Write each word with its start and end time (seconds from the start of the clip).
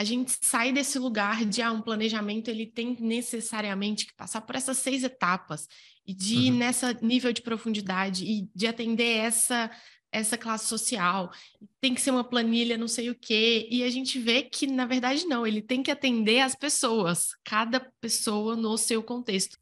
a 0.00 0.04
gente 0.04 0.34
sai 0.40 0.72
desse 0.72 0.98
lugar 0.98 1.44
de 1.44 1.60
ah, 1.60 1.70
um 1.70 1.82
planejamento 1.82 2.48
ele 2.48 2.64
tem 2.64 2.96
necessariamente 2.98 4.06
que 4.06 4.14
passar 4.14 4.40
por 4.40 4.56
essas 4.56 4.78
seis 4.78 5.04
etapas 5.04 5.68
e 6.06 6.14
de 6.14 6.36
ir 6.36 6.52
uhum. 6.52 6.56
nessa 6.56 6.94
nível 7.02 7.30
de 7.34 7.42
profundidade 7.42 8.24
e 8.24 8.48
de 8.54 8.66
atender 8.66 9.18
essa 9.18 9.70
essa 10.12 10.36
classe 10.36 10.66
social, 10.66 11.30
tem 11.80 11.94
que 11.94 12.00
ser 12.00 12.10
uma 12.10 12.24
planilha, 12.24 12.76
não 12.76 12.88
sei 12.88 13.10
o 13.10 13.14
quê, 13.14 13.68
e 13.70 13.84
a 13.84 13.90
gente 13.90 14.18
vê 14.18 14.42
que, 14.42 14.66
na 14.66 14.84
verdade, 14.84 15.24
não, 15.26 15.46
ele 15.46 15.62
tem 15.62 15.84
que 15.84 15.90
atender 15.90 16.40
as 16.40 16.52
pessoas, 16.52 17.28
cada 17.44 17.78
pessoa 18.00 18.56
no 18.56 18.76
seu 18.76 19.04
contexto. 19.04 19.56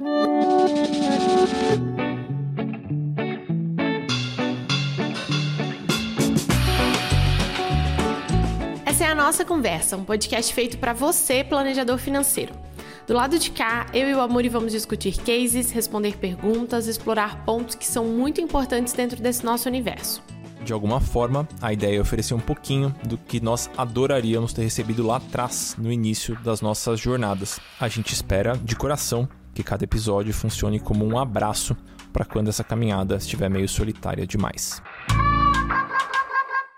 Nossa 9.28 9.44
conversa, 9.44 9.94
um 9.94 10.04
podcast 10.04 10.54
feito 10.54 10.78
para 10.78 10.94
você, 10.94 11.44
planejador 11.44 11.98
financeiro. 11.98 12.54
Do 13.06 13.12
lado 13.12 13.38
de 13.38 13.50
cá, 13.50 13.84
eu 13.92 14.08
e 14.08 14.14
o 14.14 14.22
Amuri 14.22 14.48
vamos 14.48 14.72
discutir 14.72 15.18
cases, 15.18 15.70
responder 15.70 16.16
perguntas, 16.16 16.86
explorar 16.86 17.44
pontos 17.44 17.74
que 17.74 17.86
são 17.86 18.06
muito 18.06 18.40
importantes 18.40 18.94
dentro 18.94 19.20
desse 19.20 19.44
nosso 19.44 19.68
universo. 19.68 20.22
De 20.64 20.72
alguma 20.72 20.98
forma, 20.98 21.46
a 21.60 21.74
ideia 21.74 21.98
é 21.98 22.00
oferecer 22.00 22.32
um 22.32 22.40
pouquinho 22.40 22.88
do 23.04 23.18
que 23.18 23.38
nós 23.38 23.68
adoraríamos 23.76 24.54
ter 24.54 24.62
recebido 24.62 25.06
lá 25.06 25.16
atrás, 25.16 25.76
no 25.76 25.92
início 25.92 26.34
das 26.42 26.62
nossas 26.62 26.98
jornadas. 26.98 27.60
A 27.78 27.86
gente 27.86 28.14
espera, 28.14 28.56
de 28.56 28.74
coração, 28.76 29.28
que 29.52 29.62
cada 29.62 29.84
episódio 29.84 30.32
funcione 30.32 30.80
como 30.80 31.04
um 31.04 31.18
abraço 31.18 31.76
para 32.14 32.24
quando 32.24 32.48
essa 32.48 32.64
caminhada 32.64 33.16
estiver 33.16 33.50
meio 33.50 33.68
solitária 33.68 34.26
demais. 34.26 34.80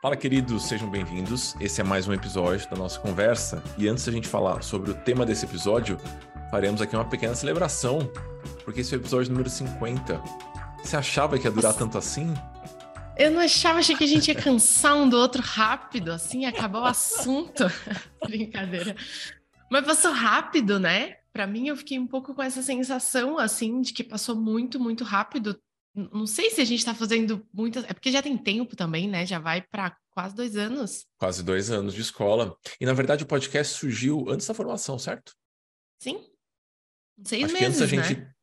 Fala, 0.02 0.16
queridos, 0.16 0.62
sejam 0.62 0.88
bem-vindos. 0.88 1.54
Esse 1.60 1.82
é 1.82 1.84
mais 1.84 2.08
um 2.08 2.14
episódio 2.14 2.66
da 2.70 2.74
nossa 2.74 2.98
conversa. 2.98 3.62
E 3.76 3.86
antes 3.86 4.06
da 4.06 4.10
gente 4.10 4.26
falar 4.26 4.62
sobre 4.62 4.92
o 4.92 4.94
tema 4.94 5.26
desse 5.26 5.44
episódio, 5.44 5.98
faremos 6.50 6.80
aqui 6.80 6.96
uma 6.96 7.04
pequena 7.04 7.34
celebração, 7.34 8.10
porque 8.64 8.80
esse 8.80 8.94
é 8.94 8.96
o 8.96 9.00
episódio 9.02 9.30
número 9.30 9.50
50. 9.50 10.18
Você 10.82 10.96
achava 10.96 11.38
que 11.38 11.46
ia 11.46 11.50
durar 11.50 11.74
tanto 11.74 11.98
assim? 11.98 12.32
Eu 13.14 13.30
não 13.30 13.42
achava, 13.42 13.80
achei 13.80 13.94
que 13.94 14.04
a 14.04 14.06
gente 14.06 14.28
ia 14.28 14.34
cansar 14.34 14.96
um 14.96 15.06
do 15.06 15.18
outro 15.18 15.42
rápido, 15.42 16.12
assim, 16.12 16.46
acabar 16.46 16.80
o 16.80 16.86
assunto. 16.86 17.66
Brincadeira. 18.24 18.96
Mas 19.70 19.84
passou 19.84 20.12
rápido, 20.12 20.80
né? 20.80 21.16
Para 21.30 21.46
mim, 21.46 21.68
eu 21.68 21.76
fiquei 21.76 21.98
um 21.98 22.06
pouco 22.06 22.32
com 22.32 22.42
essa 22.42 22.62
sensação, 22.62 23.38
assim, 23.38 23.82
de 23.82 23.92
que 23.92 24.02
passou 24.02 24.34
muito, 24.34 24.80
muito 24.80 25.04
rápido 25.04 25.60
não 25.94 26.26
sei 26.26 26.50
se 26.50 26.60
a 26.60 26.64
gente 26.64 26.78
está 26.78 26.94
fazendo 26.94 27.46
muitas. 27.52 27.84
É 27.84 27.92
porque 27.92 28.12
já 28.12 28.22
tem 28.22 28.36
tempo 28.38 28.76
também, 28.76 29.08
né? 29.08 29.26
Já 29.26 29.38
vai 29.38 29.62
para 29.62 29.96
quase 30.10 30.34
dois 30.34 30.56
anos. 30.56 31.06
Quase 31.18 31.42
dois 31.42 31.70
anos 31.70 31.94
de 31.94 32.00
escola. 32.00 32.56
E 32.80 32.86
na 32.86 32.92
verdade 32.92 33.24
o 33.24 33.26
podcast 33.26 33.78
surgiu 33.78 34.28
antes 34.28 34.46
da 34.46 34.54
formação, 34.54 34.98
certo? 34.98 35.34
Sim. 36.00 36.24
Seis 37.24 37.44
acho 37.44 37.52
meses, 37.54 37.58
que 37.58 37.64
antes 37.64 37.80
a 37.82 37.96
né? 37.96 38.08
gente, 38.08 38.34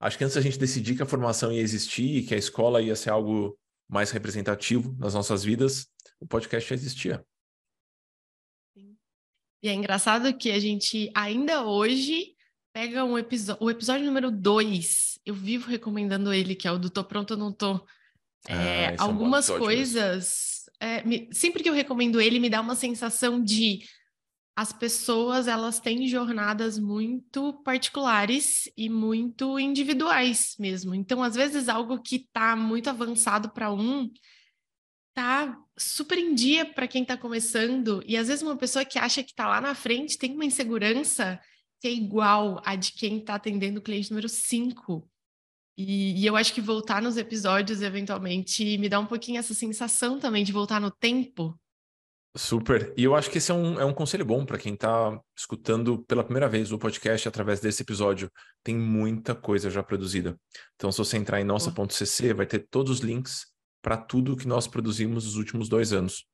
Acho 0.00 0.18
que 0.18 0.24
antes 0.24 0.36
a 0.36 0.40
gente 0.40 0.58
decidir 0.58 0.96
que 0.96 1.02
a 1.02 1.06
formação 1.06 1.52
ia 1.52 1.60
existir 1.60 2.16
e 2.16 2.26
que 2.26 2.34
a 2.34 2.38
escola 2.38 2.82
ia 2.82 2.96
ser 2.96 3.10
algo 3.10 3.58
mais 3.88 4.10
representativo 4.10 4.94
nas 4.98 5.14
nossas 5.14 5.44
vidas, 5.44 5.86
o 6.18 6.26
podcast 6.26 6.68
já 6.68 6.74
existia. 6.74 7.26
Sim. 8.76 8.96
E 9.62 9.68
é 9.68 9.72
engraçado 9.72 10.36
que 10.36 10.50
a 10.50 10.58
gente 10.58 11.10
ainda 11.14 11.64
hoje 11.64 12.34
Pega 12.74 13.04
um 13.04 13.16
episódio, 13.16 13.64
o 13.64 13.70
episódio 13.70 14.04
número 14.04 14.32
2, 14.32 15.13
eu 15.24 15.34
vivo 15.34 15.68
recomendando 15.68 16.32
ele, 16.32 16.54
que 16.54 16.68
é 16.68 16.72
o 16.72 16.78
do 16.78 16.90
Tô 16.90 17.04
Pronto 17.04 17.32
ou 17.32 17.36
Não 17.36 17.52
Tô. 17.52 17.80
É, 18.46 18.88
ah, 18.88 18.94
algumas 18.98 19.48
é 19.48 19.58
coisas, 19.58 20.64
é, 20.78 21.02
me, 21.02 21.28
sempre 21.32 21.62
que 21.62 21.68
eu 21.68 21.74
recomendo 21.74 22.20
ele, 22.20 22.38
me 22.38 22.50
dá 22.50 22.60
uma 22.60 22.76
sensação 22.76 23.42
de 23.42 23.80
as 24.56 24.72
pessoas 24.72 25.48
elas 25.48 25.80
têm 25.80 26.06
jornadas 26.06 26.78
muito 26.78 27.54
particulares 27.64 28.70
e 28.76 28.88
muito 28.88 29.58
individuais 29.58 30.54
mesmo. 30.60 30.94
Então, 30.94 31.22
às 31.22 31.34
vezes, 31.34 31.68
algo 31.68 32.00
que 32.00 32.16
está 32.16 32.54
muito 32.54 32.88
avançado 32.88 33.50
para 33.50 33.72
um 33.72 34.10
tá 35.12 35.56
super 35.76 36.18
em 36.18 36.34
dia 36.34 36.66
para 36.66 36.88
quem 36.88 37.02
está 37.02 37.16
começando, 37.16 38.02
e 38.04 38.16
às 38.16 38.26
vezes 38.26 38.42
uma 38.42 38.56
pessoa 38.56 38.84
que 38.84 38.98
acha 38.98 39.22
que 39.22 39.30
está 39.30 39.46
lá 39.46 39.60
na 39.60 39.74
frente 39.74 40.18
tem 40.18 40.34
uma 40.34 40.44
insegurança 40.44 41.40
ser 41.80 41.90
igual 41.90 42.60
a 42.64 42.74
de 42.74 42.92
quem 42.92 43.18
está 43.18 43.36
atendendo 43.36 43.78
o 43.78 43.82
cliente 43.82 44.10
número 44.10 44.28
5. 44.28 45.08
E, 45.76 46.20
e, 46.22 46.26
eu 46.26 46.36
acho 46.36 46.54
que 46.54 46.60
voltar 46.60 47.02
nos 47.02 47.16
episódios, 47.16 47.82
eventualmente, 47.82 48.78
me 48.78 48.88
dá 48.88 49.00
um 49.00 49.06
pouquinho 49.06 49.38
essa 49.38 49.54
sensação 49.54 50.20
também 50.20 50.44
de 50.44 50.52
voltar 50.52 50.80
no 50.80 50.90
tempo. 50.90 51.58
Super. 52.36 52.92
E 52.96 53.04
eu 53.04 53.14
acho 53.14 53.30
que 53.30 53.38
esse 53.38 53.52
é 53.52 53.54
um, 53.54 53.80
é 53.80 53.84
um 53.84 53.94
conselho 53.94 54.24
bom 54.24 54.44
para 54.44 54.58
quem 54.58 54.74
está 54.74 55.20
escutando 55.36 56.04
pela 56.04 56.24
primeira 56.24 56.48
vez 56.48 56.72
o 56.72 56.78
podcast 56.78 57.28
através 57.28 57.60
desse 57.60 57.82
episódio. 57.82 58.30
Tem 58.62 58.76
muita 58.76 59.34
coisa 59.34 59.70
já 59.70 59.82
produzida. 59.84 60.36
Então, 60.74 60.90
se 60.90 60.98
você 60.98 61.16
entrar 61.16 61.40
em 61.40 61.44
nossa.cc, 61.44 62.34
vai 62.34 62.46
ter 62.46 62.66
todos 62.68 62.90
os 62.90 63.00
links 63.00 63.46
para 63.80 63.96
tudo 63.96 64.36
que 64.36 64.48
nós 64.48 64.66
produzimos 64.66 65.24
nos 65.24 65.36
últimos 65.36 65.68
dois 65.68 65.92
anos. 65.92 66.24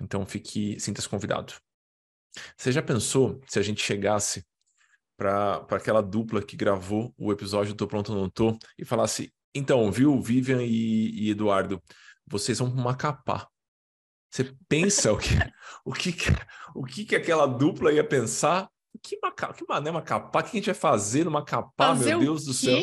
Então, 0.00 0.24
fique, 0.24 0.80
sinta-se 0.80 1.08
convidado. 1.08 1.54
Você 2.56 2.72
já 2.72 2.82
pensou 2.82 3.40
se 3.46 3.58
a 3.58 3.62
gente 3.62 3.82
chegasse 3.82 4.44
para 5.16 5.64
aquela 5.70 6.02
dupla 6.02 6.42
que 6.42 6.56
gravou 6.56 7.14
o 7.16 7.32
episódio 7.32 7.74
Tô 7.74 7.86
Pronto 7.86 8.12
ou 8.12 8.20
Não 8.20 8.30
Tô 8.30 8.56
e 8.78 8.84
falasse: 8.84 9.32
então, 9.54 9.90
viu, 9.90 10.20
Vivian 10.20 10.62
e, 10.62 11.10
e 11.10 11.30
Eduardo, 11.30 11.80
vocês 12.26 12.58
vão 12.58 12.68
macapá. 12.74 13.48
Você 14.30 14.52
pensa 14.68 15.12
o 15.12 15.18
que, 15.18 15.34
o 15.84 15.92
que, 15.92 16.12
o 16.74 16.84
que, 16.84 17.04
que 17.04 17.14
aquela 17.14 17.46
dupla 17.46 17.92
ia 17.92 18.02
pensar? 18.02 18.68
Que, 19.00 19.18
maca, 19.22 19.52
que 19.52 19.64
mané 19.68 19.92
macapá? 19.92 20.40
O 20.40 20.42
que 20.42 20.50
a 20.50 20.54
gente 20.54 20.66
vai 20.66 20.74
fazer 20.74 21.24
no 21.24 21.30
macapá, 21.30 21.94
fazer 21.94 22.10
meu 22.10 22.20
Deus 22.20 22.44
do 22.44 22.52
céu? 22.52 22.82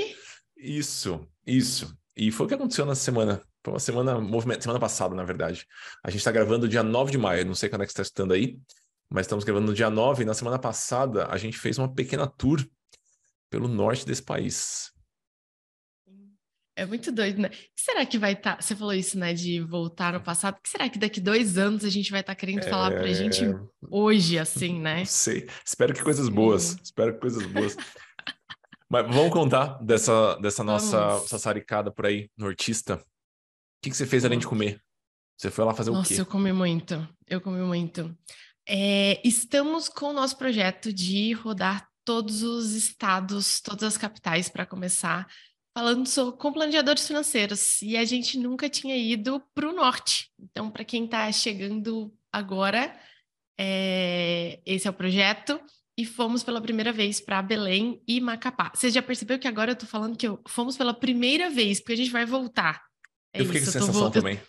Isso, 0.56 1.28
isso. 1.46 1.94
E 2.16 2.31
foi 2.31 2.46
o 2.46 2.50
que 2.50 2.56
aconteceu 2.56 2.86
na 2.86 2.96
semana. 2.96 3.42
Foi 3.63 3.74
uma 3.74 3.80
semana 3.80 4.19
movimento, 4.19 4.63
semana 4.63 4.80
passada, 4.80 5.13
na 5.13 5.24
verdade. 5.24 5.68
A 6.03 6.09
gente 6.09 6.19
está 6.19 6.31
gravando 6.31 6.69
dia 6.69 6.84
9 6.84 7.12
de 7.12 7.18
maio, 7.18 7.46
não 7.46 7.53
sei 7.53 7.68
quando 7.69 7.84
é 7.84 7.86
que 7.86 7.92
você 7.92 8.02
está 8.02 8.09
estando 8.09 8.34
aí, 8.34 8.58
mas 9.11 9.25
estamos 9.25 9.44
gravando 9.44 9.67
no 9.67 9.73
dia 9.73 9.89
9 9.89 10.23
e 10.23 10.25
na 10.25 10.33
semana 10.33 10.57
passada 10.57 11.27
a 11.27 11.38
gente 11.38 11.57
fez 11.57 11.77
uma 11.77 11.94
pequena 11.94 12.25
tour 12.25 12.66
pelo 13.49 13.67
norte 13.67 14.05
desse 14.05 14.23
país. 14.23 14.89
É 16.73 16.85
muito 16.85 17.11
doido, 17.11 17.41
né? 17.41 17.50
O 17.50 17.51
que 17.51 17.67
será 17.75 18.05
que 18.05 18.17
vai 18.17 18.31
estar? 18.31 18.55
Tá... 18.55 18.61
Você 18.61 18.73
falou 18.73 18.94
isso, 18.94 19.19
né? 19.19 19.33
De 19.33 19.59
voltar 19.59 20.13
no 20.13 20.21
passado. 20.21 20.55
O 20.55 20.61
que 20.61 20.69
será 20.69 20.89
que 20.89 20.97
daqui 20.97 21.19
dois 21.19 21.57
anos 21.57 21.83
a 21.83 21.89
gente 21.89 22.09
vai 22.09 22.21
estar 22.21 22.33
tá 22.33 22.39
querendo 22.39 22.63
é... 22.63 22.69
falar 22.69 22.91
pra 22.91 23.11
gente 23.11 23.44
hoje, 23.89 24.39
assim, 24.39 24.79
né? 24.79 25.00
Não 25.00 25.05
sei. 25.05 25.47
Espero 25.66 25.94
que 25.94 26.01
coisas 26.01 26.29
boas. 26.29 26.77
Espero 26.81 27.13
que 27.13 27.19
coisas 27.19 27.45
boas. 27.45 27.75
Mas 28.89 29.13
vamos 29.13 29.33
contar 29.33 29.77
dessa, 29.83 30.35
dessa 30.35 30.63
nossa 30.63 31.19
sassaricada 31.27 31.91
por 31.91 32.05
aí, 32.05 32.29
nortista. 32.38 32.95
O 32.95 33.00
que, 33.83 33.89
que 33.89 33.97
você 33.97 34.05
fez 34.05 34.23
além 34.23 34.39
de 34.39 34.47
comer? 34.47 34.81
Você 35.38 35.51
foi 35.51 35.66
lá 35.66 35.73
fazer 35.73 35.91
Nossa, 35.91 36.01
o 36.01 36.07
quê? 36.07 36.13
Nossa, 36.13 36.21
eu 36.21 36.25
comi 36.25 36.53
muito. 36.53 37.07
Eu 37.27 37.41
comi 37.41 37.61
muito. 37.61 38.16
É, 38.73 39.19
estamos 39.21 39.89
com 39.89 40.05
o 40.05 40.13
nosso 40.13 40.37
projeto 40.37 40.93
de 40.93 41.33
rodar 41.33 41.89
todos 42.05 42.41
os 42.41 42.71
estados, 42.71 43.59
todas 43.59 43.83
as 43.83 43.97
capitais 43.97 44.47
para 44.47 44.65
começar, 44.65 45.27
falando 45.77 46.07
sobre, 46.07 46.39
com 46.39 46.53
planejadores 46.53 47.05
financeiros. 47.05 47.81
E 47.81 47.97
a 47.97 48.05
gente 48.05 48.37
nunca 48.37 48.69
tinha 48.69 48.95
ido 48.95 49.43
para 49.53 49.69
o 49.69 49.73
norte. 49.75 50.31
Então, 50.39 50.71
para 50.71 50.85
quem 50.85 51.03
está 51.03 51.29
chegando 51.33 52.13
agora, 52.31 52.97
é, 53.59 54.61
esse 54.65 54.88
é 54.88 54.89
o 54.89 54.93
projeto. 54.93 55.59
E 55.97 56.05
fomos 56.05 56.41
pela 56.41 56.61
primeira 56.61 56.93
vez 56.93 57.19
para 57.19 57.41
Belém 57.41 58.01
e 58.07 58.21
Macapá. 58.21 58.71
Você 58.73 58.89
já 58.89 59.01
percebeu 59.01 59.38
que 59.38 59.49
agora 59.49 59.71
eu 59.71 59.73
estou 59.73 59.88
falando 59.88 60.17
que 60.17 60.25
eu, 60.25 60.41
fomos 60.47 60.77
pela 60.77 60.93
primeira 60.93 61.49
vez, 61.49 61.81
porque 61.81 61.91
a 61.91 61.97
gente 61.97 62.09
vai 62.09 62.25
voltar. 62.25 62.81
É 63.33 63.41
eu 63.41 63.45
fiquei 63.47 63.61
isso, 63.61 63.73
com 63.73 63.77
essa 63.79 63.85
sensação 63.85 64.09
também. 64.09 64.39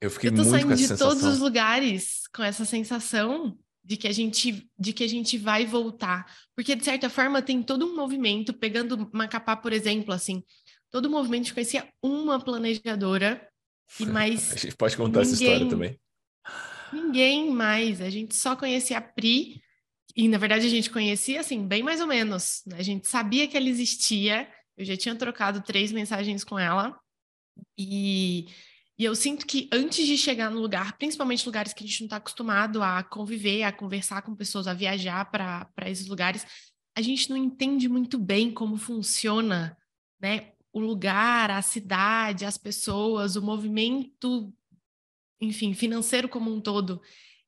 Eu 0.00 0.10
fiquei 0.10 0.30
eu 0.30 0.34
tô 0.34 0.42
muito 0.42 0.50
saindo 0.50 0.74
de 0.74 0.82
sensação. 0.82 1.08
todos 1.08 1.24
os 1.24 1.38
lugares 1.38 2.22
com 2.34 2.42
essa 2.42 2.64
sensação 2.64 3.58
de 3.84 3.96
que 3.96 4.06
a 4.06 4.12
gente 4.12 4.68
de 4.78 4.92
que 4.92 5.02
a 5.02 5.08
gente 5.08 5.38
vai 5.38 5.64
voltar, 5.64 6.30
porque 6.54 6.76
de 6.76 6.84
certa 6.84 7.08
forma 7.08 7.40
tem 7.40 7.62
todo 7.62 7.86
um 7.86 7.96
movimento, 7.96 8.52
pegando 8.52 9.10
Macapá 9.12 9.56
por 9.56 9.72
exemplo, 9.72 10.12
assim, 10.12 10.42
todo 10.90 11.06
o 11.06 11.10
movimento 11.10 11.52
conhecia 11.52 11.88
uma 12.02 12.38
planejadora 12.38 13.46
e 13.98 14.04
mais 14.06 14.52
a 14.52 14.56
gente 14.56 14.76
pode 14.76 14.96
contar 14.96 15.20
ninguém, 15.20 15.32
essa 15.32 15.42
história 15.42 15.68
também. 15.68 16.00
Ninguém 16.92 17.50
mais, 17.50 18.00
a 18.00 18.10
gente 18.10 18.36
só 18.36 18.54
conhecia 18.54 18.98
a 18.98 19.02
Pri 19.02 19.60
e 20.14 20.28
na 20.28 20.38
verdade 20.38 20.66
a 20.66 20.70
gente 20.70 20.90
conhecia 20.90 21.40
assim 21.40 21.66
bem 21.66 21.82
mais 21.82 22.00
ou 22.00 22.06
menos, 22.06 22.62
né? 22.66 22.76
a 22.78 22.82
gente 22.82 23.08
sabia 23.08 23.48
que 23.48 23.56
ela 23.56 23.68
existia, 23.68 24.48
eu 24.76 24.84
já 24.84 24.96
tinha 24.96 25.14
trocado 25.16 25.62
três 25.62 25.90
mensagens 25.90 26.44
com 26.44 26.58
ela 26.58 26.94
e 27.76 28.46
e 28.98 29.04
eu 29.04 29.14
sinto 29.14 29.46
que 29.46 29.68
antes 29.72 30.06
de 30.06 30.18
chegar 30.18 30.50
no 30.50 30.60
lugar, 30.60 30.98
principalmente 30.98 31.46
lugares 31.46 31.72
que 31.72 31.84
a 31.84 31.86
gente 31.86 32.00
não 32.00 32.06
está 32.06 32.16
acostumado 32.16 32.82
a 32.82 33.02
conviver, 33.04 33.62
a 33.62 33.72
conversar 33.72 34.22
com 34.22 34.34
pessoas, 34.34 34.66
a 34.66 34.74
viajar 34.74 35.30
para 35.30 35.70
esses 35.86 36.08
lugares, 36.08 36.44
a 36.96 37.00
gente 37.00 37.30
não 37.30 37.36
entende 37.36 37.88
muito 37.88 38.18
bem 38.18 38.52
como 38.52 38.76
funciona 38.76 39.78
né, 40.20 40.52
o 40.72 40.80
lugar, 40.80 41.48
a 41.48 41.62
cidade, 41.62 42.44
as 42.44 42.58
pessoas, 42.58 43.36
o 43.36 43.42
movimento, 43.42 44.52
enfim, 45.40 45.74
financeiro 45.74 46.28
como 46.28 46.52
um 46.52 46.60
todo. 46.60 47.00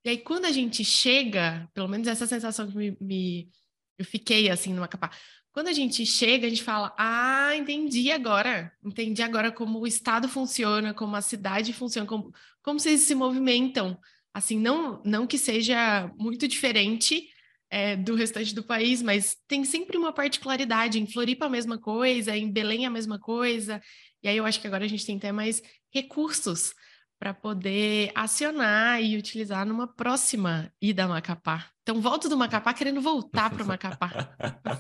E 0.05 0.09
aí, 0.09 0.19
quando 0.19 0.45
a 0.45 0.53
gente 0.53 0.85
chega, 0.85 1.69
pelo 1.75 1.89
menos 1.89 2.07
essa 2.07 2.29
sensação 2.29 2.71
que 2.71 2.77
me, 2.77 2.97
me 3.01 3.51
eu 3.99 4.05
fiquei 4.05 4.49
assim 4.49 4.73
no 4.73 4.81
Macapá. 4.81 5.11
Quando 5.53 5.69
a 5.69 5.73
gente 5.73 6.07
chega, 6.07 6.47
a 6.47 6.51
gente 6.51 6.63
fala: 6.63 6.95
Ah, 6.99 7.55
entendi 7.57 8.11
agora. 8.11 8.73
Entendi 8.85 9.23
agora 9.23 9.51
como 9.51 9.81
o 9.81 9.87
Estado 9.87 10.29
funciona, 10.29 10.95
como 10.95 11.17
a 11.17 11.21
cidade 11.21 11.73
funciona, 11.73 12.07
como, 12.07 12.33
como 12.63 12.79
vocês 12.79 13.01
se 13.01 13.15
movimentam. 13.15 13.99
Assim, 14.33 14.59
não, 14.59 15.03
não 15.05 15.27
que 15.27 15.37
seja 15.37 16.09
muito 16.17 16.47
diferente 16.47 17.29
é, 17.69 17.97
do 17.97 18.15
restante 18.15 18.55
do 18.55 18.63
país, 18.63 19.03
mas 19.03 19.37
tem 19.49 19.65
sempre 19.65 19.97
uma 19.97 20.13
particularidade. 20.13 21.01
Em 21.01 21.07
Floripa, 21.07 21.47
a 21.47 21.51
mesma 21.51 21.79
coisa, 21.79 22.37
em 22.37 22.51
Belém, 22.51 22.87
a 22.87 22.91
mesma 22.91 23.19
coisa. 23.19 23.83
E 24.23 24.29
aí 24.29 24.37
eu 24.37 24.47
acho 24.47 24.61
que 24.61 24.67
agora 24.67 24.85
a 24.85 24.89
gente 24.89 25.07
tem 25.07 25.17
até 25.17 25.33
mais 25.33 25.63
recursos 25.93 26.75
para 27.21 27.35
poder 27.35 28.11
acionar 28.15 29.03
e 29.03 29.19
utilizar 29.19 29.67
numa 29.67 29.87
próxima 29.87 30.73
ida 30.81 31.05
a 31.05 31.09
Macapá. 31.09 31.67
Então, 31.83 32.01
volto 32.01 32.31
do 32.31 32.37
Macapá 32.37 32.73
querendo 32.73 33.03
voltar 33.03 33.51
para 33.51 33.63
o 33.63 33.67
Macapá. 33.67 34.35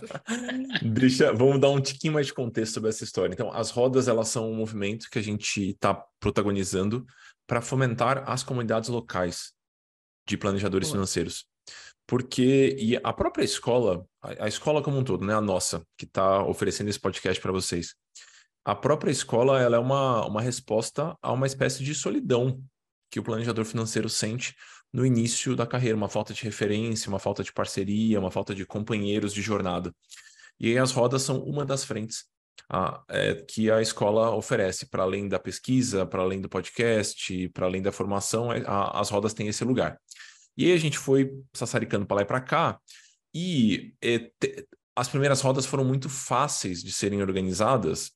Deixa, 0.82 1.34
vamos 1.34 1.60
dar 1.60 1.68
um 1.68 1.82
tiquinho 1.82 2.14
mais 2.14 2.28
de 2.28 2.32
contexto 2.32 2.72
sobre 2.72 2.88
essa 2.88 3.04
história. 3.04 3.34
Então, 3.34 3.52
as 3.52 3.70
rodas, 3.70 4.08
elas 4.08 4.28
são 4.28 4.50
um 4.50 4.56
movimento 4.56 5.10
que 5.10 5.18
a 5.18 5.22
gente 5.22 5.70
está 5.70 6.02
protagonizando 6.18 7.04
para 7.46 7.60
fomentar 7.60 8.24
as 8.26 8.42
comunidades 8.42 8.88
locais 8.88 9.52
de 10.26 10.38
planejadores 10.38 10.88
Boa. 10.88 10.96
financeiros. 10.96 11.44
Porque 12.06 12.74
e 12.78 12.96
a 12.96 13.12
própria 13.12 13.44
escola, 13.44 14.02
a, 14.22 14.46
a 14.46 14.48
escola 14.48 14.82
como 14.82 14.96
um 14.96 15.04
todo, 15.04 15.26
né, 15.26 15.34
a 15.34 15.42
nossa, 15.42 15.82
que 15.98 16.06
está 16.06 16.42
oferecendo 16.42 16.88
esse 16.88 16.98
podcast 16.98 17.38
para 17.40 17.52
vocês, 17.52 17.94
a 18.64 18.74
própria 18.74 19.10
escola 19.10 19.60
ela 19.60 19.76
é 19.76 19.78
uma, 19.78 20.26
uma 20.26 20.42
resposta 20.42 21.16
a 21.22 21.32
uma 21.32 21.46
espécie 21.46 21.82
de 21.82 21.94
solidão 21.94 22.62
que 23.10 23.18
o 23.18 23.22
planejador 23.22 23.64
financeiro 23.64 24.08
sente 24.08 24.54
no 24.92 25.06
início 25.06 25.56
da 25.56 25.66
carreira, 25.66 25.96
uma 25.96 26.08
falta 26.08 26.34
de 26.34 26.42
referência, 26.42 27.08
uma 27.08 27.18
falta 27.18 27.42
de 27.42 27.52
parceria, 27.52 28.18
uma 28.18 28.30
falta 28.30 28.54
de 28.54 28.66
companheiros 28.66 29.32
de 29.32 29.40
jornada. 29.40 29.94
E 30.58 30.76
as 30.76 30.92
rodas 30.92 31.22
são 31.22 31.42
uma 31.42 31.64
das 31.64 31.84
frentes 31.84 32.24
a, 32.68 33.02
é, 33.08 33.34
que 33.34 33.70
a 33.70 33.80
escola 33.80 34.34
oferece, 34.34 34.86
para 34.86 35.02
além 35.02 35.28
da 35.28 35.38
pesquisa, 35.38 36.04
para 36.04 36.22
além 36.22 36.40
do 36.40 36.48
podcast, 36.48 37.48
para 37.50 37.66
além 37.66 37.82
da 37.82 37.92
formação, 37.92 38.52
é, 38.52 38.62
a, 38.66 39.00
as 39.00 39.10
rodas 39.10 39.32
têm 39.32 39.48
esse 39.48 39.64
lugar. 39.64 39.98
E 40.56 40.66
aí 40.66 40.72
a 40.72 40.78
gente 40.78 40.98
foi 40.98 41.30
sassaricando 41.54 42.06
para 42.06 42.16
lá 42.16 42.22
e 42.22 42.26
para 42.26 42.40
cá, 42.40 42.78
e 43.34 43.94
é, 44.00 44.18
te, 44.18 44.66
as 44.94 45.08
primeiras 45.08 45.40
rodas 45.40 45.64
foram 45.64 45.84
muito 45.84 46.08
fáceis 46.08 46.82
de 46.82 46.92
serem 46.92 47.22
organizadas, 47.22 48.12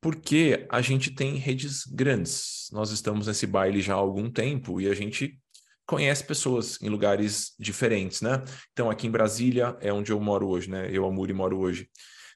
porque 0.00 0.66
a 0.70 0.80
gente 0.80 1.10
tem 1.10 1.36
redes 1.36 1.84
grandes. 1.86 2.68
Nós 2.72 2.90
estamos 2.90 3.26
nesse 3.26 3.46
baile 3.46 3.80
já 3.80 3.94
há 3.94 3.96
algum 3.96 4.30
tempo 4.30 4.80
e 4.80 4.88
a 4.88 4.94
gente 4.94 5.38
conhece 5.86 6.24
pessoas 6.24 6.80
em 6.80 6.88
lugares 6.88 7.54
diferentes, 7.58 8.20
né? 8.20 8.42
Então, 8.72 8.90
aqui 8.90 9.06
em 9.06 9.10
Brasília 9.10 9.76
é 9.80 9.92
onde 9.92 10.12
eu 10.12 10.20
moro 10.20 10.48
hoje, 10.48 10.70
né? 10.70 10.88
Eu, 10.90 11.04
Amuri, 11.04 11.32
moro 11.32 11.58
hoje. 11.58 11.88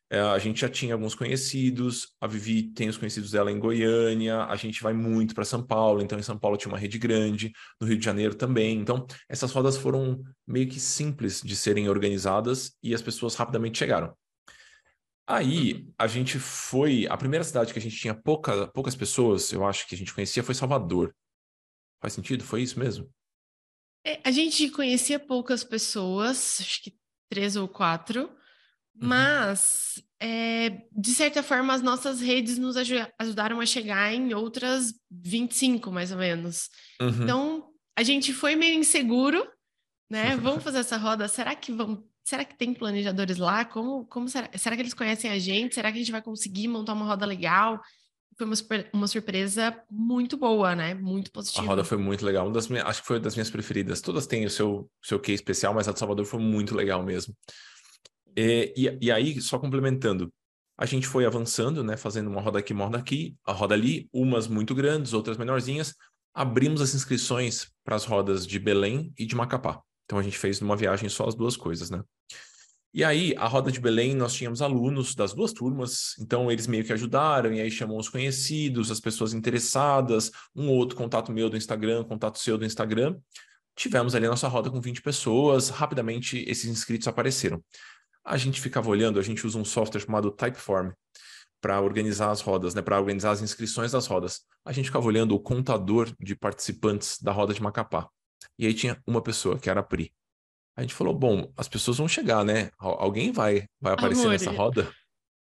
É, 0.09 0.21
a 0.21 0.39
gente 0.39 0.61
já 0.61 0.69
tinha 0.69 0.95
alguns 0.95 1.17
conhecidos, 1.17 2.15
a 2.21 2.29
Vivi 2.29 2.63
tem 2.63 2.89
os 2.89 2.97
conhecidos 2.97 3.33
dela 3.33 3.51
em 3.51 3.59
Goiânia, 3.59 4.45
a 4.45 4.55
gente 4.55 4.81
vai 4.81 4.93
muito 4.93 5.35
para 5.35 5.45
São 5.45 5.65
Paulo, 5.67 6.01
então 6.01 6.17
em 6.17 6.23
São 6.23 6.39
Paulo 6.39 6.57
tinha 6.57 6.71
uma 6.71 6.79
rede 6.79 6.97
grande, 6.97 7.53
no 7.81 7.89
Rio 7.89 7.99
de 7.99 8.05
Janeiro 8.05 8.35
também. 8.35 8.79
Então, 8.79 9.05
essas 9.29 9.51
rodas 9.51 9.77
foram 9.77 10.23
meio 10.47 10.69
que 10.69 10.79
simples 10.79 11.41
de 11.43 11.57
serem 11.57 11.89
organizadas 11.89 12.73
e 12.83 12.95
as 12.95 13.03
pessoas 13.03 13.35
rapidamente 13.35 13.79
chegaram. 13.79 14.15
Aí 15.27 15.75
uhum. 15.75 15.93
a 15.99 16.07
gente 16.07 16.39
foi. 16.39 17.07
A 17.09 17.17
primeira 17.17 17.45
cidade 17.45 17.73
que 17.73 17.79
a 17.79 17.83
gente 17.83 17.97
tinha 17.97 18.15
pouca, 18.15 18.69
poucas 18.69 18.95
pessoas, 18.95 19.53
eu 19.53 19.67
acho 19.67 19.87
que 19.89 19.95
a 19.95 19.99
gente 19.99 20.15
conhecia, 20.15 20.43
foi 20.43 20.55
Salvador. 20.55 21.15
Faz 22.01 22.13
sentido? 22.13 22.45
Foi 22.45 22.63
isso 22.63 22.79
mesmo? 22.79 23.11
É, 24.07 24.21
a 24.23 24.31
gente 24.31 24.71
conhecia 24.71 25.19
poucas 25.19 25.65
pessoas, 25.65 26.59
acho 26.61 26.85
que 26.85 26.97
três 27.29 27.57
ou 27.57 27.67
quatro, 27.67 28.23
uhum. 28.23 29.09
mas 29.09 30.01
é, 30.21 30.87
de 30.93 31.11
certa 31.11 31.43
forma 31.43 31.75
as 31.75 31.83
nossas 31.83 32.21
redes 32.21 32.57
nos 32.57 32.77
ajudaram 32.77 33.61
a 33.61 33.67
chegar 33.67 34.15
em 34.15 34.33
outras 34.33 34.95
25, 35.11 35.91
mais 35.91 36.13
ou 36.13 36.19
menos. 36.19 36.71
Uhum. 37.01 37.09
Então 37.09 37.73
a 37.99 38.05
gente 38.05 38.33
foi 38.33 38.55
meio 38.55 38.79
inseguro, 38.79 39.45
né? 40.09 40.37
Vamos 40.41 40.63
fazer 40.63 40.79
essa 40.79 40.97
roda. 40.97 41.27
Será 41.27 41.57
que 41.57 41.73
vão 41.73 42.07
será 42.27 42.45
que 42.45 42.59
tem 42.59 42.75
planejadores 42.75 43.39
lá? 43.39 43.65
Como, 43.65 44.05
como 44.07 44.29
será? 44.29 44.51
Será 44.59 44.75
que 44.75 44.83
eles 44.83 44.93
conhecem 44.93 45.31
a 45.31 45.39
gente? 45.39 45.77
Será 45.77 45.93
que 45.93 45.97
a 45.97 46.01
gente 46.01 46.11
vai 46.11 46.21
conseguir 46.21 46.67
montar 46.67 46.93
uma 46.93 47.07
roda 47.07 47.25
legal? 47.25 47.81
Foi 48.37 48.45
uma, 48.45 48.57
super, 48.57 48.91
uma 48.93 49.07
surpresa 49.07 49.81
muito 49.89 50.37
boa, 50.37 50.75
né? 50.75 50.93
Muito 50.93 51.31
positiva. 51.31 51.65
A 51.65 51.69
roda 51.69 51.85
foi 51.85 51.97
muito 51.97 52.27
legal. 52.27 52.45
Uma 52.47 52.53
das 52.53 52.67
minhas, 52.67 52.85
acho 52.85 53.01
que 53.01 53.07
foi 53.07 53.21
das 53.21 53.37
minhas 53.37 53.49
preferidas. 53.49 54.01
Todas 54.01 54.27
têm 54.27 54.45
o 54.45 54.51
seu, 54.51 54.91
seu 55.01 55.21
quê 55.21 55.33
especial, 55.33 55.73
mas 55.73 55.87
a 55.87 55.93
de 55.93 56.01
Salvador 56.01 56.27
foi 56.27 56.41
muito 56.41 56.75
legal 56.75 57.03
mesmo. 57.05 57.33
E, 58.37 58.75
e, 58.77 59.07
e 59.07 59.13
aí, 59.13 59.41
só 59.41 59.57
complementando, 59.59 60.31
a 60.77 60.85
gente 60.85 61.07
foi 61.07 61.25
avançando, 61.25 61.85
né? 61.85 61.97
Fazendo 61.97 62.29
uma 62.29 62.41
roda 62.41 62.59
aqui, 62.59 62.73
uma 62.73 62.87
roda 62.87 62.99
aqui, 62.99 63.37
a 63.47 63.53
roda 63.53 63.73
ali, 63.73 64.09
umas 64.13 64.49
muito 64.49 64.75
grandes, 64.75 65.13
outras 65.13 65.39
menorzinhas. 65.39 65.95
Abrimos 66.35 66.81
as 66.81 66.93
inscrições 66.93 67.71
para 67.85 67.95
as 67.95 68.05
rodas 68.05 68.45
de 68.45 68.59
Belém 68.59 69.13
e 69.17 69.25
de 69.25 69.37
Macapá. 69.37 69.81
Então 70.07 70.19
a 70.19 70.23
gente 70.23 70.39
fez 70.39 70.61
numa 70.61 70.77
viagem 70.77 71.09
só 71.09 71.27
as 71.27 71.35
duas 71.35 71.57
coisas, 71.57 71.91
né? 71.91 72.03
E 72.95 73.05
aí, 73.05 73.35
a 73.37 73.47
roda 73.47 73.71
de 73.71 73.79
Belém, 73.79 74.15
nós 74.15 74.33
tínhamos 74.33 74.63
alunos 74.63 75.15
das 75.15 75.35
duas 75.35 75.53
turmas, 75.53 76.15
então 76.19 76.51
eles 76.51 76.67
meio 76.67 76.83
que 76.83 76.95
ajudaram, 76.95 77.53
e 77.53 77.61
aí 77.61 77.71
chamam 77.71 77.99
os 77.99 78.09
conhecidos, 78.09 78.91
as 78.91 79.01
pessoas 79.01 79.35
interessadas, 79.35 80.31
um 80.55 80.69
ou 80.71 80.77
outro 80.77 80.97
contato 80.97 81.31
meu 81.31 81.51
do 81.51 81.59
Instagram, 81.59 82.05
contato 82.05 82.39
seu 82.39 82.57
do 82.57 82.65
Instagram. 82.65 83.15
Tivemos 83.77 84.15
ali 84.15 84.25
a 84.25 84.31
nossa 84.31 84.49
roda 84.49 84.71
com 84.71 84.81
20 84.81 85.03
pessoas, 85.03 85.69
rapidamente 85.69 86.43
esses 86.49 86.65
inscritos 86.65 87.07
apareceram. 87.07 87.63
A 88.25 88.39
gente 88.39 88.63
ficava 88.63 88.89
olhando, 88.89 89.21
a 89.21 89.23
gente 89.23 89.47
usa 89.47 89.59
um 89.59 89.65
software 89.65 90.01
chamado 90.01 90.31
Typeform 90.31 90.93
para 91.61 91.81
organizar 91.83 92.31
as 92.31 92.41
rodas, 92.41 92.75
né, 92.75 92.81
para 92.81 92.99
organizar 92.99 93.33
as 93.33 93.43
inscrições 93.43 93.93
das 93.93 94.07
rodas. 94.07 94.41
A 94.65 94.73
gente 94.73 94.87
ficava 94.87 95.07
olhando 95.07 95.35
o 95.35 95.41
contador 95.41 96.11
de 96.19 96.35
participantes 96.35 97.21
da 97.21 97.31
roda 97.31 97.53
de 97.53 97.63
Macapá. 97.63 98.09
E 98.59 98.67
aí 98.67 98.75
tinha 98.75 99.01
uma 99.07 99.23
pessoa, 99.23 99.59
que 99.59 99.69
era 99.69 99.81
a 99.81 99.83
Pri. 99.83 100.13
A 100.77 100.83
gente 100.83 100.95
falou, 100.95 101.15
bom, 101.15 101.51
as 101.57 101.69
pessoas 101.69 101.97
vão 101.99 102.07
chegar, 102.07 102.45
né? 102.45 102.71
Alguém 102.79 103.33
vai, 103.33 103.67
vai 103.81 103.95
aparecer 103.95 104.21
Amor, 104.23 104.33
nessa 104.33 104.51
roda? 104.51 104.93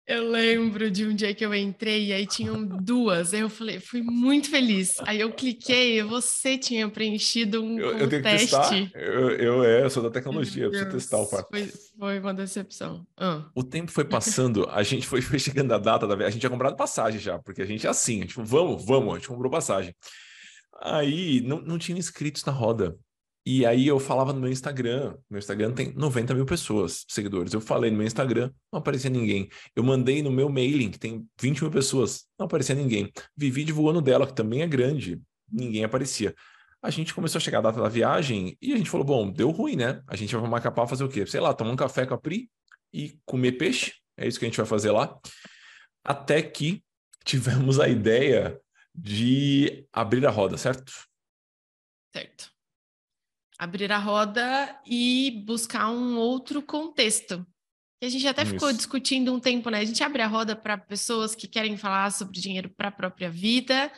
Eu 0.07 0.29
lembro 0.29 0.91
de 0.91 1.03
um 1.03 1.15
dia 1.15 1.33
que 1.33 1.43
eu 1.43 1.53
entrei 1.55 2.05
e 2.05 2.13
aí 2.13 2.27
tinham 2.27 2.63
duas. 2.63 3.33
Aí 3.33 3.39
eu 3.39 3.49
falei, 3.49 3.79
fui 3.79 4.03
muito 4.03 4.51
feliz. 4.51 4.97
Aí 4.99 5.19
eu 5.19 5.33
cliquei 5.33 5.97
e 5.97 6.03
você 6.03 6.59
tinha 6.59 6.87
preenchido 6.87 7.63
um, 7.63 7.79
eu, 7.79 7.97
eu 7.97 8.07
tenho 8.07 8.21
teste. 8.21 8.45
Que 8.45 8.51
testar. 8.51 8.91
Eu, 8.93 9.31
eu, 9.31 9.63
é, 9.63 9.83
eu 9.83 9.89
sou 9.89 10.03
da 10.03 10.11
tecnologia, 10.11 10.65
eu 10.65 10.69
preciso 10.69 10.91
testar 10.91 11.17
o 11.17 11.25
fato. 11.25 11.47
Foi, 11.49 11.73
foi 11.97 12.19
uma 12.19 12.35
decepção. 12.35 13.05
Ah. 13.17 13.49
O 13.55 13.63
tempo 13.63 13.91
foi 13.91 14.05
passando, 14.05 14.69
a 14.69 14.83
gente 14.83 15.07
foi, 15.07 15.21
foi 15.23 15.39
chegando 15.39 15.73
a 15.73 15.79
data 15.79 16.05
da 16.05 16.13
A 16.13 16.29
gente 16.29 16.39
tinha 16.39 16.51
comprado 16.51 16.75
passagem 16.75 17.19
já, 17.19 17.39
porque 17.39 17.63
a 17.63 17.65
gente 17.65 17.87
é 17.87 17.89
assim, 17.89 18.19
a 18.19 18.21
gente, 18.21 18.35
vamos, 18.37 18.85
vamos, 18.85 19.11
a 19.11 19.17
gente 19.17 19.27
comprou 19.27 19.49
passagem. 19.49 19.95
Aí 20.81 21.41
não, 21.41 21.61
não 21.61 21.79
tinha 21.79 21.97
inscritos 21.97 22.45
na 22.45 22.51
roda. 22.51 22.95
E 23.45 23.63
aí 23.63 23.85
eu 23.85 23.99
falava 23.99 24.33
no 24.33 24.39
meu 24.39 24.51
Instagram, 24.51 25.15
meu 25.29 25.37
Instagram 25.37 25.71
tem 25.71 25.93
90 25.93 26.33
mil 26.33 26.47
pessoas, 26.47 27.05
seguidores. 27.07 27.53
Eu 27.53 27.61
falei 27.61 27.91
no 27.91 27.97
meu 27.97 28.07
Instagram, 28.07 28.51
não 28.73 28.79
aparecia 28.79 29.09
ninguém. 29.09 29.47
Eu 29.75 29.83
mandei 29.83 30.23
no 30.23 30.31
meu 30.31 30.49
mailing, 30.49 30.89
que 30.89 30.97
tem 30.97 31.23
20 31.39 31.61
mil 31.61 31.71
pessoas, 31.71 32.25
não 32.39 32.47
aparecia 32.47 32.73
ninguém. 32.73 33.11
Vivi 33.37 33.63
divulgando 33.63 34.01
dela, 34.01 34.25
que 34.25 34.33
também 34.33 34.63
é 34.63 34.67
grande, 34.67 35.21
ninguém 35.51 35.83
aparecia. 35.83 36.33
A 36.81 36.89
gente 36.89 37.13
começou 37.13 37.37
a 37.37 37.41
chegar 37.41 37.59
a 37.59 37.61
data 37.61 37.79
da 37.79 37.87
viagem 37.87 38.57
e 38.59 38.73
a 38.73 38.77
gente 38.77 38.89
falou, 38.89 39.05
bom, 39.05 39.31
deu 39.31 39.51
ruim, 39.51 39.75
né? 39.75 40.01
A 40.07 40.15
gente 40.15 40.31
vai 40.33 40.41
para 40.41 40.49
Macapá 40.49 40.87
fazer 40.87 41.03
o 41.03 41.09
quê? 41.09 41.25
Sei 41.27 41.39
lá, 41.39 41.53
tomar 41.53 41.71
um 41.71 41.75
café 41.75 42.05
com 42.05 42.15
a 42.15 42.17
Pri 42.17 42.49
e 42.91 43.19
comer 43.25 43.53
peixe. 43.53 43.93
É 44.17 44.27
isso 44.27 44.39
que 44.39 44.45
a 44.45 44.47
gente 44.47 44.57
vai 44.57 44.65
fazer 44.65 44.89
lá. 44.89 45.19
Até 46.03 46.41
que 46.41 46.83
tivemos 47.23 47.79
a 47.79 47.87
ideia 47.87 48.59
de 48.93 49.87
abrir 49.93 50.25
a 50.25 50.31
roda, 50.31 50.57
certo? 50.57 50.91
Certo. 52.15 52.54
Abrir 53.57 53.91
a 53.91 53.97
roda 53.97 54.79
e 54.85 55.43
buscar 55.45 55.89
um 55.89 56.17
outro 56.17 56.61
contexto. 56.61 57.45
a 58.03 58.09
gente 58.09 58.27
até 58.27 58.43
Isso. 58.43 58.53
ficou 58.53 58.71
discutindo 58.73 59.33
um 59.33 59.39
tempo, 59.39 59.69
né? 59.69 59.79
A 59.79 59.85
gente 59.85 60.03
abre 60.03 60.21
a 60.21 60.27
roda 60.27 60.55
para 60.55 60.77
pessoas 60.77 61.33
que 61.33 61.47
querem 61.47 61.77
falar 61.77 62.11
sobre 62.11 62.39
dinheiro 62.39 62.69
para 62.69 62.89
a 62.89 62.91
própria 62.91 63.29
vida. 63.29 63.91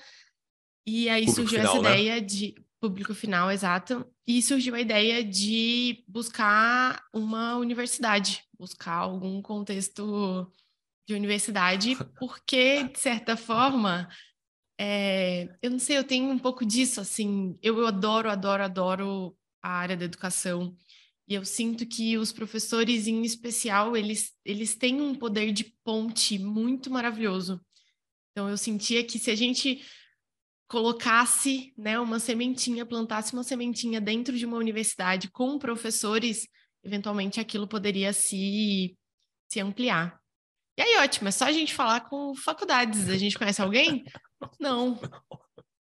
E 0.86 1.10
aí 1.10 1.26
público 1.26 1.42
surgiu 1.42 1.60
final, 1.60 1.74
essa 1.74 1.84
né? 1.84 2.02
ideia 2.02 2.22
de 2.22 2.56
público 2.80 3.14
final, 3.14 3.52
exato. 3.52 4.06
E 4.26 4.42
surgiu 4.42 4.76
a 4.76 4.82
ideia 4.82 5.24
de 5.24 6.04
buscar 6.08 7.04
uma 7.14 7.58
universidade, 7.58 8.44
buscar 8.58 8.94
algum 8.94 9.42
contexto 9.42 10.52
de 11.08 11.16
universidade, 11.16 11.96
porque, 12.20 12.84
de 12.84 13.00
certa 13.00 13.36
forma, 13.36 14.10
é, 14.80 15.50
eu 15.62 15.72
não 15.72 15.80
sei, 15.80 15.98
eu 15.98 16.04
tenho 16.04 16.30
um 16.30 16.40
pouco 16.40 16.66
disso, 16.66 17.02
assim, 17.02 17.58
eu, 17.62 17.80
eu 17.80 17.88
adoro, 17.88 18.30
adoro, 18.30 18.64
adoro 18.64 19.38
a 19.62 19.70
área 19.70 19.98
da 19.98 20.06
educação, 20.06 20.76
e 21.28 21.34
eu 21.34 21.44
sinto 21.44 21.86
que 21.86 22.18
os 22.18 22.32
professores, 22.32 23.06
em 23.06 23.24
especial, 23.24 23.98
eles, 23.98 24.32
eles 24.46 24.76
têm 24.76 25.02
um 25.02 25.14
poder 25.14 25.52
de 25.52 25.66
ponte 25.84 26.40
muito 26.40 26.90
maravilhoso. 26.90 27.60
Então, 28.32 28.50
eu 28.50 28.58
sentia 28.58 29.04
que 29.04 29.20
se 29.20 29.30
a 29.30 29.36
gente 29.36 29.86
colocasse 30.70 31.74
né, 31.78 32.00
uma 32.00 32.20
sementinha, 32.20 32.86
plantasse 32.86 33.34
uma 33.34 33.44
sementinha 33.44 34.00
dentro 34.00 34.38
de 34.38 34.46
uma 34.46 34.58
universidade 34.58 35.30
com 35.30 35.60
professores, 35.60 36.48
eventualmente 36.82 37.42
aquilo 37.42 37.68
poderia 37.68 38.14
se, 38.14 38.98
se 39.50 39.60
ampliar. 39.60 40.18
E 40.78 40.82
aí, 40.82 40.98
ótimo, 40.98 41.28
é 41.28 41.32
só 41.32 41.46
a 41.46 41.52
gente 41.52 41.74
falar 41.74 42.02
com 42.02 42.34
faculdades. 42.36 43.10
A 43.10 43.18
gente 43.18 43.38
conhece 43.38 43.62
alguém? 43.62 44.06
Não. 44.60 44.98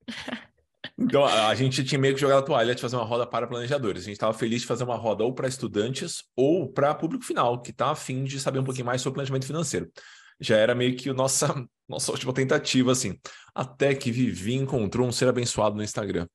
Então, 0.97 1.25
a 1.25 1.53
gente 1.55 1.83
tinha 1.83 1.99
meio 1.99 2.13
que 2.13 2.21
jogado 2.21 2.39
a 2.39 2.45
toalha 2.45 2.75
de 2.75 2.81
fazer 2.81 2.95
uma 2.95 3.05
roda 3.05 3.25
para 3.25 3.47
planejadores. 3.47 4.03
A 4.03 4.05
gente 4.05 4.13
estava 4.13 4.33
feliz 4.33 4.61
de 4.61 4.67
fazer 4.67 4.83
uma 4.83 4.95
roda 4.95 5.23
ou 5.23 5.33
para 5.33 5.47
estudantes 5.47 6.23
ou 6.35 6.71
para 6.71 6.93
público 6.93 7.25
final, 7.25 7.61
que 7.61 7.71
está 7.71 7.89
afim 7.89 8.23
de 8.23 8.39
saber 8.39 8.59
um 8.59 8.63
pouquinho 8.63 8.85
mais 8.85 9.01
sobre 9.01 9.15
planejamento 9.15 9.47
financeiro. 9.47 9.91
Já 10.39 10.57
era 10.57 10.75
meio 10.75 10.95
que 10.95 11.09
a 11.09 11.13
nossa, 11.13 11.47
nossa 11.89 12.11
última 12.11 12.31
tentativa, 12.31 12.91
assim. 12.91 13.19
Até 13.55 13.95
que 13.95 14.11
Vivi 14.11 14.53
encontrou 14.53 15.07
um 15.07 15.11
ser 15.11 15.27
abençoado 15.27 15.75
no 15.75 15.83
Instagram. 15.83 16.27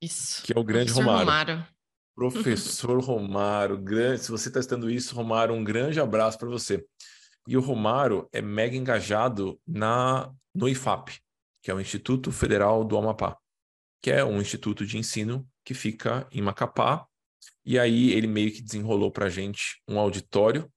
Isso. 0.00 0.42
Que 0.42 0.56
é 0.56 0.58
o 0.58 0.64
grande 0.64 0.92
Romário. 0.92 1.20
Romário. 1.20 1.66
Professor 2.14 2.98
Romário, 3.04 3.76
grande, 3.76 4.22
se 4.22 4.30
você 4.30 4.48
está 4.48 4.58
estando 4.58 4.90
isso, 4.90 5.14
Romário, 5.14 5.54
um 5.54 5.62
grande 5.62 6.00
abraço 6.00 6.38
para 6.38 6.48
você. 6.48 6.82
E 7.46 7.58
o 7.58 7.60
Romário 7.60 8.26
é 8.32 8.40
mega 8.40 8.74
engajado 8.74 9.60
na 9.66 10.32
no 10.54 10.66
IFAP, 10.66 11.18
que 11.62 11.70
é 11.70 11.74
o 11.74 11.80
Instituto 11.80 12.32
Federal 12.32 12.82
do 12.82 12.96
Amapá 12.96 13.36
que 14.06 14.10
é 14.12 14.24
um 14.24 14.40
instituto 14.40 14.86
de 14.86 14.96
ensino 14.96 15.44
que 15.64 15.74
fica 15.74 16.28
em 16.30 16.40
Macapá. 16.40 17.04
E 17.64 17.76
aí 17.76 18.12
ele 18.12 18.28
meio 18.28 18.52
que 18.52 18.62
desenrolou 18.62 19.10
para 19.10 19.26
a 19.26 19.28
gente 19.28 19.82
um 19.88 19.98
auditório 19.98 20.72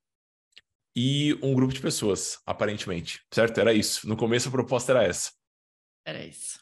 e 0.96 1.38
um 1.44 1.54
grupo 1.54 1.72
de 1.72 1.80
pessoas, 1.80 2.40
aparentemente. 2.44 3.22
Certo? 3.32 3.60
Era 3.60 3.72
isso. 3.72 4.10
No 4.10 4.18
começo 4.18 4.50
a 4.50 4.52
proposta 4.52 4.94
era 4.94 5.04
essa. 5.04 5.32
Era 6.04 6.26
isso. 6.26 6.60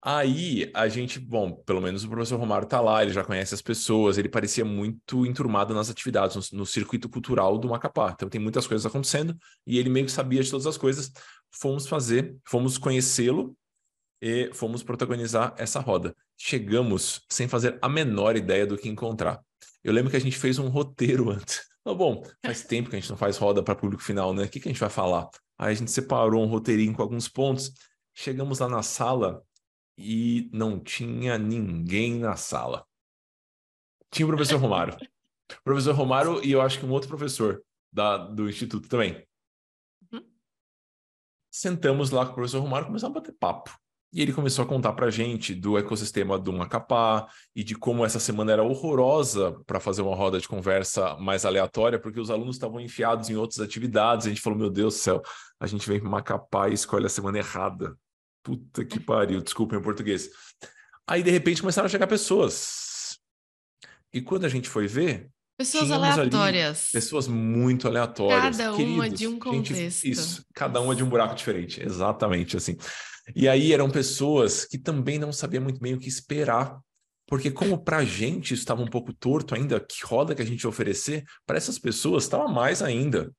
Aí 0.00 0.70
a 0.72 0.86
gente, 0.86 1.18
bom, 1.18 1.50
pelo 1.64 1.80
menos 1.80 2.04
o 2.04 2.08
professor 2.08 2.38
Romário 2.38 2.68
tá 2.68 2.80
lá, 2.80 3.02
ele 3.02 3.12
já 3.12 3.24
conhece 3.24 3.52
as 3.52 3.62
pessoas, 3.62 4.16
ele 4.16 4.28
parecia 4.28 4.64
muito 4.64 5.26
enturmado 5.26 5.74
nas 5.74 5.90
atividades, 5.90 6.52
no, 6.52 6.58
no, 6.58 6.66
circuito 6.66 7.08
cultural 7.08 7.58
do 7.58 7.68
Macapá. 7.68 8.12
Então 8.14 8.28
tem 8.28 8.40
muitas 8.40 8.64
coisas 8.64 8.86
acontecendo 8.86 9.36
e 9.66 9.76
ele 9.76 9.90
meio 9.90 10.06
que 10.06 10.12
sabia 10.12 10.40
de 10.40 10.50
todas 10.52 10.68
as 10.68 10.78
coisas. 10.78 11.10
Fomos 11.50 11.88
fazer, 11.88 12.36
fomos 12.46 12.78
conhecê-lo 12.78 13.56
e 14.24 14.50
fomos 14.54 14.82
protagonizar 14.82 15.54
essa 15.58 15.80
roda. 15.80 16.16
Chegamos 16.34 17.20
sem 17.28 17.46
fazer 17.46 17.78
a 17.82 17.90
menor 17.90 18.36
ideia 18.36 18.66
do 18.66 18.78
que 18.78 18.88
encontrar. 18.88 19.38
Eu 19.82 19.92
lembro 19.92 20.10
que 20.10 20.16
a 20.16 20.20
gente 20.20 20.38
fez 20.38 20.58
um 20.58 20.68
roteiro 20.68 21.28
antes. 21.30 21.60
Oh, 21.84 21.94
bom, 21.94 22.24
faz 22.42 22.64
tempo 22.64 22.88
que 22.88 22.96
a 22.96 22.98
gente 22.98 23.10
não 23.10 23.18
faz 23.18 23.36
roda 23.36 23.62
para 23.62 23.74
público 23.74 24.02
final, 24.02 24.32
né? 24.32 24.44
O 24.44 24.48
que, 24.48 24.58
que 24.58 24.66
a 24.66 24.72
gente 24.72 24.80
vai 24.80 24.88
falar? 24.88 25.28
Aí 25.58 25.72
a 25.72 25.74
gente 25.74 25.90
separou 25.90 26.42
um 26.42 26.46
roteirinho 26.46 26.94
com 26.94 27.02
alguns 27.02 27.28
pontos. 27.28 27.70
Chegamos 28.14 28.60
lá 28.60 28.68
na 28.68 28.82
sala 28.82 29.44
e 29.98 30.48
não 30.54 30.80
tinha 30.80 31.36
ninguém 31.36 32.18
na 32.18 32.34
sala. 32.34 32.86
Tinha 34.10 34.24
o 34.24 34.30
professor 34.30 34.58
Romário. 34.58 34.96
O 35.58 35.62
professor 35.62 35.94
Romário 35.94 36.42
e 36.42 36.50
eu 36.50 36.62
acho 36.62 36.80
que 36.80 36.86
um 36.86 36.90
outro 36.90 37.06
professor 37.06 37.62
da, 37.92 38.16
do 38.16 38.48
instituto 38.48 38.88
também. 38.88 39.22
Uhum. 40.10 40.26
Sentamos 41.50 42.10
lá 42.10 42.24
com 42.24 42.32
o 42.32 42.34
professor 42.34 42.60
Romário 42.60 42.86
e 42.86 42.88
começamos 42.88 43.14
a 43.14 43.20
bater 43.20 43.36
papo. 43.38 43.70
E 44.14 44.22
ele 44.22 44.32
começou 44.32 44.64
a 44.64 44.68
contar 44.68 44.92
para 44.92 45.10
gente 45.10 45.56
do 45.56 45.76
ecossistema 45.76 46.38
do 46.38 46.52
Macapá 46.52 47.26
e 47.52 47.64
de 47.64 47.74
como 47.74 48.06
essa 48.06 48.20
semana 48.20 48.52
era 48.52 48.62
horrorosa 48.62 49.60
para 49.66 49.80
fazer 49.80 50.02
uma 50.02 50.14
roda 50.14 50.38
de 50.38 50.46
conversa 50.46 51.16
mais 51.16 51.44
aleatória, 51.44 51.98
porque 51.98 52.20
os 52.20 52.30
alunos 52.30 52.54
estavam 52.54 52.78
enfiados 52.78 53.28
em 53.28 53.34
outras 53.34 53.58
atividades. 53.58 54.26
A 54.26 54.28
gente 54.28 54.40
falou: 54.40 54.56
Meu 54.56 54.70
Deus 54.70 54.94
do 54.94 54.98
céu, 55.00 55.20
a 55.58 55.66
gente 55.66 55.88
vem 55.88 55.98
para 55.98 56.08
Macapá 56.08 56.68
e 56.68 56.74
escolhe 56.74 57.06
a 57.06 57.08
semana 57.08 57.38
errada. 57.38 57.98
Puta 58.44 58.84
que 58.84 59.00
pariu, 59.00 59.40
desculpa 59.40 59.74
em 59.74 59.82
português. 59.82 60.30
Aí, 61.08 61.20
de 61.20 61.32
repente, 61.32 61.60
começaram 61.60 61.86
a 61.86 61.88
chegar 61.90 62.06
pessoas. 62.06 63.18
E 64.12 64.22
quando 64.22 64.44
a 64.44 64.48
gente 64.48 64.68
foi 64.68 64.86
ver. 64.86 65.28
Pessoas 65.56 65.90
aleatórias. 65.90 66.90
Pessoas 66.92 67.28
muito 67.28 67.86
aleatórias. 67.86 68.56
Cada 68.56 68.76
Queridos, 68.76 68.94
uma 68.94 69.08
de 69.08 69.26
um 69.28 69.38
contexto. 69.38 69.74
Gente, 69.74 70.10
isso, 70.10 70.44
cada 70.52 70.80
uma 70.80 70.96
de 70.96 71.04
um 71.04 71.08
buraco 71.08 71.34
diferente. 71.34 71.80
Exatamente 71.80 72.56
assim. 72.56 72.76
E 73.34 73.48
aí 73.48 73.72
eram 73.72 73.88
pessoas 73.88 74.64
que 74.64 74.76
também 74.76 75.18
não 75.18 75.32
sabiam 75.32 75.62
muito 75.62 75.80
bem 75.80 75.94
o 75.94 75.98
que 75.98 76.08
esperar. 76.08 76.78
Porque 77.26 77.50
como 77.50 77.78
para 77.78 77.98
a 77.98 78.04
gente 78.04 78.52
estava 78.52 78.82
um 78.82 78.86
pouco 78.86 79.12
torto 79.12 79.54
ainda, 79.54 79.80
que 79.80 80.04
roda 80.04 80.34
que 80.34 80.42
a 80.42 80.44
gente 80.44 80.62
ia 80.62 80.68
oferecer, 80.68 81.24
para 81.46 81.56
essas 81.56 81.78
pessoas 81.78 82.24
estava 82.24 82.48
mais 82.48 82.82
ainda. 82.82 83.32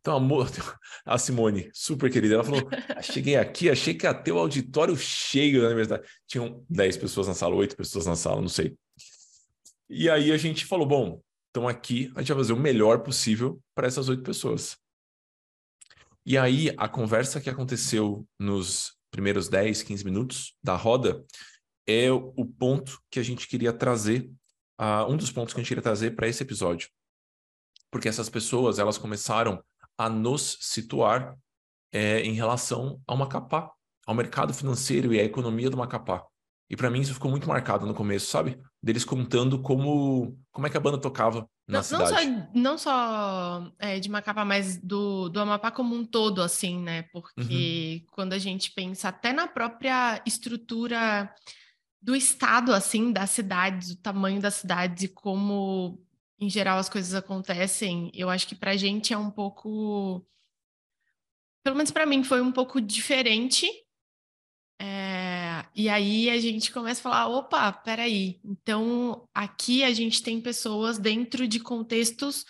Então, 0.00 0.16
amor, 0.16 0.50
a 1.04 1.16
Simone, 1.16 1.70
super 1.72 2.10
querida, 2.12 2.34
ela 2.34 2.44
falou: 2.44 2.68
ah, 2.94 3.02
cheguei 3.02 3.36
aqui, 3.36 3.70
achei 3.70 3.94
que 3.94 4.06
ia 4.06 4.12
ter 4.12 4.32
o 4.32 4.38
auditório 4.38 4.94
cheio 4.96 5.62
da 5.62 5.68
universidade. 5.68 6.06
Tinham 6.26 6.62
10 6.68 6.98
pessoas 6.98 7.26
na 7.26 7.34
sala, 7.34 7.54
8 7.54 7.74
pessoas 7.74 8.04
na 8.04 8.14
sala, 8.14 8.40
não 8.40 8.48
sei. 8.48 8.76
E 9.88 10.10
aí 10.10 10.30
a 10.30 10.36
gente 10.36 10.66
falou: 10.66 10.86
bom, 10.86 11.20
então 11.54 11.68
aqui 11.68 12.10
a 12.16 12.18
gente 12.18 12.32
vai 12.32 12.38
fazer 12.38 12.52
o 12.52 12.58
melhor 12.58 13.04
possível 13.04 13.62
para 13.76 13.86
essas 13.86 14.08
oito 14.08 14.24
pessoas. 14.24 14.76
E 16.26 16.36
aí 16.36 16.74
a 16.76 16.88
conversa 16.88 17.40
que 17.40 17.48
aconteceu 17.48 18.26
nos 18.40 18.96
primeiros 19.08 19.48
10, 19.48 19.84
15 19.84 20.04
minutos 20.04 20.56
da 20.60 20.74
roda, 20.74 21.24
é 21.86 22.10
o 22.10 22.44
ponto 22.44 23.00
que 23.08 23.20
a 23.20 23.22
gente 23.22 23.46
queria 23.46 23.72
trazer, 23.72 24.28
uh, 24.80 25.08
um 25.08 25.16
dos 25.16 25.30
pontos 25.30 25.54
que 25.54 25.60
a 25.60 25.62
gente 25.62 25.68
queria 25.68 25.82
trazer 25.82 26.16
para 26.16 26.26
esse 26.26 26.42
episódio. 26.42 26.88
Porque 27.88 28.08
essas 28.08 28.28
pessoas, 28.28 28.80
elas 28.80 28.98
começaram 28.98 29.62
a 29.96 30.08
nos 30.08 30.58
situar 30.60 31.38
é, 31.92 32.18
em 32.22 32.32
relação 32.32 33.00
ao 33.06 33.16
Macapá, 33.16 33.72
ao 34.04 34.14
mercado 34.14 34.52
financeiro 34.52 35.14
e 35.14 35.20
à 35.20 35.22
economia 35.22 35.70
do 35.70 35.76
Macapá. 35.76 36.26
E 36.68 36.76
para 36.76 36.90
mim 36.90 37.00
isso 37.00 37.14
ficou 37.14 37.30
muito 37.30 37.48
marcado 37.48 37.86
no 37.86 37.94
começo, 37.94 38.26
sabe? 38.26 38.58
Deles 38.82 39.04
contando 39.04 39.60
como, 39.60 40.38
como 40.50 40.66
é 40.66 40.70
que 40.70 40.76
a 40.76 40.80
banda 40.80 40.98
tocava 40.98 41.48
na 41.68 41.78
não, 41.78 41.82
cidade. 41.82 42.26
Não 42.26 42.42
só, 42.46 42.48
não 42.54 42.78
só 42.78 43.72
é, 43.78 44.00
de 44.00 44.08
Macapá, 44.08 44.44
mas 44.44 44.78
do, 44.78 45.28
do 45.28 45.40
Amapá 45.40 45.70
como 45.70 45.94
um 45.94 46.04
todo, 46.04 46.42
assim, 46.42 46.78
né? 46.78 47.02
Porque 47.12 48.02
uhum. 48.02 48.06
quando 48.12 48.32
a 48.32 48.38
gente 48.38 48.72
pensa 48.72 49.08
até 49.08 49.32
na 49.32 49.46
própria 49.46 50.22
estrutura 50.26 51.32
do 52.00 52.16
estado, 52.16 52.72
assim, 52.72 53.12
das 53.12 53.30
cidades, 53.30 53.90
o 53.90 53.96
tamanho 53.96 54.40
das 54.40 54.54
cidades 54.54 55.04
e 55.04 55.08
como, 55.08 56.02
em 56.38 56.48
geral, 56.50 56.78
as 56.78 56.88
coisas 56.88 57.14
acontecem, 57.14 58.10
eu 58.14 58.28
acho 58.30 58.46
que 58.46 58.54
pra 58.54 58.76
gente 58.76 59.12
é 59.12 59.18
um 59.18 59.30
pouco... 59.30 60.26
Pelo 61.62 61.76
menos 61.76 61.90
para 61.90 62.04
mim 62.04 62.22
foi 62.22 62.42
um 62.42 62.52
pouco 62.52 62.78
diferente 62.78 63.66
é, 64.80 65.64
e 65.74 65.88
aí 65.88 66.28
a 66.30 66.38
gente 66.38 66.72
começa 66.72 67.00
a 67.00 67.02
falar: 67.02 67.28
opa, 67.28 67.72
peraí, 67.72 68.40
então 68.44 69.28
aqui 69.34 69.82
a 69.84 69.92
gente 69.92 70.22
tem 70.22 70.40
pessoas 70.40 70.98
dentro 70.98 71.46
de 71.46 71.60
contextos 71.60 72.44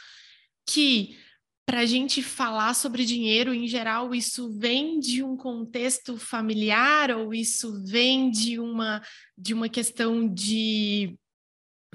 que, 0.66 1.19
para 1.66 1.81
a 1.81 1.87
gente 1.87 2.23
falar 2.23 2.75
sobre 2.75 3.04
dinheiro 3.04 3.52
em 3.52 3.66
geral, 3.66 4.14
isso 4.14 4.50
vem 4.59 4.99
de 4.99 5.23
um 5.23 5.37
contexto 5.37 6.16
familiar 6.16 7.11
ou 7.11 7.35
isso 7.35 7.85
vem 7.85 8.31
de 8.31 8.59
uma, 8.59 9.02
de 9.37 9.52
uma 9.54 9.69
questão 9.69 10.26
de, 10.26 11.19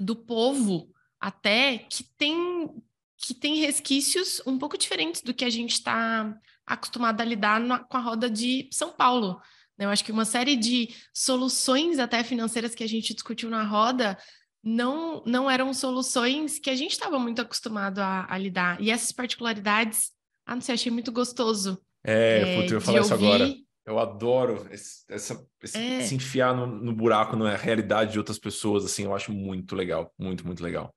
do 0.00 0.16
povo 0.16 0.92
até 1.20 1.78
que 1.78 2.04
tem, 2.16 2.70
que 3.16 3.34
tem 3.34 3.56
resquícios 3.56 4.40
um 4.46 4.58
pouco 4.58 4.78
diferentes 4.78 5.20
do 5.22 5.34
que 5.34 5.44
a 5.44 5.50
gente 5.50 5.72
está 5.72 6.34
acostumado 6.66 7.20
a 7.20 7.24
lidar 7.24 7.60
na, 7.60 7.80
com 7.80 7.96
a 7.96 8.00
roda 8.00 8.30
de 8.30 8.68
São 8.72 8.92
Paulo. 8.92 9.40
Eu 9.80 9.88
acho 9.88 10.04
que 10.04 10.12
uma 10.12 10.24
série 10.24 10.56
de 10.56 10.94
soluções 11.12 11.98
até 11.98 12.22
financeiras 12.22 12.74
que 12.74 12.84
a 12.84 12.88
gente 12.88 13.14
discutiu 13.14 13.48
na 13.48 13.64
roda 13.64 14.18
não, 14.62 15.22
não 15.24 15.50
eram 15.50 15.72
soluções 15.72 16.58
que 16.58 16.68
a 16.68 16.74
gente 16.74 16.92
estava 16.92 17.18
muito 17.18 17.40
acostumado 17.40 17.98
a, 17.98 18.26
a, 18.28 18.36
lidar. 18.36 18.80
E 18.80 18.90
essas 18.90 19.10
particularidades, 19.10 20.10
ah, 20.46 20.54
não 20.54 20.60
sei, 20.60 20.74
achei 20.74 20.92
muito 20.92 21.10
gostoso. 21.10 21.80
É, 22.04 22.42
é 22.42 22.58
eu 22.58 22.74
ia 22.74 22.80
falar 22.80 23.00
isso 23.00 23.14
agora. 23.14 23.54
Eu 23.86 23.98
adoro 23.98 24.68
esse, 24.70 25.04
essa, 25.08 25.44
esse, 25.62 25.78
é. 25.78 26.00
se 26.02 26.14
enfiar 26.14 26.54
no, 26.54 26.66
no 26.66 26.94
buraco, 26.94 27.34
na 27.34 27.56
realidade 27.56 28.12
de 28.12 28.18
outras 28.18 28.38
pessoas, 28.38 28.84
assim, 28.84 29.04
eu 29.04 29.14
acho 29.14 29.32
muito 29.32 29.74
legal, 29.74 30.12
muito, 30.18 30.46
muito 30.46 30.62
legal. 30.62 30.94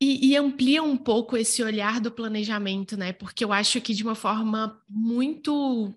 E, 0.00 0.30
e, 0.30 0.36
amplia 0.36 0.82
um 0.82 0.96
pouco 0.96 1.36
esse 1.36 1.62
olhar 1.62 2.00
do 2.00 2.10
planejamento, 2.10 2.96
né? 2.96 3.12
Porque 3.12 3.44
eu 3.44 3.52
acho 3.52 3.80
que 3.80 3.94
de 3.94 4.02
uma 4.02 4.16
forma 4.16 4.80
muito 4.88 5.94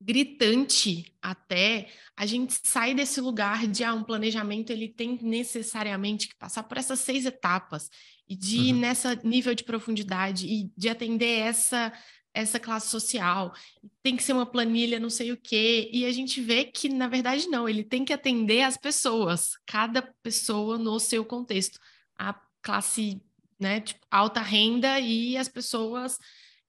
gritante 0.00 1.14
até, 1.22 1.88
a 2.16 2.26
gente 2.26 2.58
sai 2.62 2.94
desse 2.94 3.20
lugar 3.20 3.66
de 3.66 3.82
ah, 3.84 3.94
um 3.94 4.04
planejamento 4.04 4.70
ele 4.70 4.88
tem 4.88 5.18
necessariamente 5.22 6.28
que 6.28 6.36
passar 6.36 6.62
por 6.64 6.76
essas 6.76 7.00
seis 7.00 7.24
etapas 7.24 7.88
e 8.28 8.36
de 8.36 8.58
ir 8.58 8.74
uhum. 8.74 8.80
nessa 8.80 9.14
nível 9.24 9.54
de 9.54 9.64
profundidade 9.64 10.46
e 10.46 10.70
de 10.76 10.88
atender 10.88 11.38
essa 11.40 11.92
essa 12.34 12.58
classe 12.58 12.88
social, 12.88 13.54
tem 14.02 14.16
que 14.16 14.22
ser 14.22 14.32
uma 14.32 14.44
planilha, 14.44 14.98
não 14.98 15.08
sei 15.08 15.30
o 15.30 15.36
quê, 15.36 15.88
e 15.92 16.04
a 16.04 16.10
gente 16.10 16.40
vê 16.40 16.64
que, 16.64 16.88
na 16.88 17.06
verdade, 17.06 17.46
não, 17.46 17.68
ele 17.68 17.84
tem 17.84 18.04
que 18.04 18.12
atender 18.12 18.62
as 18.62 18.76
pessoas, 18.76 19.52
cada 19.64 20.02
pessoa 20.02 20.76
no 20.76 20.98
seu 20.98 21.24
contexto, 21.24 21.78
a 22.18 22.34
classe, 22.60 23.22
né, 23.58 23.80
tipo, 23.80 24.04
alta 24.10 24.40
renda 24.40 24.98
e 24.98 25.36
as 25.36 25.48
pessoas 25.48 26.18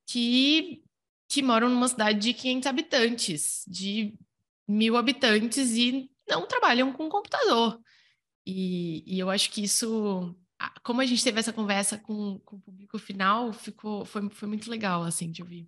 que 0.06 0.84
que 1.28 1.42
moram 1.42 1.70
numa 1.70 1.88
cidade 1.88 2.20
de 2.20 2.34
500 2.34 2.68
habitantes, 2.68 3.64
de 3.68 4.18
mil 4.68 4.98
habitantes 4.98 5.72
e 5.72 6.10
não 6.28 6.48
trabalham 6.48 6.92
com 6.92 7.10
computador. 7.10 7.80
E, 8.46 9.04
e 9.06 9.20
eu 9.20 9.30
acho 9.30 9.52
que 9.52 9.64
isso, 9.64 10.36
como 10.84 11.02
a 11.02 11.06
gente 11.06 11.24
teve 11.24 11.40
essa 11.40 11.54
conversa 11.54 11.98
com, 11.98 12.40
com 12.40 12.58
o 12.58 12.62
público 12.62 12.98
final, 13.00 13.52
ficou, 13.54 14.06
foi, 14.06 14.30
foi 14.30 14.48
muito 14.48 14.70
legal, 14.70 15.04
assim, 15.04 15.32
de 15.32 15.42
ouvir. 15.42 15.68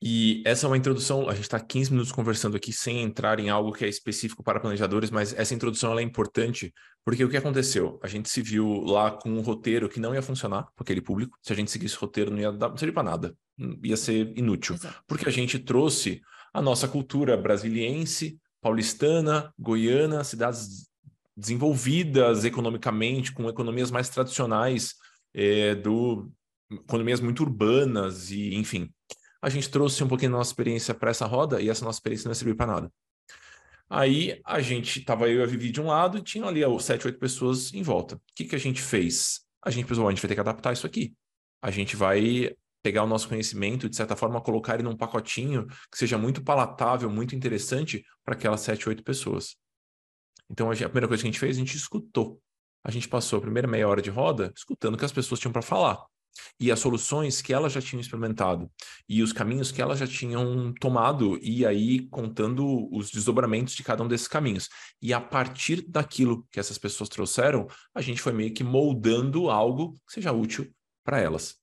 E 0.00 0.42
essa 0.46 0.64
é 0.64 0.68
uma 0.68 0.76
introdução, 0.76 1.28
a 1.28 1.34
gente 1.34 1.42
está 1.42 1.58
15 1.58 1.90
minutos 1.90 2.12
conversando 2.12 2.56
aqui 2.56 2.72
sem 2.72 3.02
entrar 3.02 3.40
em 3.40 3.48
algo 3.48 3.72
que 3.72 3.84
é 3.84 3.88
específico 3.88 4.44
para 4.44 4.60
planejadores, 4.60 5.10
mas 5.10 5.34
essa 5.34 5.54
introdução 5.54 5.98
é 5.98 6.02
importante 6.02 6.72
porque 7.04 7.24
o 7.24 7.28
que 7.28 7.36
aconteceu? 7.36 7.98
A 8.02 8.06
gente 8.06 8.28
se 8.28 8.40
viu 8.40 8.82
lá 8.82 9.10
com 9.10 9.30
um 9.30 9.40
roteiro 9.40 9.88
que 9.88 9.98
não 9.98 10.14
ia 10.14 10.22
funcionar 10.22 10.64
para 10.76 10.82
aquele 10.82 11.00
público. 11.00 11.36
Se 11.42 11.52
a 11.52 11.56
gente 11.56 11.70
seguisse 11.70 11.96
o 11.96 12.00
roteiro, 12.00 12.30
não 12.30 12.38
ia 12.38 12.52
dar, 12.52 12.68
não 12.68 12.76
servir 12.76 12.92
para 12.92 13.02
nada, 13.02 13.34
ia 13.82 13.96
ser 13.96 14.32
inútil. 14.36 14.76
Exato. 14.76 15.02
Porque 15.06 15.28
a 15.28 15.32
gente 15.32 15.58
trouxe 15.58 16.20
a 16.52 16.62
nossa 16.62 16.86
cultura 16.86 17.36
brasiliense, 17.36 18.38
paulistana, 18.60 19.52
goiana, 19.58 20.22
cidades 20.22 20.88
desenvolvidas 21.36 22.44
economicamente, 22.44 23.32
com 23.32 23.48
economias 23.48 23.90
mais 23.90 24.08
tradicionais, 24.08 24.94
é, 25.34 25.74
do 25.74 26.30
economias 26.70 27.20
muito 27.20 27.42
urbanas 27.42 28.30
e 28.30 28.54
enfim 28.54 28.92
a 29.40 29.48
gente 29.48 29.70
trouxe 29.70 30.02
um 30.02 30.08
pouquinho 30.08 30.32
da 30.32 30.38
nossa 30.38 30.50
experiência 30.50 30.94
para 30.94 31.10
essa 31.10 31.26
roda 31.26 31.60
e 31.60 31.68
essa 31.68 31.84
nossa 31.84 31.98
experiência 31.98 32.28
não 32.28 32.34
serviu 32.34 32.56
para 32.56 32.66
nada. 32.66 32.92
Aí 33.88 34.40
a 34.44 34.60
gente 34.60 35.00
tava 35.02 35.28
eu 35.28 35.40
e 35.40 35.42
a 35.42 35.46
Vivi 35.46 35.70
de 35.70 35.80
um 35.80 35.86
lado 35.86 36.18
e 36.18 36.22
tinha 36.22 36.44
ali 36.44 36.60
sete, 36.80 37.06
oito 37.06 37.18
pessoas 37.18 37.72
em 37.72 37.82
volta. 37.82 38.16
O 38.16 38.20
que, 38.34 38.44
que 38.44 38.56
a 38.56 38.58
gente 38.58 38.82
fez? 38.82 39.40
A 39.64 39.70
gente 39.70 39.86
pensou, 39.86 40.06
a 40.06 40.10
gente 40.10 40.20
vai 40.20 40.28
ter 40.28 40.34
que 40.34 40.40
adaptar 40.40 40.72
isso 40.72 40.86
aqui. 40.86 41.14
A 41.62 41.70
gente 41.70 41.96
vai 41.96 42.54
pegar 42.82 43.04
o 43.04 43.06
nosso 43.06 43.28
conhecimento 43.28 43.86
e, 43.86 43.88
de 43.88 43.96
certa 43.96 44.14
forma, 44.14 44.40
colocar 44.40 44.74
ele 44.74 44.82
num 44.82 44.96
pacotinho 44.96 45.66
que 45.90 45.98
seja 45.98 46.18
muito 46.18 46.42
palatável, 46.42 47.10
muito 47.10 47.34
interessante 47.34 48.04
para 48.24 48.34
aquelas 48.34 48.60
sete, 48.60 48.88
oito 48.88 49.02
pessoas. 49.02 49.56
Então, 50.50 50.70
a, 50.70 50.74
gente, 50.74 50.84
a 50.84 50.88
primeira 50.88 51.08
coisa 51.08 51.22
que 51.22 51.28
a 51.28 51.30
gente 51.30 51.40
fez, 51.40 51.56
a 51.56 51.60
gente 51.60 51.76
escutou. 51.76 52.40
A 52.84 52.90
gente 52.90 53.08
passou 53.08 53.38
a 53.38 53.42
primeira 53.42 53.66
meia 53.66 53.88
hora 53.88 54.02
de 54.02 54.10
roda 54.10 54.52
escutando 54.54 54.94
o 54.94 54.98
que 54.98 55.04
as 55.04 55.12
pessoas 55.12 55.40
tinham 55.40 55.52
para 55.52 55.62
falar 55.62 55.98
e 56.60 56.72
as 56.72 56.80
soluções 56.80 57.40
que 57.40 57.52
elas 57.52 57.72
já 57.72 57.80
tinham 57.80 58.00
experimentado 58.00 58.70
e 59.08 59.22
os 59.22 59.32
caminhos 59.32 59.70
que 59.70 59.80
elas 59.80 59.98
já 59.98 60.06
tinham 60.06 60.72
tomado 60.80 61.38
e 61.42 61.64
aí 61.64 62.08
contando 62.08 62.88
os 62.92 63.10
desdobramentos 63.10 63.74
de 63.74 63.82
cada 63.82 64.02
um 64.02 64.08
desses 64.08 64.28
caminhos. 64.28 64.68
E 65.00 65.12
a 65.12 65.20
partir 65.20 65.84
daquilo 65.88 66.46
que 66.50 66.58
essas 66.58 66.78
pessoas 66.78 67.08
trouxeram, 67.08 67.66
a 67.94 68.00
gente 68.00 68.20
foi 68.20 68.32
meio 68.32 68.52
que 68.52 68.64
moldando 68.64 69.50
algo 69.50 69.92
que 70.06 70.14
seja 70.14 70.32
útil 70.32 70.68
para 71.04 71.20
elas. 71.20 71.56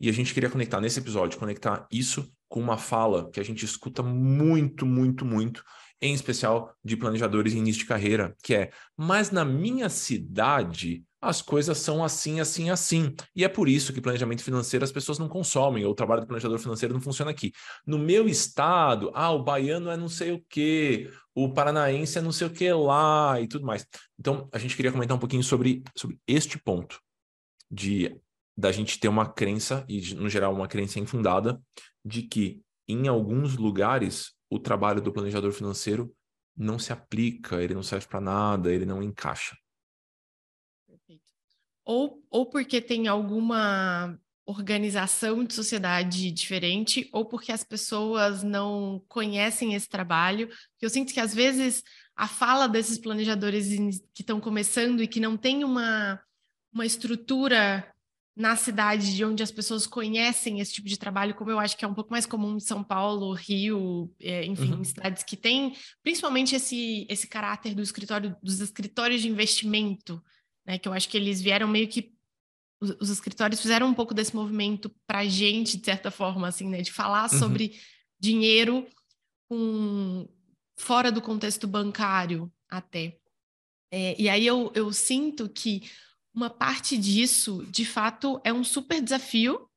E 0.00 0.08
a 0.08 0.12
gente 0.12 0.34
queria 0.34 0.50
conectar 0.50 0.80
nesse 0.80 0.98
episódio, 0.98 1.38
conectar 1.38 1.86
isso 1.90 2.30
com 2.48 2.60
uma 2.60 2.76
fala 2.76 3.30
que 3.30 3.40
a 3.40 3.42
gente 3.42 3.64
escuta 3.64 4.02
muito, 4.02 4.84
muito, 4.84 5.24
muito, 5.24 5.64
em 6.00 6.12
especial 6.12 6.74
de 6.84 6.96
planejadores 6.96 7.54
em 7.54 7.58
início 7.58 7.80
de 7.80 7.88
carreira, 7.88 8.36
que 8.42 8.54
é: 8.54 8.70
"Mas 8.96 9.30
na 9.30 9.44
minha 9.44 9.88
cidade 9.88 11.04
as 11.22 11.40
coisas 11.40 11.78
são 11.78 12.02
assim, 12.02 12.40
assim, 12.40 12.68
assim. 12.68 13.14
E 13.34 13.44
é 13.44 13.48
por 13.48 13.68
isso 13.68 13.92
que 13.92 14.00
planejamento 14.00 14.42
financeiro 14.42 14.84
as 14.84 14.90
pessoas 14.90 15.20
não 15.20 15.28
consomem, 15.28 15.84
ou 15.84 15.92
o 15.92 15.94
trabalho 15.94 16.22
do 16.22 16.26
planejador 16.26 16.58
financeiro 16.58 16.92
não 16.92 17.00
funciona 17.00 17.30
aqui. 17.30 17.52
No 17.86 17.96
meu 17.96 18.28
estado, 18.28 19.12
ah, 19.14 19.30
o 19.30 19.40
baiano 19.44 19.88
é 19.88 19.96
não 19.96 20.08
sei 20.08 20.32
o 20.32 20.44
quê, 20.48 21.08
o 21.32 21.48
paranaense 21.48 22.18
é 22.18 22.20
não 22.20 22.32
sei 22.32 22.48
o 22.48 22.50
que 22.50 22.70
lá 22.72 23.40
e 23.40 23.46
tudo 23.46 23.64
mais. 23.64 23.86
Então, 24.18 24.48
a 24.52 24.58
gente 24.58 24.74
queria 24.74 24.90
comentar 24.90 25.16
um 25.16 25.20
pouquinho 25.20 25.44
sobre, 25.44 25.84
sobre 25.96 26.18
este 26.26 26.58
ponto 26.58 27.00
de 27.70 28.20
da 28.54 28.70
gente 28.70 29.00
ter 29.00 29.08
uma 29.08 29.26
crença, 29.26 29.82
e 29.88 30.14
no 30.14 30.28
geral 30.28 30.52
uma 30.52 30.68
crença 30.68 31.00
infundada, 31.00 31.58
de 32.04 32.22
que 32.22 32.60
em 32.86 33.08
alguns 33.08 33.56
lugares 33.56 34.32
o 34.50 34.58
trabalho 34.58 35.00
do 35.00 35.10
planejador 35.10 35.52
financeiro 35.52 36.12
não 36.54 36.78
se 36.78 36.92
aplica, 36.92 37.62
ele 37.62 37.74
não 37.74 37.82
serve 37.82 38.06
para 38.06 38.20
nada, 38.20 38.70
ele 38.70 38.84
não 38.84 39.02
encaixa 39.02 39.56
ou, 41.84 42.22
ou 42.30 42.46
porque 42.46 42.80
tem 42.80 43.08
alguma 43.08 44.18
organização 44.44 45.44
de 45.44 45.54
sociedade 45.54 46.30
diferente, 46.30 47.08
ou 47.12 47.24
porque 47.24 47.52
as 47.52 47.62
pessoas 47.62 48.42
não 48.42 49.02
conhecem 49.08 49.74
esse 49.74 49.88
trabalho. 49.88 50.48
Eu 50.80 50.90
sinto 50.90 51.12
que 51.12 51.20
às 51.20 51.34
vezes 51.34 51.82
a 52.16 52.26
fala 52.26 52.68
desses 52.68 52.98
planejadores 52.98 53.68
que 54.12 54.22
estão 54.22 54.40
começando 54.40 55.02
e 55.02 55.08
que 55.08 55.20
não 55.20 55.36
tem 55.36 55.64
uma, 55.64 56.20
uma 56.72 56.84
estrutura 56.84 57.86
na 58.34 58.56
cidade 58.56 59.14
de 59.14 59.24
onde 59.24 59.42
as 59.42 59.50
pessoas 59.50 59.86
conhecem 59.86 60.58
esse 60.58 60.72
tipo 60.72 60.88
de 60.88 60.98
trabalho, 60.98 61.34
como 61.34 61.50
eu 61.50 61.58
acho 61.58 61.76
que 61.76 61.84
é 61.84 61.88
um 61.88 61.94
pouco 61.94 62.10
mais 62.10 62.24
comum 62.24 62.56
em 62.56 62.60
São 62.60 62.82
Paulo, 62.82 63.34
Rio, 63.34 64.10
é, 64.18 64.44
enfim, 64.46 64.72
uhum. 64.72 64.84
cidades 64.84 65.22
que 65.22 65.36
têm 65.36 65.74
principalmente 66.02 66.54
esse, 66.54 67.06
esse 67.10 67.26
caráter 67.26 67.74
do 67.74 67.82
escritório, 67.82 68.34
dos 68.42 68.60
escritórios 68.60 69.20
de 69.20 69.28
investimento, 69.28 70.22
né? 70.66 70.78
Que 70.78 70.88
eu 70.88 70.92
acho 70.92 71.08
que 71.08 71.16
eles 71.16 71.40
vieram 71.40 71.68
meio 71.68 71.88
que 71.88 72.14
os, 72.80 72.90
os 73.00 73.10
escritórios 73.10 73.60
fizeram 73.60 73.86
um 73.86 73.94
pouco 73.94 74.14
desse 74.14 74.34
movimento 74.34 74.90
para 75.06 75.20
a 75.20 75.28
gente, 75.28 75.76
de 75.76 75.84
certa 75.84 76.10
forma, 76.10 76.48
assim, 76.48 76.68
né? 76.68 76.82
De 76.82 76.92
falar 76.92 77.30
uhum. 77.32 77.38
sobre 77.38 77.80
dinheiro 78.18 78.86
com, 79.48 80.28
fora 80.76 81.12
do 81.12 81.22
contexto 81.22 81.66
bancário 81.66 82.52
até. 82.68 83.18
É, 83.90 84.20
e 84.20 84.28
aí 84.28 84.46
eu, 84.46 84.72
eu 84.74 84.92
sinto 84.92 85.48
que 85.48 85.90
uma 86.34 86.48
parte 86.48 86.96
disso, 86.96 87.64
de 87.68 87.84
fato, 87.84 88.40
é 88.42 88.52
um 88.52 88.64
super 88.64 89.02
desafio, 89.02 89.68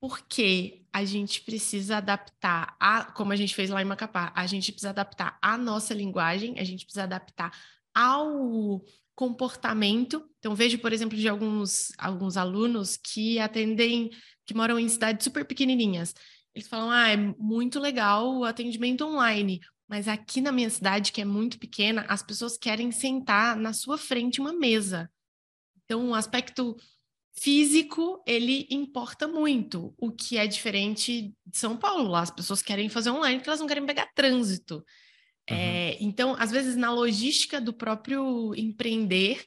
porque 0.00 0.82
a 0.92 1.04
gente 1.04 1.42
precisa 1.42 1.98
adaptar, 1.98 2.74
a, 2.80 3.04
como 3.04 3.32
a 3.32 3.36
gente 3.36 3.54
fez 3.54 3.68
lá 3.68 3.82
em 3.82 3.84
Macapá, 3.84 4.32
a 4.34 4.46
gente 4.46 4.72
precisa 4.72 4.90
adaptar 4.90 5.38
a 5.42 5.58
nossa 5.58 5.92
linguagem, 5.92 6.58
a 6.58 6.64
gente 6.64 6.84
precisa 6.84 7.04
adaptar 7.04 7.52
ao 7.94 8.82
comportamento. 9.18 10.24
Então, 10.38 10.54
vejo, 10.54 10.78
por 10.78 10.92
exemplo, 10.92 11.18
de 11.18 11.28
alguns, 11.28 11.90
alguns 11.98 12.36
alunos 12.36 12.96
que 12.96 13.36
atendem, 13.40 14.10
que 14.46 14.54
moram 14.54 14.78
em 14.78 14.88
cidades 14.88 15.24
super 15.24 15.44
pequenininhas. 15.44 16.14
Eles 16.54 16.68
falam, 16.68 16.88
ah, 16.88 17.08
é 17.08 17.16
muito 17.16 17.80
legal 17.80 18.32
o 18.38 18.44
atendimento 18.44 19.04
online, 19.04 19.58
mas 19.88 20.06
aqui 20.06 20.40
na 20.40 20.52
minha 20.52 20.70
cidade, 20.70 21.10
que 21.10 21.20
é 21.20 21.24
muito 21.24 21.58
pequena, 21.58 22.06
as 22.08 22.22
pessoas 22.22 22.56
querem 22.56 22.92
sentar 22.92 23.56
na 23.56 23.72
sua 23.72 23.98
frente 23.98 24.40
uma 24.40 24.52
mesa. 24.52 25.10
Então, 25.84 26.10
o 26.10 26.14
aspecto 26.14 26.76
físico, 27.32 28.22
ele 28.24 28.68
importa 28.70 29.26
muito, 29.26 29.92
o 29.98 30.12
que 30.12 30.38
é 30.38 30.46
diferente 30.46 31.34
de 31.44 31.58
São 31.58 31.76
Paulo. 31.76 32.08
Lá 32.08 32.20
as 32.20 32.30
pessoas 32.30 32.62
querem 32.62 32.88
fazer 32.88 33.10
online 33.10 33.38
porque 33.38 33.50
elas 33.50 33.60
não 33.60 33.66
querem 33.66 33.84
pegar 33.84 34.12
trânsito. 34.14 34.84
Uhum. 35.50 35.56
É, 35.56 35.96
então, 36.00 36.36
às 36.38 36.50
vezes, 36.50 36.76
na 36.76 36.92
logística 36.92 37.60
do 37.60 37.72
próprio 37.72 38.54
empreender 38.54 39.44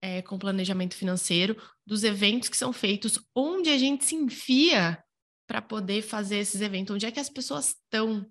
é, 0.00 0.22
com 0.22 0.38
planejamento 0.38 0.94
financeiro, 0.94 1.56
dos 1.86 2.04
eventos 2.04 2.48
que 2.48 2.56
são 2.56 2.72
feitos, 2.72 3.18
onde 3.34 3.70
a 3.70 3.78
gente 3.78 4.04
se 4.04 4.14
enfia 4.14 5.02
para 5.46 5.62
poder 5.62 6.02
fazer 6.02 6.38
esses 6.38 6.60
eventos, 6.60 6.94
onde 6.94 7.06
é 7.06 7.10
que 7.10 7.20
as 7.20 7.30
pessoas 7.30 7.68
estão 7.68 8.26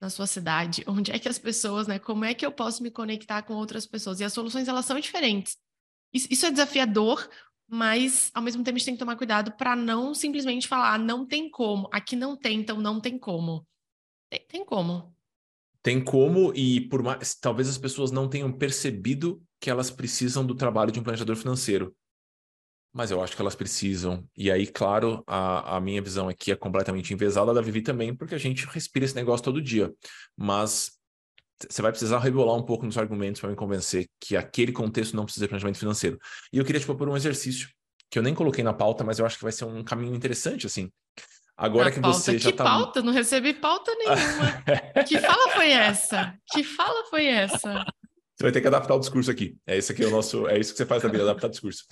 na 0.00 0.10
sua 0.10 0.26
cidade, 0.26 0.84
onde 0.86 1.10
é 1.10 1.18
que 1.18 1.28
as 1.28 1.38
pessoas, 1.38 1.86
né? 1.86 1.98
Como 1.98 2.24
é 2.24 2.34
que 2.34 2.44
eu 2.44 2.52
posso 2.52 2.82
me 2.82 2.90
conectar 2.90 3.42
com 3.42 3.54
outras 3.54 3.86
pessoas? 3.86 4.20
E 4.20 4.24
as 4.24 4.32
soluções 4.32 4.68
elas 4.68 4.84
são 4.84 4.98
diferentes. 5.00 5.56
Isso, 6.12 6.44
é 6.44 6.50
desafiador, 6.50 7.26
mas 7.66 8.30
ao 8.34 8.42
mesmo 8.42 8.62
tempo 8.62 8.76
a 8.76 8.78
gente 8.78 8.84
tem 8.84 8.94
que 8.94 8.98
tomar 8.98 9.16
cuidado 9.16 9.52
para 9.52 9.74
não 9.74 10.12
simplesmente 10.12 10.68
falar, 10.68 10.92
ah, 10.92 10.98
não 10.98 11.24
tem 11.26 11.48
como, 11.50 11.88
aqui 11.90 12.14
não 12.14 12.36
tem, 12.36 12.60
então 12.60 12.78
não 12.78 13.00
tem 13.00 13.18
como. 13.18 13.66
Tem, 14.28 14.46
tem 14.46 14.64
como. 14.64 15.11
Tem 15.82 16.02
como, 16.02 16.52
e 16.54 16.80
por 16.88 17.02
mais 17.02 17.34
talvez 17.34 17.68
as 17.68 17.78
pessoas 17.78 18.10
não 18.10 18.28
tenham 18.28 18.52
percebido 18.52 19.42
que 19.60 19.68
elas 19.68 19.90
precisam 19.90 20.46
do 20.46 20.54
trabalho 20.54 20.92
de 20.92 21.00
um 21.00 21.02
planejador 21.02 21.36
financeiro. 21.36 21.94
Mas 22.92 23.10
eu 23.10 23.22
acho 23.22 23.34
que 23.34 23.40
elas 23.40 23.54
precisam. 23.54 24.24
E 24.36 24.50
aí, 24.50 24.66
claro, 24.66 25.24
a, 25.26 25.76
a 25.76 25.80
minha 25.80 26.02
visão 26.02 26.28
aqui 26.28 26.52
é 26.52 26.56
completamente 26.56 27.12
envesada 27.12 27.52
da 27.54 27.60
Vivi 27.60 27.80
também, 27.80 28.14
porque 28.14 28.34
a 28.34 28.38
gente 28.38 28.66
respira 28.66 29.04
esse 29.04 29.14
negócio 29.14 29.42
todo 29.42 29.62
dia. 29.62 29.92
Mas 30.36 30.92
você 31.70 31.82
vai 31.82 31.90
precisar 31.90 32.18
rebolar 32.18 32.56
um 32.56 32.62
pouco 32.62 32.84
nos 32.84 32.98
argumentos 32.98 33.40
para 33.40 33.50
me 33.50 33.56
convencer 33.56 34.08
que 34.20 34.36
aquele 34.36 34.72
contexto 34.72 35.16
não 35.16 35.24
precisa 35.24 35.46
de 35.46 35.48
planejamento 35.48 35.78
financeiro. 35.78 36.18
E 36.52 36.58
eu 36.58 36.64
queria 36.64 36.80
te 36.80 36.86
propor 36.86 37.08
um 37.08 37.16
exercício 37.16 37.68
que 38.10 38.18
eu 38.18 38.22
nem 38.22 38.34
coloquei 38.34 38.62
na 38.62 38.74
pauta, 38.74 39.02
mas 39.02 39.18
eu 39.18 39.24
acho 39.24 39.38
que 39.38 39.42
vai 39.42 39.52
ser 39.52 39.64
um 39.64 39.82
caminho 39.82 40.14
interessante, 40.14 40.66
assim. 40.66 40.92
Agora 41.62 41.92
que 41.92 42.00
pauta. 42.00 42.18
você 42.18 42.38
já 42.38 42.50
que 42.50 42.56
tá... 42.56 42.64
pauta? 42.64 43.00
Não 43.02 43.12
recebi 43.12 43.54
pauta 43.54 43.94
nenhuma. 43.94 45.04
que 45.06 45.16
fala 45.20 45.48
foi 45.50 45.70
essa? 45.70 46.34
Que 46.52 46.64
fala 46.64 47.04
foi 47.08 47.26
essa? 47.26 47.84
Você 48.34 48.42
vai 48.42 48.50
ter 48.50 48.60
que 48.60 48.66
adaptar 48.66 48.96
o 48.96 48.98
discurso 48.98 49.30
aqui. 49.30 49.56
É 49.64 49.78
isso 49.78 49.92
aqui 49.92 50.02
é 50.02 50.08
o 50.08 50.10
nosso, 50.10 50.48
é 50.48 50.58
isso 50.58 50.72
que 50.72 50.78
você 50.78 50.84
faz 50.84 51.04
na 51.04 51.08
vida, 51.08 51.22
adaptar 51.22 51.46
o 51.46 51.50
discurso. 51.50 51.84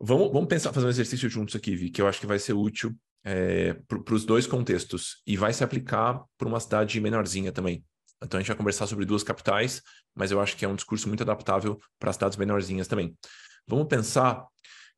Vamos, 0.00 0.32
vamos 0.32 0.48
pensar, 0.48 0.72
fazer 0.72 0.86
um 0.86 0.90
exercício 0.90 1.28
juntos 1.28 1.54
aqui, 1.54 1.76
Vi, 1.76 1.90
que 1.90 2.02
eu 2.02 2.08
acho 2.08 2.18
que 2.18 2.26
vai 2.26 2.40
ser 2.40 2.54
útil 2.54 2.92
é, 3.22 3.74
para 3.86 4.14
os 4.14 4.24
dois 4.24 4.48
contextos 4.48 5.22
e 5.24 5.36
vai 5.36 5.52
se 5.52 5.62
aplicar 5.62 6.20
para 6.36 6.48
uma 6.48 6.58
cidade 6.58 7.00
menorzinha 7.00 7.52
também. 7.52 7.84
Então 8.20 8.38
a 8.38 8.40
gente 8.40 8.48
vai 8.48 8.56
conversar 8.56 8.88
sobre 8.88 9.04
duas 9.04 9.22
capitais, 9.22 9.80
mas 10.12 10.32
eu 10.32 10.40
acho 10.40 10.56
que 10.56 10.64
é 10.64 10.68
um 10.68 10.74
discurso 10.74 11.06
muito 11.06 11.22
adaptável 11.22 11.78
para 12.00 12.12
cidades 12.12 12.36
menorzinhas 12.36 12.88
também. 12.88 13.16
Vamos 13.64 13.86
pensar 13.86 14.44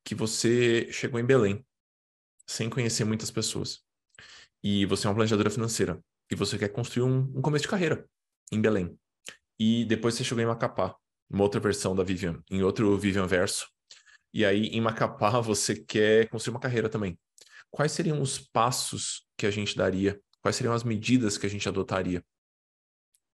que 0.02 0.14
você 0.14 0.88
chegou 0.90 1.20
em 1.20 1.24
Belém 1.24 1.62
sem 2.46 2.70
conhecer 2.70 3.05
muitas 3.05 3.31
pessoas 3.31 3.85
e 4.62 4.87
você 4.87 5.07
é 5.07 5.11
uma 5.11 5.16
planejadora 5.16 5.51
financeira 5.51 6.01
e 6.31 6.35
você 6.35 6.59
quer 6.59 6.69
construir 6.69 7.05
um, 7.05 7.33
um 7.37 7.42
começo 7.42 7.62
de 7.62 7.69
carreira. 7.69 8.09
em 8.53 8.61
Belém. 8.61 8.99
E 9.59 9.85
depois 9.85 10.14
você 10.14 10.25
chegou 10.25 10.42
em 10.42 10.47
Macapá, 10.47 10.97
uma 11.31 11.42
outra 11.42 11.61
versão 11.61 11.95
da 11.95 12.03
Vivian, 12.03 12.42
em 12.51 12.62
outro 12.62 12.97
Vivian 12.97 13.27
verso. 13.27 13.69
E 14.33 14.45
aí, 14.45 14.66
em 14.66 14.81
Macapá, 14.81 15.40
você 15.40 15.75
quer 15.75 16.29
construir 16.29 16.55
uma 16.55 16.61
carreira 16.61 16.88
também. 16.88 17.19
Quais 17.71 17.92
seriam 17.92 18.21
os 18.21 18.38
passos 18.38 19.27
que 19.37 19.47
a 19.47 19.51
gente 19.51 19.77
daria? 19.77 20.21
Quais 20.40 20.57
seriam 20.57 20.75
as 20.75 20.85
medidas 20.85 21.37
que 21.37 21.47
a 21.47 21.51
gente 21.51 21.69
adotaria 21.69 22.25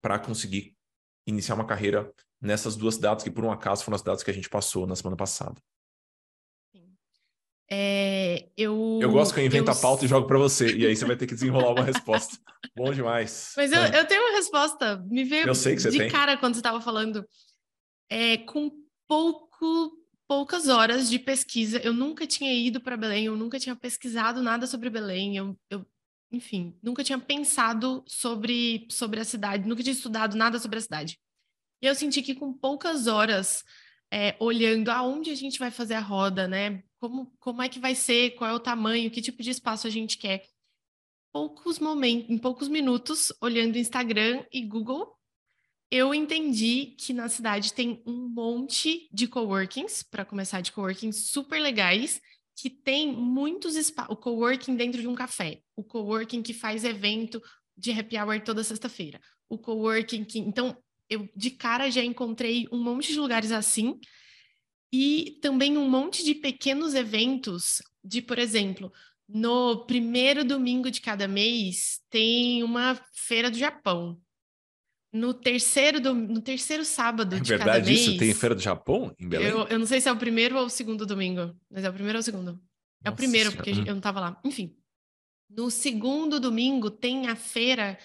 para 0.01 0.19
conseguir 0.19 0.77
iniciar 1.27 1.55
uma 1.55 1.67
carreira 1.67 2.13
nessas 2.41 2.75
duas 2.75 2.99
datas, 2.99 3.23
que 3.23 3.31
por 3.31 3.45
um 3.45 3.53
acaso 3.53 3.85
foram 3.85 3.95
as 3.95 4.03
datas 4.03 4.23
que 4.23 4.31
a 4.31 4.35
gente 4.35 4.49
passou 4.49 4.87
na 4.87 4.97
semana 4.97 5.17
passada? 5.17 5.61
É, 7.71 8.49
eu, 8.57 8.99
eu 9.01 9.11
gosto 9.11 9.35
que 9.35 9.41
eu 9.41 9.47
invento 9.47 9.71
eu... 9.71 9.75
a 9.75 9.77
pauta 9.77 10.05
e 10.05 10.09
jogo 10.09 10.27
para 10.27 10.39
você, 10.39 10.75
e 10.77 10.87
aí 10.87 10.95
você 10.95 11.05
vai 11.05 11.17
ter 11.17 11.27
que 11.27 11.35
desenrolar 11.35 11.71
uma 11.71 11.85
resposta. 11.85 12.39
Bom 12.77 12.93
demais. 12.93 13.55
Mas 13.57 13.73
eu, 13.73 13.81
é. 13.81 14.01
eu 14.01 14.07
tenho 14.07 14.23
uma 14.23 14.37
resposta. 14.37 15.05
Me 15.09 15.25
veio 15.25 15.47
eu 15.47 15.55
sei 15.55 15.75
que 15.75 15.83
você 15.83 15.91
de 15.91 15.99
tem. 15.99 16.11
cara 16.11 16.37
quando 16.37 16.55
você 16.55 16.61
estava 16.61 16.81
falando. 16.81 17.27
É, 18.11 18.37
com 18.39 18.71
pouco, 19.09 19.93
poucas 20.29 20.69
horas 20.69 21.09
de 21.09 21.19
pesquisa, 21.19 21.79
eu 21.79 21.93
nunca 21.93 22.27
tinha 22.27 22.53
ido 22.53 22.81
para 22.81 22.97
Belém, 22.97 23.27
eu 23.27 23.37
nunca 23.37 23.59
tinha 23.59 23.75
pesquisado 23.75 24.43
nada 24.43 24.67
sobre 24.67 24.91
Belém, 24.91 25.37
eu, 25.37 25.59
eu, 25.71 25.87
enfim, 26.31 26.77
nunca 26.83 27.03
tinha 27.03 27.19
pensado 27.19 28.05
sobre, 28.07 28.87
sobre 28.91 29.21
a 29.21 29.25
cidade, 29.25 29.69
nunca 29.69 29.83
tinha 29.83 29.95
estudado 29.95 30.37
nada 30.37 30.59
sobre 30.59 30.79
a 30.79 30.83
cidade. 30.83 31.19
E 31.83 31.87
eu 31.87 31.95
senti 31.95 32.23
que 32.23 32.35
com 32.35 32.53
poucas 32.53 33.07
horas 33.07 33.65
é, 34.11 34.37
olhando 34.39 34.91
aonde 34.91 35.31
a 35.31 35.35
gente 35.35 35.59
vai 35.59 35.71
fazer 35.71 35.95
a 35.95 36.01
roda, 36.01 36.47
né? 36.47 36.83
Como, 37.03 37.27
como 37.41 37.61
é 37.61 37.69
que 37.69 37.81
vai 37.81 37.97
ser, 37.97 38.37
qual 38.37 38.49
é 38.49 38.55
o 38.55 38.61
tamanho, 38.61 39.11
que 39.11 39.21
tipo 39.21 39.43
de 39.43 39.51
espaço 39.51 39.89
a 39.89 39.91
gente 39.91 40.17
quer. 40.17 40.45
Poucos 41.33 41.81
momentos, 41.81 42.31
em 42.31 42.39
poucos 42.39 42.69
minutos, 42.69 43.33
olhando 43.41 43.77
Instagram 43.77 44.45
e 44.53 44.65
Google, 44.65 45.13
eu 45.91 46.15
entendi 46.15 46.95
que 46.97 47.13
na 47.13 47.29
cidade 47.29 47.73
tem 47.73 48.01
um 48.07 48.29
monte 48.29 49.09
de 49.13 49.27
coworkings, 49.27 50.05
para 50.05 50.25
começar 50.25 50.61
de 50.61 50.71
coworkings 50.71 51.27
super 51.27 51.61
legais, 51.61 52.21
que 52.55 52.71
tem 52.71 53.13
muitos 53.13 53.75
espaços. 53.75 54.13
O 54.13 54.17
coworking 54.17 54.77
dentro 54.77 55.01
de 55.01 55.09
um 55.09 55.15
café, 55.17 55.61
o 55.75 55.83
coworking 55.83 56.41
que 56.41 56.55
faz 56.55 56.85
evento 56.85 57.43
de 57.77 57.91
happy 57.91 58.17
hour 58.17 58.41
toda 58.45 58.63
sexta-feira, 58.63 59.21
o 59.49 59.59
coworking 59.59 60.25
que. 60.25 60.39
Então, 60.39 60.81
eu 61.11 61.29
de 61.35 61.51
cara 61.51 61.91
já 61.91 62.05
encontrei 62.05 62.69
um 62.71 62.81
monte 62.81 63.13
de 63.13 63.19
lugares 63.19 63.51
assim 63.51 63.99
e 64.93 65.39
também 65.41 65.79
um 65.79 65.89
monte 65.89 66.23
de 66.23 66.35
pequenos 66.35 66.95
eventos 66.95 67.83
de, 68.05 68.21
por 68.21 68.39
exemplo, 68.39 68.93
no 69.29 69.87
primeiro 69.87 70.45
domingo 70.45 70.91
de 70.91 71.01
cada 71.01 71.27
mês 71.27 72.01
tem 72.11 72.63
uma 72.63 73.01
feira 73.15 73.51
do 73.51 73.57
Japão. 73.57 74.21
No 75.11 75.33
terceiro, 75.35 76.01
do, 76.01 76.15
no 76.15 76.41
terceiro 76.41 76.85
sábado 76.85 77.37
é 77.37 77.41
de 77.41 77.49
verdade 77.49 77.71
cada 77.71 77.87
mês... 77.87 78.01
isso? 78.01 78.19
Tem 78.19 78.35
feira 78.35 78.55
do 78.55 78.61
Japão 78.61 79.15
em 79.19 79.29
Belém? 79.29 79.49
Eu, 79.49 79.67
eu 79.69 79.79
não 79.79 79.87
sei 79.87 80.01
se 80.01 80.09
é 80.09 80.13
o 80.13 80.17
primeiro 80.17 80.59
ou 80.59 80.67
o 80.67 80.71
segundo 80.71 81.07
domingo, 81.07 81.55
mas 81.71 81.85
é 81.85 81.89
o 81.89 81.93
primeiro 81.93 82.19
ou 82.19 82.21
o 82.21 82.25
segundo. 82.25 82.51
É 82.51 83.09
Nossa 83.09 83.15
o 83.15 83.17
primeiro, 83.17 83.51
senhora. 83.51 83.65
porque 83.65 83.81
eu 83.81 83.93
não 83.93 83.99
estava 83.99 84.21
lá. 84.21 84.41
Enfim, 84.45 84.75
no 85.51 85.71
segundo 85.71 86.41
domingo 86.41 86.91
tem 86.91 87.29
a 87.29 87.37
feira 87.37 87.99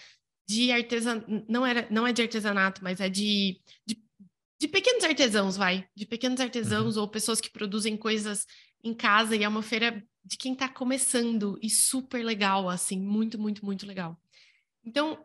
de 0.47 0.71
artesanato, 0.71 1.45
não, 1.47 1.65
era, 1.65 1.87
não 1.89 2.07
é 2.07 2.13
de 2.13 2.21
artesanato, 2.21 2.81
mas 2.83 2.99
é 3.01 3.09
de, 3.09 3.59
de, 3.85 4.01
de 4.59 4.67
pequenos 4.67 5.03
artesãos, 5.03 5.55
vai, 5.57 5.87
de 5.95 6.05
pequenos 6.05 6.39
artesãos 6.39 6.95
uhum. 6.95 7.03
ou 7.03 7.07
pessoas 7.07 7.39
que 7.39 7.49
produzem 7.49 7.95
coisas 7.95 8.45
em 8.83 8.93
casa, 8.93 9.35
e 9.35 9.43
é 9.43 9.47
uma 9.47 9.61
feira 9.61 10.03
de 10.23 10.37
quem 10.37 10.53
está 10.53 10.67
começando, 10.67 11.57
e 11.61 11.69
super 11.69 12.23
legal, 12.23 12.69
assim, 12.69 12.99
muito, 12.99 13.39
muito, 13.39 13.63
muito 13.65 13.85
legal. 13.85 14.19
Então, 14.83 15.23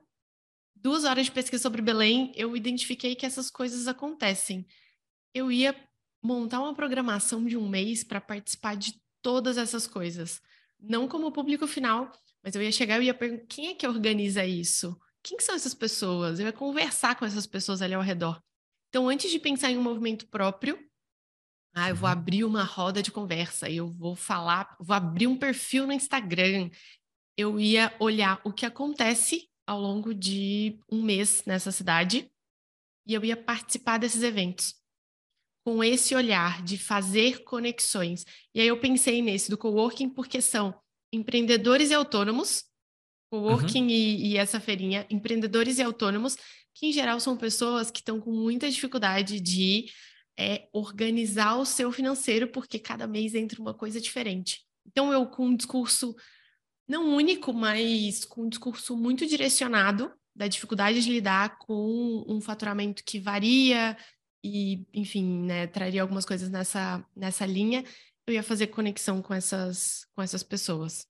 duas 0.75 1.05
horas 1.05 1.27
de 1.27 1.33
pesquisa 1.33 1.63
sobre 1.63 1.83
Belém, 1.83 2.33
eu 2.35 2.57
identifiquei 2.57 3.15
que 3.15 3.27
essas 3.27 3.51
coisas 3.51 3.87
acontecem. 3.87 4.67
Eu 5.35 5.51
ia 5.51 5.75
montar 6.23 6.61
uma 6.61 6.75
programação 6.75 7.45
de 7.45 7.57
um 7.57 7.69
mês 7.69 8.05
para 8.05 8.21
participar 8.21 8.77
de 8.77 9.01
todas 9.21 9.57
essas 9.57 9.87
coisas. 9.87 10.41
Não 10.79 11.09
como 11.09 11.33
público 11.33 11.67
final, 11.67 12.11
mas 12.43 12.55
eu 12.55 12.63
ia 12.63 12.73
chegar 12.73 13.01
e 13.01 13.07
ia 13.07 13.15
perguntar 13.15 13.47
quem 13.49 13.69
é 13.69 13.75
que 13.75 13.87
organiza 13.87 14.45
isso? 14.45 14.97
quem 15.23 15.39
são 15.39 15.55
essas 15.55 15.75
pessoas? 15.75 16.41
Eu 16.41 16.47
ia 16.47 16.53
conversar 16.53 17.15
com 17.15 17.25
essas 17.25 17.47
pessoas 17.47 17.81
ali 17.81 17.95
ao 17.95 18.03
redor. 18.03 18.43
Então, 18.93 19.09
antes 19.09 19.31
de 19.31 19.39
pensar 19.39 19.71
em 19.71 19.79
um 19.79 19.83
movimento 19.83 20.27
próprio, 20.27 20.79
ah, 21.75 21.89
eu 21.89 21.97
vou 21.97 22.07
uhum. 22.07 22.13
abrir 22.13 22.45
uma 22.45 22.63
roda 22.63 23.03
de 23.03 23.11
conversa, 23.11 23.71
eu 23.71 23.89
vou 23.89 24.15
falar, 24.15 24.77
vou 24.79 24.95
abrir 24.95 25.27
um 25.27 25.39
perfil 25.39 25.87
no 25.87 25.95
Instagram. 25.95 26.69
Eu 27.35 27.59
ia 27.59 27.97
olhar 27.99 28.39
o 28.45 28.53
que 28.53 28.67
acontece 28.67 29.49
ao 29.67 29.81
longo 29.81 30.13
de 30.13 30.79
um 30.91 31.01
mês 31.01 31.43
nessa 31.47 31.73
cidade 31.73 32.31
e 33.07 33.15
eu 33.15 33.25
ia 33.25 33.35
participar 33.35 33.97
desses 33.97 34.23
eventos 34.23 34.75
com 35.65 35.83
esse 35.83 36.15
olhar 36.15 36.63
de 36.63 36.77
fazer 36.77 37.45
conexões. 37.45 38.27
E 38.55 38.61
aí 38.61 38.67
eu 38.67 38.79
pensei 38.79 39.23
nesse 39.23 39.49
do 39.49 39.57
coworking 39.57 40.11
porque 40.11 40.43
são 40.43 40.79
empreendedores 41.11 41.91
e 41.91 41.95
autônomos 41.95 42.71
coworking 43.33 43.85
uhum. 43.85 43.89
e, 43.89 44.33
e 44.33 44.37
essa 44.37 44.61
feirinha, 44.61 45.07
empreendedores 45.09 45.79
e 45.79 45.83
autônomos, 45.83 46.37
que 46.75 46.89
em 46.89 46.93
geral 46.93 47.19
são 47.19 47.35
pessoas 47.35 47.91
que 47.91 48.01
estão 48.01 48.21
com 48.21 48.31
muita 48.31 48.71
dificuldade 48.71 49.41
de 49.41 49.87
é, 50.39 50.69
organizar 50.71 51.57
o 51.57 51.65
seu 51.65 51.91
financeiro, 51.91 52.49
porque 52.49 52.79
cada 52.79 53.07
mês 53.07 53.35
entra 53.35 53.59
uma 53.59 53.73
coisa 53.73 53.99
diferente. 53.99 54.61
Então, 54.87 55.11
eu 55.11 55.25
com 55.27 55.47
um 55.47 55.57
discurso 55.57 56.15
não 56.87 57.15
único, 57.15 57.55
mas 57.55 58.23
com 58.27 58.43
um 58.43 58.49
discurso 58.51 58.95
muito 58.95 59.27
direcionado 59.27 60.13
da 60.37 60.47
dificuldade 60.47 61.03
de 61.03 61.11
lidar 61.11 61.57
com 61.59 62.25
um 62.29 62.39
faturamento 62.39 63.03
que 63.03 63.19
varia 63.19 63.97
e, 64.45 64.87
enfim, 64.93 65.47
né, 65.47 65.67
traria 65.67 66.03
algumas 66.03 66.27
coisas 66.27 66.51
nessa, 66.51 67.03
nessa 67.17 67.47
linha, 67.47 67.83
eu 68.27 68.35
ia 68.35 68.43
fazer 68.43 68.67
conexão 68.67 69.23
com 69.23 69.33
essas, 69.33 70.07
com 70.15 70.21
essas 70.21 70.43
pessoas. 70.43 71.07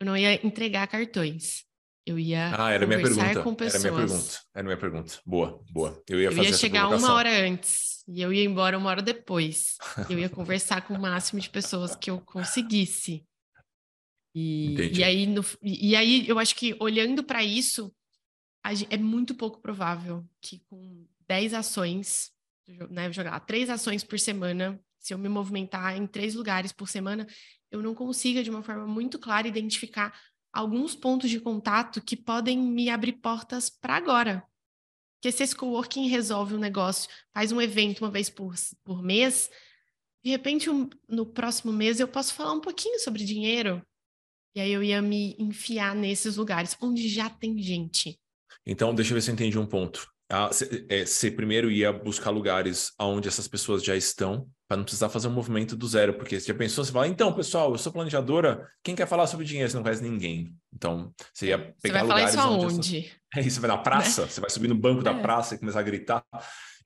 Eu 0.00 0.06
não 0.06 0.16
ia 0.16 0.44
entregar 0.46 0.86
cartões. 0.86 1.64
Eu 2.06 2.18
ia 2.18 2.50
ah, 2.58 2.70
era 2.70 2.86
minha 2.86 3.00
pergunta. 3.00 3.42
com 3.42 3.54
pessoas. 3.54 3.84
Era 3.84 3.92
minha 3.92 4.06
pergunta. 4.06 4.40
Era 4.54 4.64
minha 4.64 4.76
pergunta. 4.76 5.18
Boa, 5.24 5.62
boa. 5.70 6.02
Eu 6.08 6.18
ia 6.18 6.28
eu 6.28 6.32
fazer 6.32 6.48
ia 6.48 6.56
chegar 6.56 6.88
uma 6.88 7.12
hora 7.12 7.30
antes 7.46 8.02
e 8.08 8.20
eu 8.20 8.32
ia 8.32 8.42
embora 8.42 8.76
uma 8.76 8.88
hora 8.88 9.02
depois. 9.02 9.76
eu 10.08 10.18
ia 10.18 10.28
conversar 10.30 10.86
com 10.86 10.94
o 10.94 11.00
máximo 11.00 11.40
de 11.40 11.50
pessoas 11.50 11.94
que 11.94 12.10
eu 12.10 12.20
conseguisse. 12.20 13.24
E, 14.34 14.98
e 14.98 15.04
aí, 15.04 15.26
no, 15.26 15.44
e 15.62 15.94
aí, 15.94 16.28
eu 16.28 16.38
acho 16.38 16.54
que 16.54 16.76
olhando 16.80 17.22
para 17.22 17.44
isso, 17.44 17.92
é 18.88 18.96
muito 18.96 19.34
pouco 19.34 19.60
provável 19.60 20.24
que 20.40 20.60
com 20.68 21.06
10 21.28 21.54
ações, 21.54 22.30
né, 22.90 23.12
jogar 23.12 23.38
três 23.40 23.68
ações 23.68 24.04
por 24.04 24.18
semana, 24.18 24.80
se 25.00 25.14
eu 25.14 25.18
me 25.18 25.28
movimentar 25.28 25.96
em 25.96 26.06
três 26.06 26.34
lugares 26.34 26.70
por 26.70 26.88
semana, 26.88 27.26
eu 27.70 27.82
não 27.82 27.94
consiga, 27.94 28.42
de 28.42 28.50
uma 28.50 28.62
forma 28.62 28.86
muito 28.86 29.18
clara, 29.18 29.48
identificar 29.48 30.14
alguns 30.52 30.94
pontos 30.94 31.30
de 31.30 31.40
contato 31.40 32.02
que 32.02 32.16
podem 32.16 32.58
me 32.58 32.90
abrir 32.90 33.14
portas 33.14 33.70
para 33.70 33.96
agora. 33.96 34.44
Porque 35.16 35.32
se 35.32 35.42
esse 35.42 35.56
coworking 35.56 36.08
resolve 36.08 36.54
um 36.54 36.58
negócio, 36.58 37.10
faz 37.32 37.52
um 37.52 37.60
evento 37.60 38.00
uma 38.04 38.10
vez 38.10 38.28
por, 38.28 38.54
por 38.84 39.02
mês, 39.02 39.50
de 40.22 40.30
repente 40.30 40.68
um, 40.68 40.88
no 41.08 41.26
próximo 41.26 41.72
mês 41.72 41.98
eu 41.98 42.08
posso 42.08 42.34
falar 42.34 42.52
um 42.52 42.60
pouquinho 42.60 42.98
sobre 42.98 43.24
dinheiro. 43.24 43.82
E 44.54 44.60
aí 44.60 44.72
eu 44.72 44.82
ia 44.82 45.00
me 45.00 45.36
enfiar 45.38 45.94
nesses 45.94 46.36
lugares 46.36 46.76
onde 46.80 47.08
já 47.08 47.30
tem 47.30 47.58
gente. 47.62 48.20
Então, 48.66 48.94
deixa 48.94 49.12
eu 49.12 49.14
ver 49.14 49.22
se 49.22 49.30
eu 49.30 49.34
entendi 49.34 49.58
um 49.58 49.66
ponto. 49.66 50.10
Você 50.52 51.26
é, 51.26 51.30
primeiro 51.30 51.70
ia 51.70 51.92
buscar 51.92 52.30
lugares 52.30 52.92
onde 53.00 53.26
essas 53.26 53.48
pessoas 53.48 53.82
já 53.82 53.96
estão, 53.96 54.48
para 54.68 54.76
não 54.76 54.84
precisar 54.84 55.08
fazer 55.08 55.26
um 55.26 55.32
movimento 55.32 55.76
do 55.76 55.88
zero, 55.88 56.14
porque 56.14 56.38
você 56.38 56.46
já 56.46 56.54
pensou, 56.54 56.84
você 56.84 56.92
fala, 56.92 57.08
então, 57.08 57.32
pessoal, 57.32 57.72
eu 57.72 57.78
sou 57.78 57.92
planejadora, 57.92 58.70
quem 58.84 58.94
quer 58.94 59.08
falar 59.08 59.26
sobre 59.26 59.44
dinheiro? 59.44 59.68
Você 59.68 59.76
não 59.76 59.82
conhece 59.82 60.02
ninguém. 60.02 60.54
Então, 60.72 61.12
você 61.34 61.46
ia 61.46 61.58
pegar 61.58 61.74
você 61.80 61.90
vai 61.90 62.02
lugares 62.02 62.34
falar 62.36 62.56
isso 62.56 62.64
onde... 62.64 62.74
aonde? 62.74 62.98
Essas... 62.98 63.20
É 63.36 63.40
isso, 63.40 63.50
você 63.50 63.60
vai 63.60 63.70
na 63.70 63.78
praça, 63.78 64.22
né? 64.22 64.28
você 64.28 64.40
vai 64.40 64.50
subir 64.50 64.68
no 64.68 64.74
banco 64.74 65.00
é. 65.00 65.04
da 65.04 65.14
praça 65.14 65.54
e 65.54 65.58
começar 65.58 65.80
a 65.80 65.84
gritar. 65.84 66.24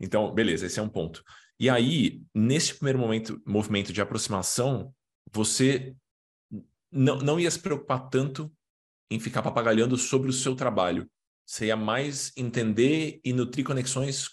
Então, 0.01 0.33
beleza, 0.33 0.67
esse 0.67 0.79
é 0.79 0.83
um 0.83 0.89
ponto. 0.89 1.23
E 1.61 1.71
aí, 1.71 2.23
nesse 2.35 2.75
primeiro 2.75 2.99
momento, 2.99 3.41
movimento 3.47 3.93
de 3.93 4.01
aproximação, 4.01 4.93
você 5.31 5.95
não, 6.91 7.19
não 7.19 7.41
ia 7.41 7.51
se 7.51 7.59
preocupar 7.59 8.09
tanto 8.09 8.53
em 9.11 9.21
ficar 9.21 9.43
papagalhando 9.43 9.97
sobre 9.97 10.31
o 10.31 10.33
seu 10.33 10.55
trabalho, 10.55 11.09
seria 11.47 11.77
mais 11.77 12.33
entender 12.37 13.21
e 13.25 13.33
nutrir 13.33 13.65
conexões 13.65 14.29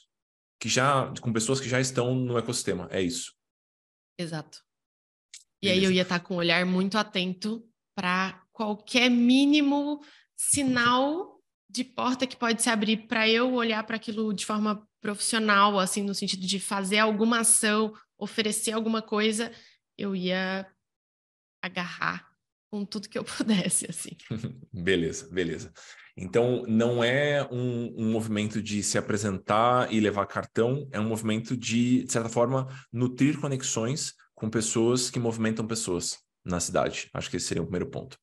que 0.59 0.69
já 0.69 1.11
com 1.21 1.33
pessoas 1.33 1.59
que 1.59 1.67
já 1.67 1.79
estão 1.79 2.15
no 2.15 2.37
ecossistema. 2.37 2.87
É 2.91 3.01
isso. 3.01 3.33
Exato. 4.17 4.59
E 5.61 5.67
Beleza. 5.67 5.79
aí 5.79 5.85
eu 5.85 5.91
ia 5.91 6.01
estar 6.03 6.19
com 6.19 6.35
um 6.35 6.37
olhar 6.37 6.65
muito 6.65 6.97
atento 6.97 7.67
para 7.95 8.43
qualquer 8.51 9.09
mínimo 9.09 10.03
sinal 10.37 11.41
de 11.69 11.83
porta 11.83 12.27
que 12.27 12.35
pode 12.35 12.61
se 12.61 12.69
abrir 12.69 13.07
para 13.07 13.27
eu 13.27 13.53
olhar 13.53 13.83
para 13.83 13.95
aquilo 13.95 14.33
de 14.33 14.45
forma 14.45 14.87
profissional, 14.99 15.79
assim, 15.79 16.03
no 16.03 16.13
sentido 16.13 16.45
de 16.45 16.59
fazer 16.59 16.99
alguma 16.99 17.39
ação, 17.39 17.93
oferecer 18.17 18.71
alguma 18.71 19.01
coisa, 19.01 19.51
eu 19.97 20.15
ia 20.15 20.67
agarrar 21.61 22.29
com 22.71 22.85
tudo 22.85 23.09
que 23.09 23.17
eu 23.17 23.23
pudesse, 23.25 23.89
assim. 23.89 24.15
beleza, 24.71 25.27
beleza. 25.29 25.73
Então, 26.15 26.63
não 26.67 27.03
é 27.03 27.47
um, 27.51 27.93
um, 27.97 28.11
movimento 28.11 28.61
de 28.61 28.83
se 28.83 28.97
apresentar 28.97 29.91
e 29.91 29.99
levar 29.99 30.25
cartão, 30.25 30.87
é 30.91 30.99
um 30.99 31.07
movimento 31.07 31.55
de, 31.55 32.03
de 32.03 32.11
certa 32.11 32.29
forma, 32.29 32.67
nutrir 32.91 33.39
conexões 33.39 34.13
com 34.35 34.49
pessoas 34.49 35.09
que 35.09 35.19
movimentam 35.19 35.65
pessoas 35.65 36.19
na 36.43 36.59
cidade. 36.59 37.09
Acho 37.13 37.29
que 37.29 37.37
esse 37.37 37.47
seria 37.47 37.61
o 37.61 37.65
primeiro 37.65 37.89
ponto. 37.89 38.17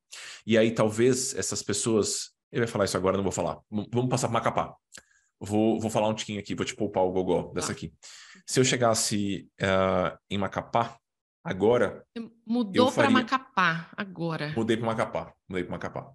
E 0.47 0.59
aí, 0.59 0.71
talvez 0.73 1.35
essas 1.35 1.63
pessoas. 1.63 2.31
Eu 2.51 2.63
ia 2.63 2.69
falar 2.69 2.87
isso 2.87 2.97
agora, 2.97 3.17
não 3.17 3.25
vou 3.25 3.33
falar. 3.33 3.59
Vamos 3.71 4.09
passar 4.09 4.29
para 4.29 4.35
Macapá. 4.35 4.75
Vou, 5.41 5.79
vou 5.79 5.91
falar 5.91 6.09
um 6.09 6.15
tiquinho 6.15 6.41
aqui, 6.41 6.55
vou 6.55 6.65
te 6.65 6.75
poupar 6.75 7.05
o 7.05 7.13
gogó 7.13 7.53
dessa 7.53 7.69
tá. 7.69 7.73
aqui. 7.73 7.93
Se 8.47 8.59
eu 8.59 8.65
chegasse 8.65 9.49
uh, 9.61 10.19
em 10.29 10.39
Macapá, 10.39 10.97
agora. 11.45 12.05
Mudou 12.47 12.91
faria... 12.91 13.11
para 13.11 13.21
Macapá, 13.21 13.91
agora. 13.97 14.53
Mudei 14.57 14.77
para 14.77 14.87
Macapá. 14.87 15.33
Mudei 15.49 15.65
para 15.65 15.73
Macapá. 15.73 16.13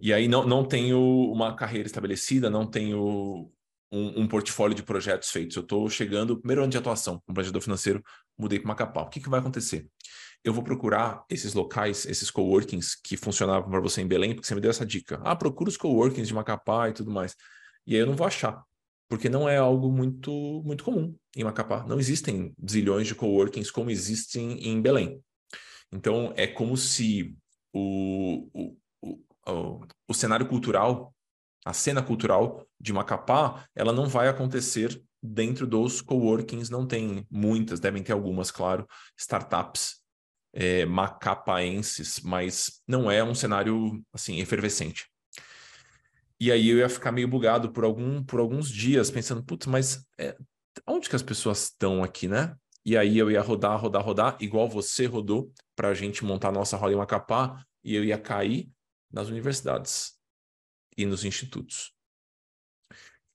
E 0.00 0.12
aí 0.12 0.28
não, 0.28 0.46
não 0.46 0.64
tenho 0.64 1.00
uma 1.32 1.54
carreira 1.54 1.86
estabelecida, 1.86 2.50
não 2.50 2.66
tenho 2.66 3.50
um, 3.90 4.22
um 4.22 4.28
portfólio 4.28 4.74
de 4.74 4.82
projetos 4.82 5.30
feitos. 5.30 5.56
Eu 5.56 5.62
estou 5.62 5.88
chegando, 5.88 6.38
primeiro 6.38 6.62
ano 6.62 6.70
de 6.70 6.78
atuação 6.78 7.20
como 7.24 7.34
planejador 7.34 7.62
financeiro, 7.62 8.02
mudei 8.36 8.58
para 8.58 8.68
Macapá. 8.68 9.02
O 9.02 9.08
que, 9.08 9.20
que 9.20 9.28
vai 9.28 9.40
acontecer? 9.40 9.88
Eu 10.44 10.52
vou 10.52 10.62
procurar 10.62 11.24
esses 11.30 11.54
locais, 11.54 12.04
esses 12.06 12.30
coworkings 12.30 12.96
que 13.02 13.16
funcionavam 13.16 13.70
para 13.70 13.80
você 13.80 14.00
em 14.00 14.06
Belém, 14.06 14.34
porque 14.34 14.46
você 14.46 14.54
me 14.54 14.60
deu 14.60 14.70
essa 14.70 14.86
dica. 14.86 15.20
Ah, 15.24 15.34
procura 15.34 15.70
os 15.70 15.76
coworkings 15.76 16.28
de 16.28 16.34
Macapá 16.34 16.88
e 16.88 16.92
tudo 16.92 17.10
mais. 17.10 17.34
E 17.86 17.94
aí 17.94 18.00
eu 18.00 18.06
não 18.06 18.14
vou 18.14 18.26
achar, 18.26 18.62
porque 19.08 19.28
não 19.28 19.48
é 19.48 19.56
algo 19.56 19.90
muito, 19.90 20.62
muito 20.64 20.84
comum 20.84 21.14
em 21.36 21.44
Macapá. 21.44 21.84
Não 21.86 21.98
existem 21.98 22.54
zilhões 22.68 23.06
de 23.06 23.14
coworkings 23.14 23.70
como 23.70 23.90
existem 23.90 24.68
em 24.68 24.80
Belém. 24.80 25.20
Então 25.92 26.32
é 26.36 26.46
como 26.46 26.76
se 26.76 27.36
o, 27.72 28.48
o, 28.52 28.76
o, 29.46 29.80
o 30.08 30.14
cenário 30.14 30.46
cultural, 30.46 31.14
a 31.64 31.72
cena 31.72 32.02
cultural 32.02 32.66
de 32.80 32.92
Macapá, 32.92 33.66
ela 33.74 33.92
não 33.92 34.06
vai 34.06 34.28
acontecer 34.28 35.00
dentro 35.22 35.66
dos 35.66 36.00
coworkings, 36.00 36.70
não 36.70 36.86
tem 36.86 37.26
muitas, 37.30 37.80
devem 37.80 38.02
ter 38.02 38.12
algumas, 38.12 38.50
claro, 38.50 38.86
startups 39.16 39.96
é, 40.52 40.86
macapaenses, 40.86 42.20
mas 42.20 42.80
não 42.86 43.10
é 43.10 43.22
um 43.22 43.34
cenário 43.34 44.02
assim 44.12 44.40
efervescente. 44.40 45.06
E 46.38 46.52
aí 46.52 46.68
eu 46.68 46.78
ia 46.78 46.88
ficar 46.88 47.12
meio 47.12 47.28
bugado 47.28 47.72
por, 47.72 47.84
algum, 47.84 48.22
por 48.22 48.40
alguns 48.40 48.70
dias, 48.70 49.10
pensando, 49.10 49.42
putz, 49.42 49.66
mas 49.66 50.06
é, 50.18 50.36
onde 50.86 51.08
que 51.08 51.16
as 51.16 51.22
pessoas 51.22 51.64
estão 51.64 52.04
aqui, 52.04 52.28
né? 52.28 52.54
E 52.84 52.96
aí 52.96 53.18
eu 53.18 53.30
ia 53.30 53.40
rodar, 53.40 53.80
rodar, 53.80 54.02
rodar, 54.02 54.36
igual 54.40 54.68
você 54.68 55.06
rodou, 55.06 55.50
para 55.74 55.88
a 55.88 55.94
gente 55.94 56.24
montar 56.24 56.48
a 56.48 56.52
nossa 56.52 56.76
roda 56.76 56.92
em 56.92 56.96
Macapá, 56.96 57.64
e 57.82 57.94
eu 57.94 58.04
ia 58.04 58.18
cair 58.18 58.70
nas 59.10 59.28
universidades 59.28 60.14
e 60.96 61.04
nos 61.06 61.24
institutos. 61.24 61.94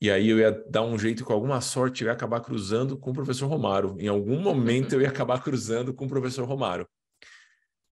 E 0.01 0.09
aí 0.09 0.29
eu 0.29 0.39
ia 0.39 0.51
dar 0.67 0.81
um 0.81 0.97
jeito 0.97 1.23
com 1.23 1.31
alguma 1.31 1.61
sorte, 1.61 2.03
eu 2.03 2.07
ia 2.07 2.13
acabar 2.13 2.41
cruzando 2.41 2.97
com 2.97 3.11
o 3.11 3.13
professor 3.13 3.47
Romaro. 3.47 3.95
Em 3.99 4.07
algum 4.07 4.39
momento 4.39 4.93
eu 4.93 5.01
ia 5.01 5.09
acabar 5.09 5.43
cruzando 5.43 5.93
com 5.93 6.05
o 6.05 6.09
professor 6.09 6.43
Romaro. 6.43 6.89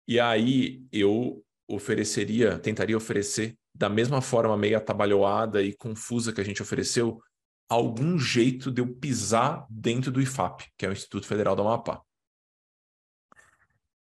E 0.06 0.20
aí 0.20 0.86
eu 0.92 1.44
ofereceria, 1.68 2.60
tentaria 2.60 2.96
oferecer 2.96 3.58
da 3.74 3.88
mesma 3.88 4.22
forma 4.22 4.56
meio 4.56 4.76
atabalhoada 4.76 5.62
e 5.62 5.74
confusa 5.74 6.32
que 6.32 6.40
a 6.40 6.44
gente 6.44 6.62
ofereceu, 6.62 7.20
algum 7.68 8.16
jeito 8.18 8.70
de 8.70 8.80
eu 8.80 8.94
pisar 8.94 9.66
dentro 9.68 10.12
do 10.12 10.20
IFAP, 10.20 10.64
que 10.78 10.86
é 10.86 10.88
o 10.88 10.92
Instituto 10.92 11.26
Federal 11.26 11.56
do 11.56 11.62
Amapá. 11.62 12.00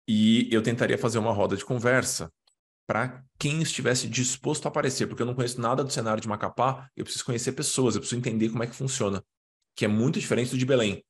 E 0.08 0.48
eu 0.50 0.62
tentaria 0.62 0.98
fazer 0.98 1.18
uma 1.18 1.32
roda 1.32 1.56
de 1.56 1.64
conversa 1.64 2.32
para 2.90 3.22
quem 3.38 3.62
estivesse 3.62 4.08
disposto 4.08 4.66
a 4.66 4.68
aparecer, 4.68 5.06
porque 5.06 5.22
eu 5.22 5.26
não 5.26 5.32
conheço 5.36 5.60
nada 5.60 5.84
do 5.84 5.92
cenário 5.92 6.20
de 6.20 6.26
Macapá, 6.26 6.90
eu 6.96 7.04
preciso 7.04 7.24
conhecer 7.24 7.52
pessoas, 7.52 7.94
eu 7.94 8.00
preciso 8.00 8.18
entender 8.18 8.48
como 8.48 8.64
é 8.64 8.66
que 8.66 8.74
funciona, 8.74 9.22
que 9.76 9.84
é 9.84 9.88
muito 9.88 10.18
diferente 10.18 10.50
do 10.50 10.58
de 10.58 10.66
Belém. 10.66 11.04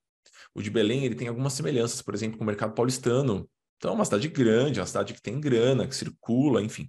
O 0.54 0.60
de 0.60 0.68
Belém 0.68 1.06
ele 1.06 1.14
tem 1.14 1.26
algumas 1.26 1.54
semelhanças, 1.54 2.02
por 2.02 2.12
exemplo, 2.12 2.36
com 2.36 2.44
o 2.44 2.46
mercado 2.46 2.74
paulistano. 2.74 3.48
Então 3.78 3.92
é 3.92 3.94
uma 3.94 4.04
cidade 4.04 4.28
grande, 4.28 4.78
é 4.78 4.82
uma 4.82 4.86
cidade 4.86 5.14
que 5.14 5.22
tem 5.22 5.40
grana, 5.40 5.88
que 5.88 5.96
circula, 5.96 6.62
enfim. 6.62 6.86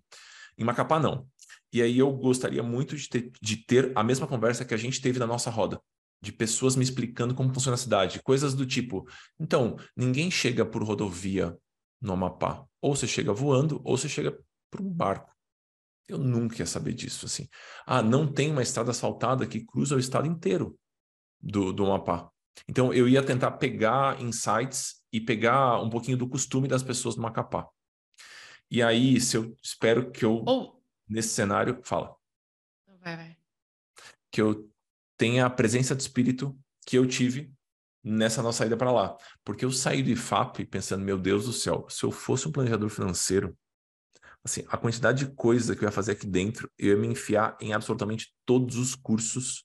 Em 0.58 0.66
Macapá 0.66 1.00
não. 1.00 1.26
E 1.72 1.82
aí 1.82 1.98
eu 1.98 2.12
gostaria 2.12 2.62
muito 2.62 2.98
de 2.98 3.08
ter, 3.08 3.32
de 3.42 3.66
ter 3.66 3.94
a 3.96 4.04
mesma 4.04 4.28
conversa 4.28 4.66
que 4.66 4.74
a 4.74 4.78
gente 4.78 5.00
teve 5.00 5.20
na 5.20 5.26
nossa 5.26 5.50
roda, 5.50 5.80
de 6.22 6.34
pessoas 6.34 6.76
me 6.76 6.84
explicando 6.84 7.34
como 7.34 7.54
funciona 7.54 7.76
a 7.76 7.78
cidade, 7.78 8.22
coisas 8.22 8.54
do 8.54 8.66
tipo, 8.66 9.08
então, 9.40 9.78
ninguém 9.96 10.30
chega 10.30 10.66
por 10.66 10.84
rodovia 10.84 11.58
no 12.02 12.12
Amapá, 12.12 12.66
ou 12.82 12.94
você 12.94 13.08
chega 13.08 13.32
voando, 13.32 13.80
ou 13.86 13.98
você 13.98 14.10
chega 14.10 14.38
por 14.72 14.82
um 14.82 14.90
barco. 14.90 15.30
Eu 16.08 16.18
nunca 16.18 16.58
ia 16.60 16.66
saber 16.66 16.94
disso, 16.94 17.26
assim. 17.26 17.48
Ah, 17.86 18.02
não 18.02 18.32
tem 18.32 18.52
uma 18.52 18.64
estrada 18.64 18.92
asfaltada 18.92 19.46
que 19.46 19.64
cruza 19.64 19.96
o 19.96 20.00
estado 20.00 20.28
inteiro 20.28 20.78
do, 21.40 21.72
do 21.72 21.86
Amapá. 21.86 22.30
Então, 22.68 22.94
eu 22.94 23.08
ia 23.08 23.24
tentar 23.24 23.52
pegar 23.52 24.20
insights 24.22 25.04
e 25.12 25.22
pegar 25.22 25.80
um 25.82 25.90
pouquinho 25.90 26.18
do 26.18 26.28
costume 26.28 26.68
das 26.68 26.84
pessoas 26.84 27.16
do 27.16 27.22
Macapá. 27.22 27.68
E 28.70 28.82
aí, 28.82 29.20
se 29.20 29.38
eu 29.38 29.56
espero 29.62 30.12
que 30.12 30.26
eu 30.26 30.44
nesse 31.08 31.30
cenário, 31.30 31.80
fala. 31.84 32.16
Vai, 33.02 33.18
vai. 33.18 33.38
Que 34.32 34.42
eu 34.42 34.70
tenha 35.18 35.46
a 35.46 35.50
presença 35.50 35.96
de 35.96 36.02
espírito 36.02 36.58
que 36.86 36.98
eu 36.98 37.06
tive 37.06 37.54
nessa 38.04 38.42
nossa 38.42 38.66
ida 38.66 38.78
para 38.78 38.92
lá. 38.92 39.18
Porque 39.44 39.66
eu 39.66 39.72
saí 39.72 40.02
do 40.02 40.10
IFAP 40.10 40.66
pensando, 40.66 41.04
meu 41.04 41.18
Deus 41.18 41.46
do 41.46 41.54
céu, 41.54 41.86
se 41.90 42.04
eu 42.04 42.12
fosse 42.12 42.48
um 42.48 42.52
planejador 42.52 42.90
financeiro, 42.90 43.58
assim, 44.44 44.64
a 44.70 44.78
quantidade 44.78 45.26
de 45.26 45.32
coisa 45.34 45.76
que 45.76 45.84
eu 45.84 45.88
ia 45.88 45.92
fazer 45.92 46.14
aqui 46.14 46.28
dentro, 46.28 46.70
eu 46.78 46.90
ia 46.90 46.98
me 46.98 47.08
enfiar 47.08 47.58
em 47.62 47.74
absolutamente 47.74 48.34
todos 48.46 48.78
os 48.78 48.96
cursos 48.96 49.64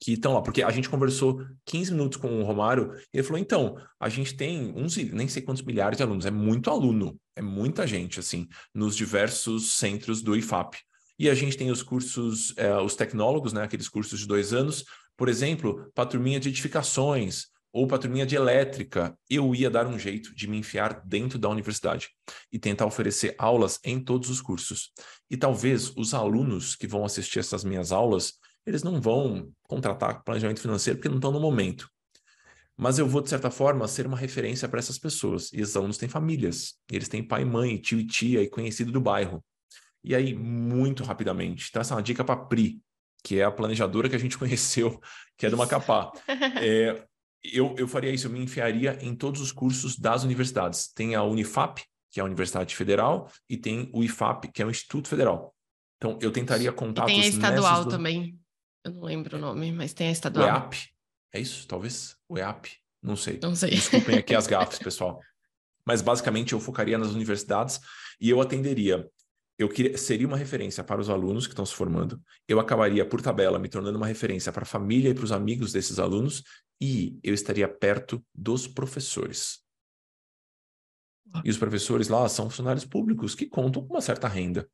que 0.00 0.12
estão 0.12 0.34
lá. 0.34 0.42
Porque 0.42 0.62
a 0.62 0.70
gente 0.70 0.88
conversou 0.88 1.44
15 1.66 1.92
minutos 1.92 2.18
com 2.18 2.40
o 2.40 2.44
Romário 2.44 2.94
e 3.12 3.18
ele 3.18 3.22
falou: 3.22 3.38
então, 3.38 3.76
a 3.98 4.08
gente 4.08 4.34
tem 4.36 4.72
uns, 4.76 4.96
nem 4.96 5.28
sei 5.28 5.42
quantos 5.42 5.62
milhares 5.62 5.96
de 5.96 6.02
alunos, 6.02 6.26
é 6.26 6.30
muito 6.30 6.70
aluno, 6.70 7.18
é 7.36 7.42
muita 7.42 7.86
gente, 7.86 8.20
assim, 8.20 8.46
nos 8.74 8.96
diversos 8.96 9.74
centros 9.74 10.22
do 10.22 10.36
IFAP. 10.36 10.78
E 11.18 11.30
a 11.30 11.34
gente 11.34 11.56
tem 11.56 11.70
os 11.70 11.82
cursos, 11.82 12.52
é, 12.56 12.76
os 12.76 12.96
tecnólogos, 12.96 13.52
né, 13.52 13.62
aqueles 13.62 13.88
cursos 13.88 14.20
de 14.20 14.26
dois 14.26 14.52
anos, 14.52 14.84
por 15.16 15.28
exemplo, 15.28 15.88
para 15.94 16.06
turminha 16.06 16.40
de 16.40 16.48
edificações 16.48 17.46
ou 17.74 17.88
para 17.88 17.98
turminha 17.98 18.24
de 18.24 18.36
elétrica, 18.36 19.18
eu 19.28 19.52
ia 19.52 19.68
dar 19.68 19.84
um 19.88 19.98
jeito 19.98 20.32
de 20.32 20.46
me 20.46 20.56
enfiar 20.56 21.02
dentro 21.04 21.40
da 21.40 21.48
universidade 21.48 22.08
e 22.52 22.56
tentar 22.56 22.86
oferecer 22.86 23.34
aulas 23.36 23.80
em 23.82 23.98
todos 23.98 24.30
os 24.30 24.40
cursos. 24.40 24.92
E 25.28 25.36
talvez 25.36 25.92
os 25.96 26.14
alunos 26.14 26.76
que 26.76 26.86
vão 26.86 27.04
assistir 27.04 27.40
essas 27.40 27.64
minhas 27.64 27.90
aulas 27.90 28.34
eles 28.64 28.84
não 28.84 29.00
vão 29.00 29.52
contratar 29.64 30.22
planejamento 30.22 30.60
financeiro 30.60 30.98
porque 30.98 31.08
não 31.08 31.16
estão 31.16 31.32
no 31.32 31.40
momento. 31.40 31.90
Mas 32.76 32.98
eu 32.98 33.08
vou, 33.08 33.20
de 33.20 33.28
certa 33.28 33.50
forma, 33.50 33.88
ser 33.88 34.06
uma 34.06 34.16
referência 34.16 34.68
para 34.68 34.78
essas 34.78 34.98
pessoas. 34.98 35.52
E 35.52 35.60
esses 35.60 35.76
alunos 35.76 35.98
têm 35.98 36.08
famílias, 36.08 36.74
eles 36.90 37.08
têm 37.08 37.26
pai 37.26 37.42
e 37.42 37.44
mãe, 37.44 37.76
tio 37.76 37.98
e 37.98 38.06
tia 38.06 38.40
e 38.40 38.48
conhecido 38.48 38.92
do 38.92 39.00
bairro. 39.00 39.44
E 40.02 40.14
aí, 40.14 40.32
muito 40.32 41.02
rapidamente, 41.02 41.66
então 41.68 41.82
essa 41.82 41.94
é 41.94 41.96
uma 41.96 42.02
dica 42.02 42.24
para 42.24 42.34
a 42.34 42.44
Pri, 42.44 42.80
que 43.22 43.40
é 43.40 43.44
a 43.44 43.50
planejadora 43.50 44.08
que 44.08 44.16
a 44.16 44.18
gente 44.18 44.38
conheceu, 44.38 45.00
que 45.36 45.44
é 45.44 45.50
do 45.50 45.56
Macapá. 45.56 46.12
é, 46.62 47.04
eu, 47.44 47.74
eu 47.76 47.86
faria 47.86 48.10
isso, 48.10 48.26
eu 48.26 48.30
me 48.30 48.40
enfiaria 48.40 48.98
em 49.02 49.14
todos 49.14 49.40
os 49.40 49.52
cursos 49.52 49.98
das 49.98 50.24
universidades. 50.24 50.88
Tem 50.88 51.14
a 51.14 51.22
Unifap, 51.22 51.82
que 52.10 52.18
é 52.18 52.22
a 52.22 52.26
Universidade 52.26 52.74
Federal, 52.74 53.30
e 53.48 53.56
tem 53.56 53.90
o 53.92 54.02
IFAP, 54.02 54.48
que 54.52 54.62
é 54.62 54.66
o 54.66 54.70
Instituto 54.70 55.08
Federal. 55.08 55.54
Então, 55.96 56.18
eu 56.22 56.30
tentaria 56.30 56.72
contatos... 56.72 57.12
E 57.12 57.16
tem 57.16 57.24
a 57.24 57.28
estadual 57.28 57.86
também. 57.86 58.38
Eu 58.84 58.92
não 58.92 59.02
lembro 59.02 59.36
o 59.36 59.40
nome, 59.40 59.72
mas 59.72 59.92
tem 59.92 60.08
a 60.08 60.12
estadual. 60.12 60.46
O 60.46 60.48
EAP? 60.48 60.74
É 61.32 61.40
isso, 61.40 61.66
talvez? 61.66 62.16
O 62.28 62.38
EAP? 62.38 62.68
Não 63.02 63.16
sei. 63.16 63.38
Não 63.42 63.54
sei. 63.54 63.70
Desculpem 63.70 64.18
aqui 64.18 64.34
as 64.34 64.46
gafes, 64.48 64.78
pessoal. 64.78 65.20
Mas 65.86 66.00
basicamente 66.00 66.52
eu 66.52 66.60
focaria 66.60 66.96
nas 66.96 67.08
universidades 67.08 67.80
e 68.20 68.30
eu 68.30 68.40
atenderia. 68.40 69.08
Eu 69.56 69.68
queria, 69.68 69.96
seria 69.96 70.26
uma 70.26 70.36
referência 70.36 70.82
para 70.82 71.00
os 71.00 71.08
alunos 71.08 71.46
que 71.46 71.52
estão 71.52 71.64
se 71.64 71.74
formando. 71.74 72.20
Eu 72.48 72.58
acabaria, 72.58 73.06
por 73.06 73.22
tabela, 73.22 73.58
me 73.58 73.68
tornando 73.68 73.96
uma 73.96 74.06
referência 74.06 74.52
para 74.52 74.62
a 74.62 74.66
família 74.66 75.10
e 75.10 75.14
para 75.14 75.24
os 75.24 75.32
amigos 75.32 75.72
desses 75.72 75.98
alunos. 75.98 76.42
E 76.80 77.18
eu 77.22 77.32
estaria 77.32 77.68
perto 77.68 78.24
dos 78.34 78.66
professores. 78.66 79.62
E 81.44 81.50
os 81.50 81.56
professores 81.56 82.08
lá 82.08 82.28
são 82.28 82.50
funcionários 82.50 82.84
públicos 82.84 83.34
que 83.34 83.46
contam 83.46 83.84
com 83.86 83.94
uma 83.94 84.00
certa 84.00 84.28
renda. 84.28 84.68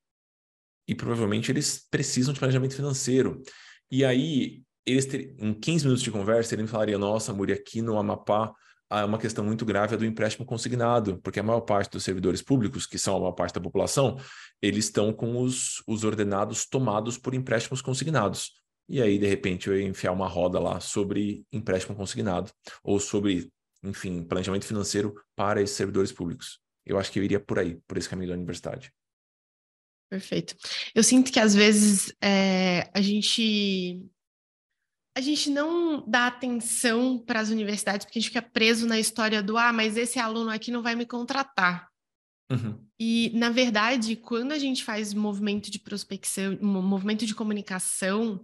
E 0.89 0.95
provavelmente 0.95 1.53
eles 1.53 1.87
precisam 1.91 2.33
de 2.33 2.41
planejamento 2.41 2.75
financeiro. 2.75 3.43
E 3.91 4.05
aí, 4.05 4.63
eles 4.85 5.07
ter, 5.07 5.37
em 5.39 5.55
15 5.55 5.85
minutos 5.85 6.03
de 6.03 6.11
conversa, 6.11 6.55
ele 6.55 6.63
me 6.63 6.69
falaria: 6.69 6.99
Nossa, 6.99 7.33
Muri, 7.33 7.53
aqui 7.53 7.83
no 7.83 7.99
Amapá 7.99 8.53
uma 8.91 9.19
questão 9.19 9.45
muito 9.45 9.65
grave 9.65 9.95
é 9.95 9.97
do 9.97 10.05
empréstimo 10.05 10.45
consignado, 10.45 11.19
porque 11.23 11.39
a 11.39 11.43
maior 11.43 11.61
parte 11.61 11.93
dos 11.93 12.03
servidores 12.03 12.43
públicos, 12.43 12.87
que 12.87 12.99
são 12.99 13.17
a 13.17 13.21
maior 13.21 13.33
parte 13.33 13.55
da 13.55 13.61
população, 13.61 14.19
eles 14.61 14.87
estão 14.87 15.13
com 15.13 15.41
os, 15.41 15.83
os 15.87 16.03
ordenados 16.03 16.67
tomados 16.67 17.17
por 17.17 17.35
empréstimos 17.35 17.81
consignados. 17.81 18.53
E 18.89 19.01
aí, 19.01 19.19
de 19.19 19.27
repente, 19.27 19.69
eu 19.69 19.79
ia 19.79 19.87
enfiar 19.87 20.11
uma 20.11 20.27
roda 20.27 20.59
lá 20.59 20.81
sobre 20.81 21.45
empréstimo 21.53 21.97
consignado, 21.97 22.51
ou 22.83 22.99
sobre, 22.99 23.49
enfim, 23.85 24.25
planejamento 24.25 24.67
financeiro 24.67 25.15
para 25.37 25.63
esses 25.63 25.77
servidores 25.77 26.11
públicos. 26.11 26.59
Eu 26.85 26.99
acho 26.99 27.13
que 27.13 27.21
eu 27.21 27.23
iria 27.23 27.39
por 27.39 27.61
aí, 27.61 27.79
por 27.87 27.97
esse 27.97 28.09
caminho 28.09 28.31
da 28.31 28.35
universidade. 28.35 28.93
Perfeito. 30.11 30.57
Eu 30.93 31.05
sinto 31.05 31.31
que 31.31 31.39
às 31.39 31.55
vezes 31.55 32.13
é, 32.21 32.91
a 32.93 33.01
gente 33.01 34.05
a 35.21 35.23
gente 35.23 35.51
não 35.51 36.03
dá 36.07 36.27
atenção 36.27 37.19
para 37.19 37.41
as 37.41 37.51
universidades 37.51 38.07
porque 38.07 38.19
a 38.19 38.23
gente 38.23 38.31
fica 38.31 38.43
preso 38.43 38.87
na 38.87 38.99
história 38.99 39.43
do 39.43 39.59
ah, 39.59 39.73
mas 39.73 39.97
esse 39.97 40.19
aluno 40.19 40.51
aqui 40.51 40.71
não 40.71 40.83
vai 40.83 40.97
me 40.97 41.05
contratar. 41.05 41.89
Uhum. 42.51 42.83
E, 42.99 43.31
na 43.35 43.51
verdade, 43.51 44.17
quando 44.17 44.53
a 44.53 44.59
gente 44.59 44.83
faz 44.83 45.13
movimento 45.13 45.71
de 45.71 45.79
prospecção, 45.79 46.59
movimento 46.61 47.27
de 47.27 47.35
comunicação, 47.35 48.43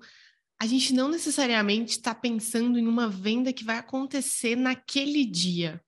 a 0.60 0.66
gente 0.66 0.92
não 0.92 1.08
necessariamente 1.08 1.92
está 1.92 2.14
pensando 2.14 2.78
em 2.78 2.86
uma 2.86 3.08
venda 3.08 3.52
que 3.52 3.64
vai 3.64 3.78
acontecer 3.78 4.54
naquele 4.54 5.24
dia. 5.24 5.82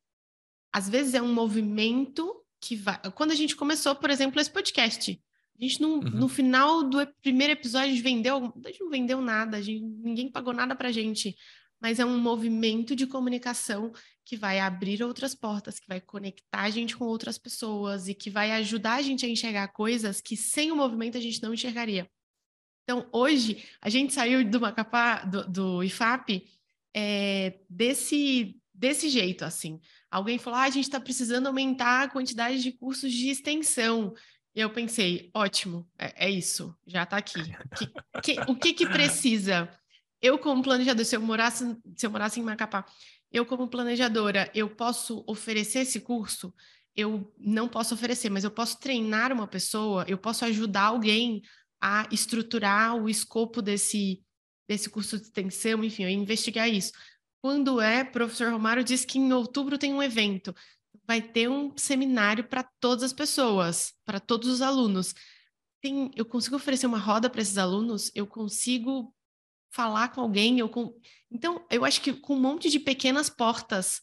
Às 0.73 0.89
vezes 0.89 1.15
é 1.15 1.21
um 1.21 1.33
movimento 1.33 2.35
que 2.61 2.77
vai. 2.77 2.99
Quando 3.15 3.33
a 3.33 3.37
gente 3.37 3.55
começou, 3.55 3.95
por 3.95 4.09
exemplo, 4.09 4.41
esse 4.41 4.51
podcast, 4.51 5.21
a 5.59 5.63
gente 5.63 5.81
não, 5.81 5.95
uhum. 5.95 6.11
no 6.11 6.29
final 6.29 6.85
do 6.85 7.05
primeiro 7.21 7.53
episódio 7.53 7.89
a 7.89 7.91
gente 7.91 8.03
vendeu, 8.03 8.55
a 8.65 8.69
gente 8.69 8.81
não 8.81 8.91
vendeu 8.91 9.21
nada, 9.21 9.57
a 9.57 9.61
gente, 9.61 9.83
ninguém 9.83 10.31
pagou 10.31 10.53
nada 10.53 10.77
pra 10.77 10.93
gente, 10.93 11.37
mas 11.81 11.99
é 11.99 12.05
um 12.05 12.19
movimento 12.19 12.95
de 12.95 13.07
comunicação 13.07 13.93
que 14.25 14.37
vai 14.37 14.61
abrir 14.61 15.03
outras 15.03 15.35
portas, 15.35 15.81
que 15.81 15.89
vai 15.89 16.01
conectar 16.01 16.63
a 16.63 16.71
gente 16.71 16.97
com 16.97 17.05
outras 17.05 17.39
pessoas 17.39 18.09
e 18.09 18.15
que 18.15 18.31
vai 18.31 18.53
ajudar 18.53 18.95
a 18.95 19.03
gente 19.03 19.27
a 19.27 19.29
enxergar 19.29 19.69
coisas 19.69 20.21
que 20.21 20.37
sem 20.37 20.71
o 20.71 20.77
movimento 20.77 21.17
a 21.17 21.21
gente 21.21 21.43
não 21.43 21.55
enxergaria. 21.55 22.09
Então, 22.85 23.07
hoje, 23.13 23.65
a 23.83 23.89
gente 23.89 24.15
saiu 24.15 24.49
do 24.49 24.61
Macapá, 24.61 25.25
do, 25.25 25.47
do 25.49 25.83
IFAP, 25.83 26.45
é, 26.95 27.61
desse, 27.69 28.57
desse 28.73 29.09
jeito, 29.09 29.45
assim. 29.45 29.79
Alguém 30.11 30.39
falou, 30.39 30.59
ah, 30.59 30.63
a 30.63 30.71
gente 30.71 30.85
está 30.85 30.99
precisando 30.99 31.49
aumentar 31.49 32.05
a 32.05 32.09
quantidade 32.09 32.63
de 32.63 32.73
cursos 32.73 33.13
de 33.13 33.29
extensão. 33.29 34.15
E 34.59 34.61
eu 34.61 34.71
pensei, 34.71 35.31
ótimo, 35.33 35.89
é, 35.97 36.27
é 36.27 36.29
isso, 36.29 36.77
já 36.85 37.05
está 37.05 37.17
aqui. 37.17 37.41
Que, 37.77 37.87
que, 38.21 38.51
o 38.51 38.57
que 38.57 38.75
que 38.75 38.89
precisa? 38.89 39.71
Eu, 40.21 40.37
como 40.37 40.65
planejador, 40.65 41.05
se 41.05 41.15
eu 41.15 41.21
morasse, 41.21 41.77
se 41.95 42.05
eu 42.05 42.11
morasse 42.11 42.41
em 42.41 42.43
Macapá, 42.43 42.85
eu, 43.31 43.47
como 43.47 43.69
planejadora, 43.69 44.51
eu 44.53 44.69
posso 44.69 45.23
oferecer 45.29 45.83
esse 45.83 46.01
curso? 46.01 46.53
Eu 46.97 47.33
não 47.39 47.69
posso 47.69 47.95
oferecer, 47.95 48.31
mas 48.31 48.43
eu 48.43 48.51
posso 48.51 48.81
treinar 48.81 49.33
uma 49.33 49.47
pessoa, 49.47 50.05
eu 50.09 50.19
posso 50.19 50.45
ajudar 50.45 50.87
alguém 50.87 51.41
a 51.81 52.09
estruturar 52.11 52.97
o 52.97 53.09
escopo 53.09 53.63
desse, 53.63 54.25
desse 54.69 54.91
curso 54.91 55.19
de 55.19 55.23
extensão, 55.23 55.85
enfim, 55.85 56.03
eu 56.03 56.11
investigar 56.11 56.69
isso. 56.69 56.91
Quando 57.41 57.81
é, 57.81 58.03
professor 58.03 58.51
Romário 58.51 58.83
disse 58.83 59.07
que 59.07 59.21
em 59.21 59.33
outubro 59.33 59.79
tem 59.79 59.95
um 59.95 60.03
evento 60.03 60.53
vai 61.09 61.23
ter 61.23 61.49
um 61.49 61.73
seminário 61.75 62.45
para 62.45 62.63
todas 62.79 63.03
as 63.03 63.15
pessoas, 63.15 63.95
para 64.05 64.21
todos 64.21 64.47
os 64.47 64.61
alunos. 64.61 65.15
Tem, 65.81 66.11
eu 66.15 66.27
consigo 66.27 66.57
oferecer 66.57 66.87
uma 66.87 66.99
roda 66.99 67.31
para 67.31 67.41
esses 67.41 67.57
alunos, 67.57 68.13
eu 68.15 68.27
consigo 68.27 69.15
falar 69.71 70.09
com 70.09 70.21
alguém, 70.21 70.59
eu 70.59 70.69
com... 70.69 70.95
então 71.31 71.65
eu 71.71 71.83
acho 71.85 72.03
que 72.03 72.13
com 72.13 72.35
um 72.35 72.41
monte 72.41 72.69
de 72.69 72.79
pequenas 72.79 73.31
portas 73.31 74.03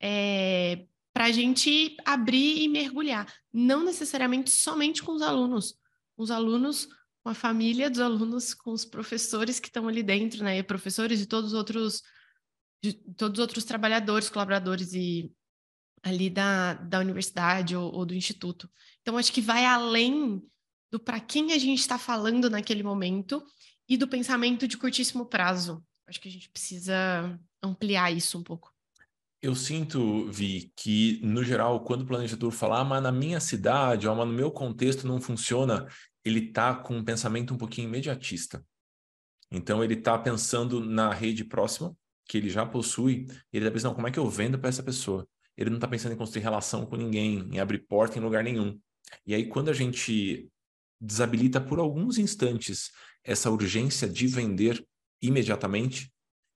é, 0.00 0.86
para 1.12 1.26
a 1.26 1.32
gente 1.32 1.96
abrir 2.04 2.62
e 2.62 2.68
mergulhar, 2.68 3.30
não 3.52 3.84
necessariamente 3.84 4.50
somente 4.50 5.02
com 5.02 5.12
os 5.12 5.22
alunos, 5.22 5.74
os 6.16 6.30
alunos 6.30 6.88
com 7.22 7.28
a 7.28 7.34
família 7.34 7.90
dos 7.90 8.00
alunos, 8.00 8.54
com 8.54 8.72
os 8.72 8.86
professores 8.86 9.60
que 9.60 9.68
estão 9.68 9.86
ali 9.86 10.02
dentro, 10.02 10.42
né, 10.42 10.58
e 10.58 10.62
professores 10.62 11.20
e 11.20 11.26
todos 11.26 11.52
os 11.52 11.58
outros 11.58 12.02
de 12.82 12.92
todos 12.92 13.38
os 13.38 13.42
outros 13.42 13.64
trabalhadores, 13.64 14.30
colaboradores 14.30 14.94
e 14.94 15.30
ali 16.08 16.30
da, 16.30 16.74
da 16.74 16.98
universidade 16.98 17.76
ou, 17.76 17.92
ou 17.92 18.06
do 18.06 18.14
instituto. 18.14 18.68
Então, 19.02 19.16
acho 19.16 19.32
que 19.32 19.40
vai 19.40 19.64
além 19.64 20.42
do 20.90 20.98
para 20.98 21.20
quem 21.20 21.52
a 21.52 21.58
gente 21.58 21.80
está 21.80 21.98
falando 21.98 22.48
naquele 22.48 22.82
momento 22.82 23.44
e 23.88 23.96
do 23.96 24.08
pensamento 24.08 24.66
de 24.66 24.76
curtíssimo 24.76 25.26
prazo. 25.26 25.82
Acho 26.06 26.20
que 26.20 26.28
a 26.28 26.32
gente 26.32 26.48
precisa 26.50 27.38
ampliar 27.62 28.10
isso 28.10 28.38
um 28.38 28.42
pouco. 28.42 28.72
Eu 29.40 29.54
sinto, 29.54 30.30
Vi, 30.32 30.72
que 30.74 31.20
no 31.22 31.44
geral, 31.44 31.84
quando 31.84 32.02
o 32.02 32.06
planejador 32.06 32.50
fala, 32.50 32.80
ah, 32.80 32.84
mas 32.84 33.02
na 33.02 33.12
minha 33.12 33.38
cidade, 33.38 34.08
ou 34.08 34.16
mas 34.16 34.26
no 34.26 34.32
meu 34.32 34.50
contexto 34.50 35.06
não 35.06 35.20
funciona, 35.20 35.86
ele 36.24 36.48
está 36.48 36.74
com 36.74 36.96
um 36.96 37.04
pensamento 37.04 37.54
um 37.54 37.58
pouquinho 37.58 37.88
imediatista. 37.88 38.64
Então, 39.50 39.82
ele 39.82 39.94
está 39.94 40.18
pensando 40.18 40.84
na 40.84 41.12
rede 41.12 41.44
próxima, 41.44 41.96
que 42.26 42.36
ele 42.36 42.50
já 42.50 42.66
possui, 42.66 43.26
e 43.52 43.56
ele 43.56 43.64
está 43.64 43.70
pensando, 43.70 43.94
como 43.94 44.08
é 44.08 44.10
que 44.10 44.18
eu 44.18 44.28
vendo 44.28 44.58
para 44.58 44.68
essa 44.68 44.82
pessoa? 44.82 45.26
Ele 45.58 45.70
não 45.70 45.76
está 45.76 45.88
pensando 45.88 46.12
em 46.12 46.16
construir 46.16 46.42
relação 46.42 46.86
com 46.86 46.94
ninguém, 46.94 47.40
em 47.52 47.58
abrir 47.58 47.78
porta 47.78 48.16
em 48.16 48.22
lugar 48.22 48.44
nenhum. 48.44 48.80
E 49.26 49.34
aí, 49.34 49.46
quando 49.46 49.70
a 49.70 49.72
gente 49.72 50.48
desabilita 51.00 51.60
por 51.60 51.80
alguns 51.80 52.16
instantes 52.16 52.92
essa 53.24 53.50
urgência 53.50 54.08
de 54.08 54.28
vender 54.28 54.86
imediatamente, 55.20 56.12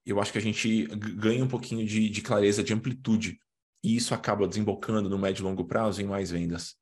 eu 0.07 0.21
acho 0.21 0.31
que 0.31 0.39
a 0.39 0.43
gente 0.43 0.87
ganha 1.17 1.45
um 1.45 1.49
pouquinho 1.49 1.85
de, 1.85 2.09
de 2.09 2.23
clareza, 2.23 2.63
de 2.63 2.73
amplitude. 2.73 3.41
E 3.83 3.97
isso 3.97 4.15
acaba 4.15 4.47
desembocando 4.47 5.11
no 5.11 5.19
médio 5.19 5.43
e 5.43 5.45
longo 5.45 5.65
prazo 5.65 6.01
em 6.01 6.07
mais 6.07 6.31
vendas. 6.31 6.77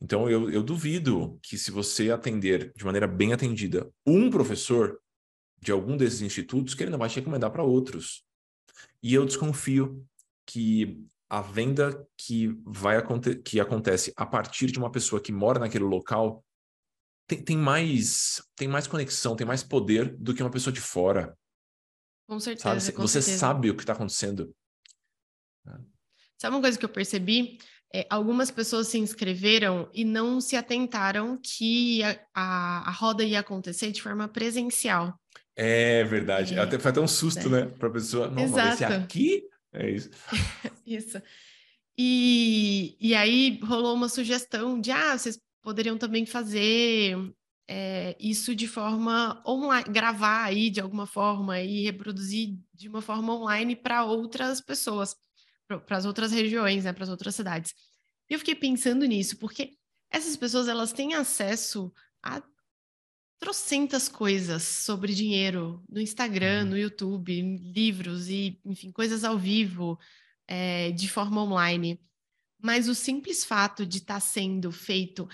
Então, 0.00 0.30
eu, 0.30 0.48
eu 0.48 0.62
duvido 0.62 1.36
que 1.42 1.58
se 1.58 1.72
você 1.72 2.12
atender 2.12 2.72
de 2.76 2.84
maneira 2.84 3.08
bem 3.08 3.32
atendida 3.32 3.90
um 4.06 4.30
professor 4.30 5.00
de 5.60 5.72
algum 5.72 5.96
desses 5.96 6.20
institutos, 6.20 6.74
que 6.74 6.84
ele 6.84 6.92
não 6.92 6.98
vai 6.98 7.08
te 7.08 7.16
recomendar 7.16 7.50
para 7.50 7.64
outros. 7.64 8.24
E 9.02 9.12
eu 9.12 9.26
desconfio 9.26 10.06
que 10.48 11.06
a 11.28 11.42
venda 11.42 12.08
que 12.16 12.58
vai 12.64 12.96
aconte 12.96 13.36
que 13.36 13.60
acontece 13.60 14.12
a 14.16 14.24
partir 14.24 14.72
de 14.72 14.78
uma 14.78 14.90
pessoa 14.90 15.20
que 15.20 15.30
mora 15.30 15.60
naquele 15.60 15.84
local 15.84 16.42
tem, 17.26 17.42
tem 17.42 17.56
mais 17.56 18.42
tem 18.56 18.66
mais 18.66 18.86
conexão, 18.86 19.36
tem 19.36 19.46
mais 19.46 19.62
poder 19.62 20.16
do 20.16 20.34
que 20.34 20.42
uma 20.42 20.50
pessoa 20.50 20.72
de 20.72 20.80
fora. 20.80 21.36
Com 22.26 22.40
certeza. 22.40 22.80
Sabe? 22.80 22.96
Com 22.96 23.02
Você 23.02 23.20
certeza. 23.20 23.38
sabe 23.38 23.70
o 23.70 23.76
que 23.76 23.82
está 23.82 23.92
acontecendo. 23.92 24.54
Sabe 26.38 26.56
uma 26.56 26.62
coisa 26.62 26.78
que 26.78 26.84
eu 26.84 26.88
percebi? 26.88 27.58
É, 27.94 28.06
algumas 28.10 28.50
pessoas 28.50 28.88
se 28.88 28.98
inscreveram 28.98 29.90
e 29.92 30.04
não 30.04 30.40
se 30.40 30.56
atentaram 30.56 31.38
que 31.42 32.02
a, 32.02 32.20
a, 32.34 32.88
a 32.88 32.90
roda 32.90 33.24
ia 33.24 33.40
acontecer 33.40 33.90
de 33.90 34.02
forma 34.02 34.28
presencial. 34.28 35.18
É 35.56 36.04
verdade. 36.04 36.54
É, 36.54 36.60
até, 36.60 36.78
foi 36.78 36.90
até 36.90 37.00
um 37.00 37.08
susto, 37.08 37.48
é. 37.48 37.48
né? 37.48 37.66
Para 37.66 37.88
a 37.88 37.92
pessoa. 37.92 38.30
Não, 38.30 38.42
Exato. 38.42 38.82
Mas 38.82 38.82
aqui 38.82 39.42
é 39.72 39.90
isso. 39.90 40.10
isso. 40.86 41.22
E, 41.96 42.96
e 43.00 43.14
aí 43.14 43.58
rolou 43.62 43.94
uma 43.94 44.08
sugestão 44.08 44.80
de, 44.80 44.90
ah, 44.90 45.18
vocês 45.18 45.40
poderiam 45.60 45.98
também 45.98 46.24
fazer 46.24 47.16
é, 47.68 48.16
isso 48.18 48.54
de 48.54 48.66
forma 48.66 49.42
online, 49.46 49.92
gravar 49.92 50.44
aí 50.44 50.70
de 50.70 50.80
alguma 50.80 51.06
forma 51.06 51.60
e 51.60 51.84
reproduzir 51.84 52.56
de 52.72 52.88
uma 52.88 53.02
forma 53.02 53.34
online 53.34 53.76
para 53.76 54.04
outras 54.04 54.60
pessoas, 54.60 55.14
para 55.66 55.96
as 55.96 56.06
outras 56.06 56.32
regiões, 56.32 56.84
né, 56.84 56.92
para 56.92 57.04
as 57.04 57.10
outras 57.10 57.34
cidades. 57.34 57.74
E 58.30 58.34
eu 58.34 58.38
fiquei 58.38 58.54
pensando 58.54 59.04
nisso, 59.04 59.36
porque 59.38 59.72
essas 60.10 60.36
pessoas 60.36 60.68
elas 60.68 60.92
têm 60.92 61.14
acesso 61.14 61.92
a 62.22 62.42
trocentas 63.38 64.08
coisas 64.08 64.62
sobre 64.62 65.14
dinheiro 65.14 65.82
no 65.88 66.00
Instagram, 66.00 66.64
uhum. 66.64 66.70
no 66.70 66.78
YouTube, 66.78 67.40
livros 67.72 68.28
e, 68.28 68.60
enfim, 68.64 68.90
coisas 68.90 69.24
ao 69.24 69.38
vivo, 69.38 69.98
é, 70.46 70.90
de 70.92 71.08
forma 71.08 71.42
online. 71.42 72.00
Mas 72.60 72.88
o 72.88 72.94
simples 72.94 73.44
fato 73.44 73.86
de 73.86 73.98
estar 73.98 74.14
tá 74.14 74.20
sendo 74.20 74.72
feito 74.72 75.28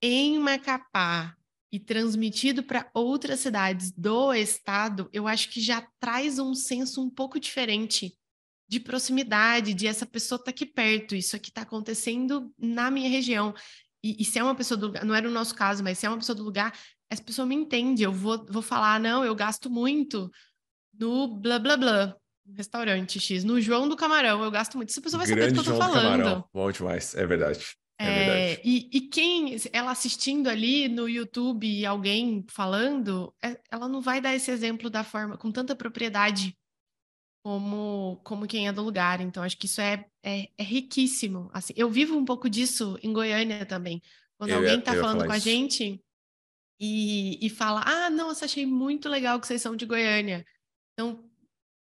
em 0.00 0.38
Macapá 0.38 1.36
e 1.72 1.80
transmitido 1.80 2.62
para 2.62 2.88
outras 2.94 3.40
cidades 3.40 3.90
do 3.90 4.32
estado, 4.32 5.08
eu 5.12 5.26
acho 5.26 5.50
que 5.50 5.60
já 5.60 5.80
traz 5.98 6.38
um 6.38 6.54
senso 6.54 7.02
um 7.02 7.10
pouco 7.10 7.40
diferente 7.40 8.16
de 8.68 8.78
proximidade, 8.78 9.74
de 9.74 9.86
essa 9.86 10.06
pessoa 10.06 10.36
estar 10.36 10.46
tá 10.46 10.50
aqui 10.50 10.66
perto, 10.66 11.16
isso 11.16 11.34
aqui 11.34 11.48
está 11.48 11.62
acontecendo 11.62 12.52
na 12.56 12.90
minha 12.90 13.10
região. 13.10 13.52
E, 14.02 14.16
e, 14.20 14.24
se 14.24 14.38
é 14.38 14.42
uma 14.42 14.54
pessoa 14.54 14.78
do 14.78 14.86
lugar, 14.86 15.04
não 15.04 15.14
era 15.14 15.28
o 15.28 15.32
nosso 15.32 15.54
caso, 15.54 15.82
mas 15.82 15.98
se 15.98 16.06
é 16.06 16.08
uma 16.08 16.18
pessoa 16.18 16.36
do 16.36 16.44
lugar, 16.44 16.78
essa 17.14 17.22
pessoa 17.22 17.46
me 17.46 17.54
entende. 17.54 18.02
Eu 18.02 18.12
vou, 18.12 18.44
vou 18.46 18.62
falar, 18.62 19.00
não, 19.00 19.24
eu 19.24 19.34
gasto 19.34 19.70
muito 19.70 20.30
no 20.98 21.28
blá 21.28 21.58
blá 21.58 21.76
blá, 21.76 22.16
no 22.46 22.54
restaurante 22.54 23.18
X, 23.18 23.42
no 23.42 23.60
João 23.60 23.88
do 23.88 23.96
Camarão, 23.96 24.44
eu 24.44 24.50
gasto 24.50 24.76
muito. 24.76 24.90
Essa 24.90 25.00
pessoa 25.00 25.18
vai 25.18 25.26
Grande 25.26 25.42
saber 25.42 25.56
do 25.56 25.62
que 25.62 25.68
eu 25.68 25.72
tô 25.72 25.78
João 25.78 25.92
falando. 25.92 26.16
Do 26.16 26.18
Camarão. 26.18 26.48
Bom 26.52 26.70
demais, 26.70 27.14
é 27.14 27.26
verdade. 27.26 27.64
É, 27.98 28.06
é 28.06 28.14
verdade. 28.14 28.60
E, 28.64 28.90
e, 28.92 29.00
quem, 29.02 29.56
ela 29.72 29.90
assistindo 29.90 30.48
ali 30.48 30.88
no 30.88 31.08
YouTube 31.08 31.86
alguém 31.86 32.44
falando, 32.48 33.34
é, 33.42 33.58
ela 33.70 33.88
não 33.88 34.00
vai 34.00 34.20
dar 34.20 34.34
esse 34.34 34.50
exemplo 34.50 34.90
da 34.90 35.04
forma, 35.04 35.36
com 35.36 35.50
tanta 35.50 35.74
propriedade 35.74 36.56
como, 37.44 38.20
como 38.24 38.46
quem 38.46 38.68
é 38.68 38.72
do 38.72 38.82
lugar. 38.82 39.20
Então, 39.20 39.42
acho 39.42 39.56
que 39.56 39.66
isso 39.66 39.80
é, 39.80 40.04
é, 40.22 40.48
é 40.56 40.62
riquíssimo. 40.62 41.50
Assim, 41.52 41.72
eu 41.76 41.90
vivo 41.90 42.16
um 42.16 42.24
pouco 42.24 42.48
disso 42.48 42.98
em 43.02 43.12
Goiânia 43.12 43.64
também. 43.66 44.02
Quando 44.36 44.50
eu 44.50 44.56
alguém 44.58 44.78
está 44.78 44.94
falando 44.94 45.24
com 45.24 45.32
a 45.32 45.38
gente, 45.38 46.02
e, 46.84 47.46
e 47.46 47.50
fala: 47.50 47.82
Ah, 47.86 48.10
nossa, 48.10 48.44
achei 48.44 48.66
muito 48.66 49.08
legal 49.08 49.40
que 49.40 49.46
vocês 49.46 49.62
são 49.62 49.74
de 49.74 49.86
Goiânia. 49.86 50.44
Então, 50.92 51.24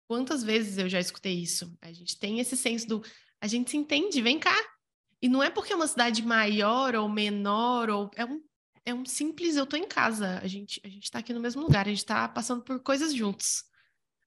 quantas 0.08 0.42
vezes 0.42 0.78
eu 0.78 0.88
já 0.88 1.00
escutei 1.00 1.34
isso? 1.34 1.76
A 1.80 1.92
gente 1.92 2.18
tem 2.18 2.40
esse 2.40 2.56
senso 2.56 2.86
do 2.86 3.02
a 3.40 3.46
gente 3.46 3.70
se 3.70 3.76
entende, 3.76 4.22
vem 4.22 4.38
cá. 4.38 4.56
E 5.20 5.28
não 5.28 5.42
é 5.42 5.50
porque 5.50 5.72
é 5.72 5.76
uma 5.76 5.86
cidade 5.86 6.22
maior 6.22 6.94
ou 6.94 7.08
menor, 7.08 7.90
ou 7.90 8.10
é 8.16 8.24
um, 8.24 8.42
é 8.84 8.92
um 8.92 9.04
simples, 9.04 9.56
eu 9.56 9.66
tô 9.66 9.76
em 9.76 9.86
casa. 9.86 10.38
A 10.42 10.46
gente, 10.46 10.80
a 10.84 10.88
gente 10.88 11.10
tá 11.10 11.18
aqui 11.20 11.32
no 11.32 11.40
mesmo 11.40 11.62
lugar, 11.62 11.86
a 11.86 11.90
gente 11.90 12.04
tá 12.04 12.28
passando 12.28 12.62
por 12.62 12.80
coisas 12.80 13.14
juntos. 13.14 13.64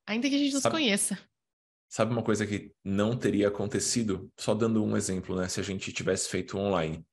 Ainda 0.07 0.29
que 0.29 0.35
a 0.35 0.37
gente 0.37 0.53
não 0.53 0.61
se 0.61 0.69
conheça. 0.69 1.17
Sabe 1.89 2.11
uma 2.11 2.23
coisa 2.23 2.45
que 2.45 2.73
não 2.83 3.17
teria 3.17 3.47
acontecido? 3.47 4.31
Só 4.37 4.53
dando 4.53 4.83
um 4.83 4.97
exemplo, 4.97 5.35
né? 5.35 5.47
Se 5.47 5.59
a 5.59 5.63
gente 5.63 5.93
tivesse 5.93 6.29
feito 6.29 6.57
online. 6.57 7.05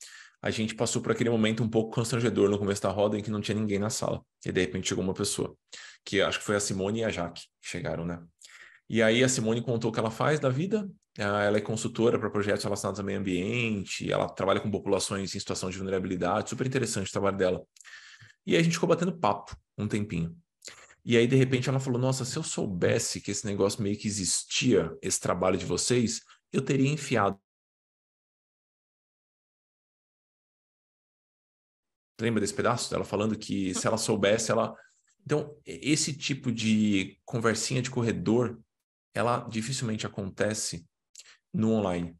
A 0.42 0.50
gente 0.50 0.74
passou 0.74 1.00
por 1.00 1.12
aquele 1.12 1.30
momento 1.30 1.62
um 1.62 1.68
pouco 1.68 1.94
constrangedor 1.94 2.50
no 2.50 2.58
começo 2.58 2.82
da 2.82 2.90
roda 2.90 3.16
em 3.16 3.22
que 3.22 3.30
não 3.30 3.40
tinha 3.40 3.54
ninguém 3.54 3.78
na 3.78 3.88
sala. 3.88 4.20
E 4.44 4.50
de 4.50 4.60
repente 4.60 4.88
chegou 4.88 5.04
uma 5.04 5.14
pessoa, 5.14 5.56
que 6.04 6.20
acho 6.20 6.40
que 6.40 6.44
foi 6.44 6.56
a 6.56 6.60
Simone 6.60 7.00
e 7.00 7.04
a 7.04 7.10
Jaque 7.10 7.42
que 7.60 7.68
chegaram, 7.68 8.04
né? 8.04 8.20
E 8.90 9.00
aí 9.00 9.22
a 9.22 9.28
Simone 9.28 9.62
contou 9.62 9.90
o 9.90 9.94
que 9.94 10.00
ela 10.00 10.10
faz 10.10 10.40
da 10.40 10.48
vida. 10.48 10.90
Ah, 11.18 11.42
ela 11.42 11.58
é 11.58 11.60
consultora 11.60 12.18
para 12.18 12.28
projetos 12.28 12.64
relacionados 12.64 12.98
ao 12.98 13.06
meio 13.06 13.20
ambiente, 13.20 14.10
ela 14.10 14.28
trabalha 14.28 14.60
com 14.60 14.70
populações 14.70 15.34
em 15.34 15.38
situação 15.38 15.70
de 15.70 15.76
vulnerabilidade, 15.76 16.50
super 16.50 16.66
interessante 16.66 17.08
o 17.08 17.12
trabalho 17.12 17.36
dela. 17.36 17.62
E 18.44 18.54
aí 18.54 18.60
a 18.60 18.64
gente 18.64 18.74
ficou 18.74 18.88
batendo 18.88 19.16
papo 19.16 19.56
um 19.78 19.86
tempinho. 19.86 20.36
E 21.04 21.16
aí, 21.16 21.26
de 21.26 21.36
repente, 21.36 21.68
ela 21.68 21.80
falou: 21.80 22.00
Nossa, 22.00 22.24
se 22.24 22.36
eu 22.36 22.42
soubesse 22.42 23.20
que 23.20 23.30
esse 23.30 23.44
negócio 23.44 23.82
meio 23.82 23.98
que 23.98 24.06
existia, 24.06 24.96
esse 25.02 25.20
trabalho 25.20 25.58
de 25.58 25.66
vocês, 25.66 26.20
eu 26.52 26.62
teria 26.62 26.88
enfiado. 26.88 27.38
Lembra 32.20 32.40
desse 32.40 32.54
pedaço? 32.54 32.94
Ela 32.94 33.04
falando 33.04 33.38
que 33.38 33.74
se 33.74 33.86
ela 33.86 33.96
soubesse, 33.96 34.50
ela. 34.50 34.74
Então, 35.24 35.56
esse 35.64 36.16
tipo 36.16 36.50
de 36.50 37.18
conversinha 37.24 37.82
de 37.82 37.90
corredor, 37.90 38.60
ela 39.14 39.40
dificilmente 39.48 40.06
acontece 40.06 40.86
no 41.52 41.72
online. 41.72 42.16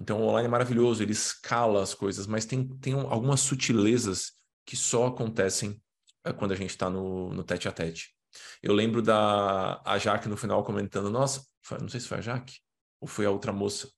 Então, 0.00 0.20
o 0.20 0.28
online 0.28 0.46
é 0.46 0.50
maravilhoso, 0.50 1.02
ele 1.02 1.12
escala 1.12 1.82
as 1.82 1.92
coisas, 1.92 2.26
mas 2.26 2.46
tem, 2.46 2.68
tem 2.78 2.94
algumas 2.94 3.40
sutilezas 3.40 4.32
que 4.64 4.76
só 4.76 5.06
acontecem 5.06 5.82
é 6.24 6.32
quando 6.32 6.52
a 6.52 6.56
gente 6.56 6.70
está 6.70 6.90
no, 6.90 7.32
no 7.32 7.42
tete 7.42 7.68
a 7.68 7.72
tete. 7.72 8.14
Eu 8.62 8.74
lembro 8.74 9.02
da 9.02 9.80
a 9.84 9.98
Jaque 9.98 10.28
no 10.28 10.36
final 10.36 10.62
comentando, 10.62 11.10
nossa, 11.10 11.44
foi, 11.62 11.78
não 11.78 11.88
sei 11.88 12.00
se 12.00 12.08
foi 12.08 12.18
a 12.18 12.20
Jaque 12.20 12.58
ou 13.00 13.08
foi 13.08 13.26
a 13.26 13.30
outra 13.30 13.52
moça, 13.52 13.90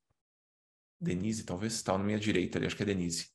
Denise, 1.00 1.44
talvez 1.44 1.74
estava 1.74 1.98
na 1.98 2.04
minha 2.04 2.18
direita 2.18 2.58
ali, 2.58 2.66
acho 2.66 2.76
que 2.76 2.82
é 2.82 2.86
Denise. 2.86 3.30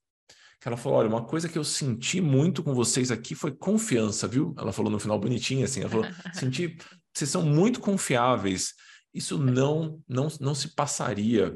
Que 0.66 0.70
ela 0.70 0.78
falou, 0.78 0.98
olha, 0.98 1.08
uma 1.08 1.24
coisa 1.24 1.48
que 1.48 1.60
eu 1.60 1.64
senti 1.64 2.20
muito 2.20 2.64
com 2.64 2.74
vocês 2.74 3.12
aqui 3.12 3.36
foi 3.36 3.52
confiança, 3.52 4.28
viu? 4.28 4.56
Ela 4.58 4.74
falou 4.74 4.92
no 4.92 4.98
final 5.00 5.20
bonitinho 5.20 5.64
assim, 5.64 5.82
ela 5.82 5.90
falou, 5.92 6.08
senti, 6.34 6.76
vocês 7.14 7.30
são 7.30 7.44
muito 7.44 7.80
confiáveis. 7.80 8.74
Isso 9.14 9.38
não 9.38 10.02
não 10.08 10.28
não 10.42 10.56
se 10.56 10.74
passaria 10.74 11.56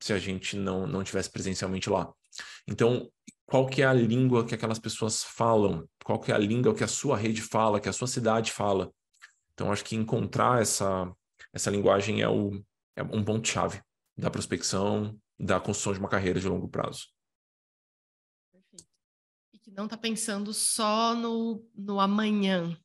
se 0.00 0.12
a 0.12 0.18
gente 0.20 0.56
não 0.56 0.86
não 0.86 1.02
tivesse 1.02 1.28
presencialmente 1.28 1.90
lá. 1.90 2.08
Então, 2.68 3.10
qual 3.46 3.66
que 3.66 3.82
é 3.82 3.84
a 3.84 3.92
língua 3.92 4.46
que 4.46 4.54
aquelas 4.54 4.78
pessoas 4.78 5.24
falam, 5.24 5.84
qual 6.04 6.20
que 6.20 6.30
é 6.30 6.34
a 6.36 6.38
língua 6.38 6.72
que 6.72 6.84
a 6.84 6.88
sua 6.88 7.16
rede 7.16 7.42
fala, 7.42 7.80
que 7.80 7.88
a 7.88 7.92
sua 7.92 8.06
cidade 8.06 8.52
fala. 8.52 8.92
Então, 9.54 9.72
acho 9.72 9.84
que 9.84 9.96
encontrar 9.96 10.62
essa, 10.62 11.12
essa 11.52 11.68
linguagem 11.68 12.22
é, 12.22 12.28
o, 12.28 12.64
é 12.94 13.02
um 13.02 13.24
ponto-chave 13.24 13.82
da 14.16 14.30
prospecção, 14.30 15.18
da 15.36 15.58
construção 15.58 15.94
de 15.94 15.98
uma 15.98 16.08
carreira 16.08 16.38
de 16.38 16.46
longo 16.46 16.68
prazo. 16.68 17.15
Não 19.76 19.84
está 19.84 19.96
pensando 19.96 20.54
só 20.54 21.14
no, 21.14 21.62
no 21.74 22.00
amanhã. 22.00 22.76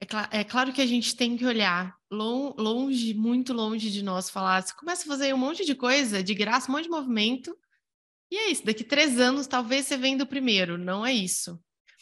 É, 0.00 0.06
cl 0.06 0.28
é, 0.30 0.44
claro 0.44 0.72
que 0.72 0.82
a 0.82 0.86
gente 0.86 1.16
tem 1.16 1.36
que 1.36 1.46
olhar 1.46 1.96
longe, 2.10 3.14
muito 3.14 3.52
longe 3.52 3.90
de 3.90 4.02
nós, 4.02 4.28
falar, 4.28 4.62
você 4.62 4.74
começa 4.74 5.02
a 5.04 5.06
fazer 5.06 5.34
um 5.34 5.38
monte 5.38 5.64
de 5.64 5.74
coisa, 5.74 6.22
de 6.22 6.34
graça, 6.34 6.70
um 6.70 6.74
monte 6.74 6.84
de 6.84 6.90
movimento, 6.90 7.56
e 8.30 8.36
é 8.36 8.50
isso, 8.50 8.64
daqui 8.64 8.84
três 8.84 9.18
anos 9.18 9.46
talvez 9.46 9.86
você 9.86 9.96
venha 9.96 10.18
do 10.18 10.26
primeiro, 10.26 10.76
não 10.76 11.06
é 11.06 11.12
isso. 11.12 11.58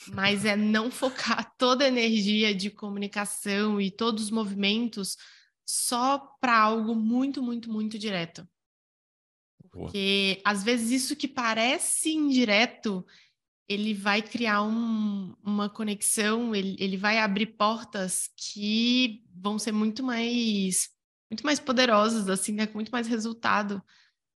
Mas 0.09 0.45
é 0.45 0.57
não 0.57 0.91
focar 0.91 1.55
toda 1.57 1.85
a 1.85 1.89
energia 1.89 2.55
de 2.55 2.71
comunicação 2.71 3.81
e 3.81 3.91
todos 3.91 4.25
os 4.25 4.31
movimentos 4.31 5.17
só 5.65 6.19
para 6.41 6.59
algo 6.59 6.95
muito, 6.95 7.43
muito, 7.43 7.71
muito 7.71 7.99
direto. 7.99 8.47
Porque 9.71 10.41
às 10.45 10.63
vezes 10.63 10.91
isso 10.91 11.17
que 11.17 11.29
parece 11.29 12.13
indireto, 12.13 13.07
ele 13.69 13.95
vai 13.95 14.21
criar 14.21 14.63
um, 14.63 15.35
uma 15.43 15.69
conexão, 15.69 16.55
ele, 16.55 16.77
ele 16.79 16.97
vai 16.97 17.19
abrir 17.19 17.47
portas 17.47 18.29
que 18.37 19.25
vão 19.35 19.59
ser 19.59 19.73
muito 19.73 20.03
mais 20.03 20.91
muito 21.31 21.47
mais 21.47 21.59
poderosas, 21.59 22.29
assim, 22.29 22.53
né? 22.53 22.67
com 22.67 22.75
muito 22.75 22.91
mais 22.91 23.07
resultado 23.07 23.83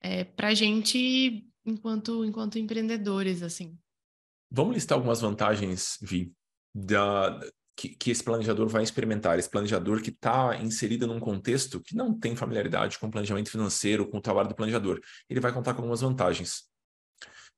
é, 0.01 0.23
para 0.23 0.49
a 0.49 0.55
gente 0.55 1.45
enquanto, 1.67 2.25
enquanto 2.25 2.57
empreendedores, 2.57 3.43
assim. 3.43 3.77
Vamos 4.49 4.75
listar 4.75 4.97
algumas 4.97 5.21
vantagens, 5.21 5.99
Vi, 6.01 6.33
da, 6.73 7.41
que, 7.77 7.89
que 7.89 8.11
esse 8.11 8.23
planejador 8.23 8.69
vai 8.69 8.83
experimentar, 8.83 9.39
esse 9.39 9.51
planejador 9.51 10.01
que 10.01 10.11
está 10.11 10.57
inserido 10.63 11.07
num 11.07 11.19
contexto 11.19 11.81
que 11.81 11.97
não 11.97 12.17
tem 12.17 12.37
familiaridade 12.37 12.99
com 12.99 13.11
planejamento 13.11 13.51
financeiro, 13.51 14.09
com 14.09 14.19
o 14.19 14.23
trabalho 14.23 14.49
do 14.49 14.55
planejador. 14.55 15.01
Ele 15.29 15.41
vai 15.41 15.53
contar 15.53 15.75
com 15.75 15.81
algumas 15.81 16.01
vantagens. 16.01 16.63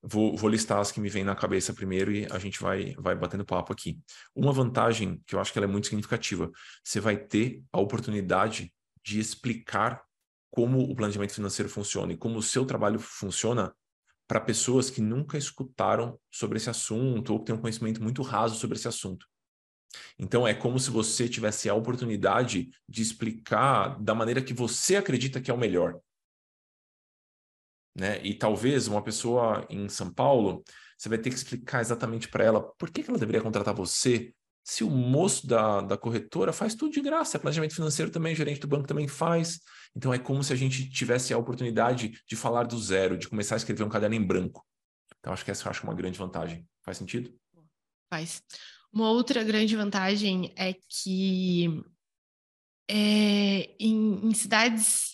Vou, 0.08 0.36
vou, 0.36 0.48
listar 0.48 0.78
as 0.78 0.92
que 0.92 1.00
me 1.00 1.08
vêm 1.08 1.24
na 1.24 1.34
cabeça 1.34 1.74
primeiro 1.74 2.12
e 2.12 2.26
a 2.30 2.38
gente 2.38 2.60
vai, 2.60 2.94
vai 2.96 3.16
batendo 3.16 3.44
papo 3.44 3.72
aqui. 3.72 3.98
Uma 4.34 4.52
vantagem 4.52 5.20
que 5.26 5.34
eu 5.34 5.40
acho 5.40 5.52
que 5.52 5.58
é 5.58 5.66
muito 5.66 5.88
significativa, 5.88 6.48
você 6.84 7.00
vai 7.00 7.16
ter 7.16 7.62
a 7.72 7.80
oportunidade 7.80 8.72
de 9.04 9.18
explicar 9.18 10.04
como 10.50 10.78
o 10.78 10.94
planejamento 10.94 11.34
financeiro 11.34 11.68
funciona 11.68 12.12
e 12.12 12.16
como 12.16 12.38
o 12.38 12.42
seu 12.42 12.64
trabalho 12.64 13.00
funciona 13.00 13.74
para 14.28 14.40
pessoas 14.40 14.90
que 14.90 15.00
nunca 15.00 15.36
escutaram 15.36 16.18
sobre 16.30 16.58
esse 16.58 16.70
assunto 16.70 17.32
ou 17.32 17.40
que 17.40 17.46
têm 17.46 17.54
um 17.54 17.60
conhecimento 17.60 18.02
muito 18.02 18.22
raso 18.22 18.56
sobre 18.56 18.76
esse 18.76 18.88
assunto. 18.88 19.26
Então 20.18 20.46
é 20.46 20.54
como 20.54 20.78
se 20.78 20.90
você 20.90 21.28
tivesse 21.28 21.68
a 21.68 21.74
oportunidade 21.74 22.70
de 22.88 23.02
explicar 23.02 24.00
da 24.00 24.14
maneira 24.14 24.42
que 24.42 24.54
você 24.54 24.96
acredita 24.96 25.40
que 25.40 25.50
é 25.50 25.54
o 25.54 25.58
melhor. 25.58 26.00
Né? 27.96 28.20
E 28.22 28.34
talvez 28.34 28.86
uma 28.86 29.02
pessoa 29.02 29.66
em 29.70 29.88
São 29.88 30.12
Paulo, 30.12 30.62
você 30.98 31.08
vai 31.08 31.16
ter 31.16 31.30
que 31.30 31.36
explicar 31.36 31.80
exatamente 31.80 32.28
para 32.28 32.44
ela 32.44 32.60
por 32.60 32.90
que, 32.90 33.02
que 33.02 33.10
ela 33.10 33.18
deveria 33.18 33.40
contratar 33.40 33.74
você, 33.74 34.34
se 34.62 34.82
o 34.82 34.90
moço 34.90 35.46
da, 35.46 35.80
da 35.80 35.96
corretora 35.96 36.52
faz 36.52 36.74
tudo 36.74 36.92
de 36.92 37.00
graça, 37.00 37.38
planejamento 37.38 37.74
financeiro 37.74 38.10
também, 38.10 38.34
gerente 38.34 38.60
do 38.60 38.66
banco 38.66 38.88
também 38.88 39.06
faz. 39.06 39.60
Então 39.94 40.12
é 40.12 40.18
como 40.18 40.42
se 40.42 40.52
a 40.52 40.56
gente 40.56 40.90
tivesse 40.90 41.32
a 41.32 41.38
oportunidade 41.38 42.20
de 42.28 42.36
falar 42.36 42.64
do 42.64 42.76
zero, 42.76 43.16
de 43.16 43.28
começar 43.28 43.54
a 43.54 43.58
escrever 43.58 43.84
um 43.84 43.88
caderno 43.88 44.16
em 44.16 44.26
branco. 44.26 44.66
Então 45.20 45.32
acho 45.32 45.44
que 45.44 45.52
essa 45.52 45.66
eu 45.66 45.70
acho 45.70 45.84
uma 45.84 45.94
grande 45.94 46.18
vantagem. 46.18 46.66
Faz 46.82 46.98
sentido? 46.98 47.32
Faz. 48.12 48.42
Uma 48.92 49.08
outra 49.10 49.44
grande 49.44 49.76
vantagem 49.76 50.52
é 50.56 50.74
que 50.74 51.82
é, 52.90 53.76
em, 53.78 54.28
em 54.28 54.34
cidades 54.34 55.05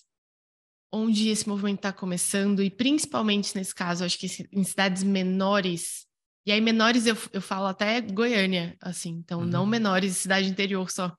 onde 0.93 1.29
esse 1.31 1.49
movimento 1.49 1.79
está 1.79 1.93
começando, 1.93 2.63
e 2.63 2.71
principalmente 2.71 3.57
nesse 3.57 3.75
caso, 3.75 4.05
acho 4.05 4.19
que 4.19 4.27
em 4.53 4.63
cidades 4.63 5.03
menores, 5.03 6.07
e 6.45 6.51
aí, 6.51 6.61
menores, 6.61 7.07
eu, 7.07 7.17
eu 7.33 7.41
falo 7.41 7.67
até 7.67 8.01
Goiânia, 8.01 8.77
assim, 8.81 9.11
então 9.11 9.41
uhum. 9.41 9.47
não 9.47 9.65
menores, 9.65 10.17
cidade 10.17 10.49
interior 10.49 10.91
só. 10.91 11.17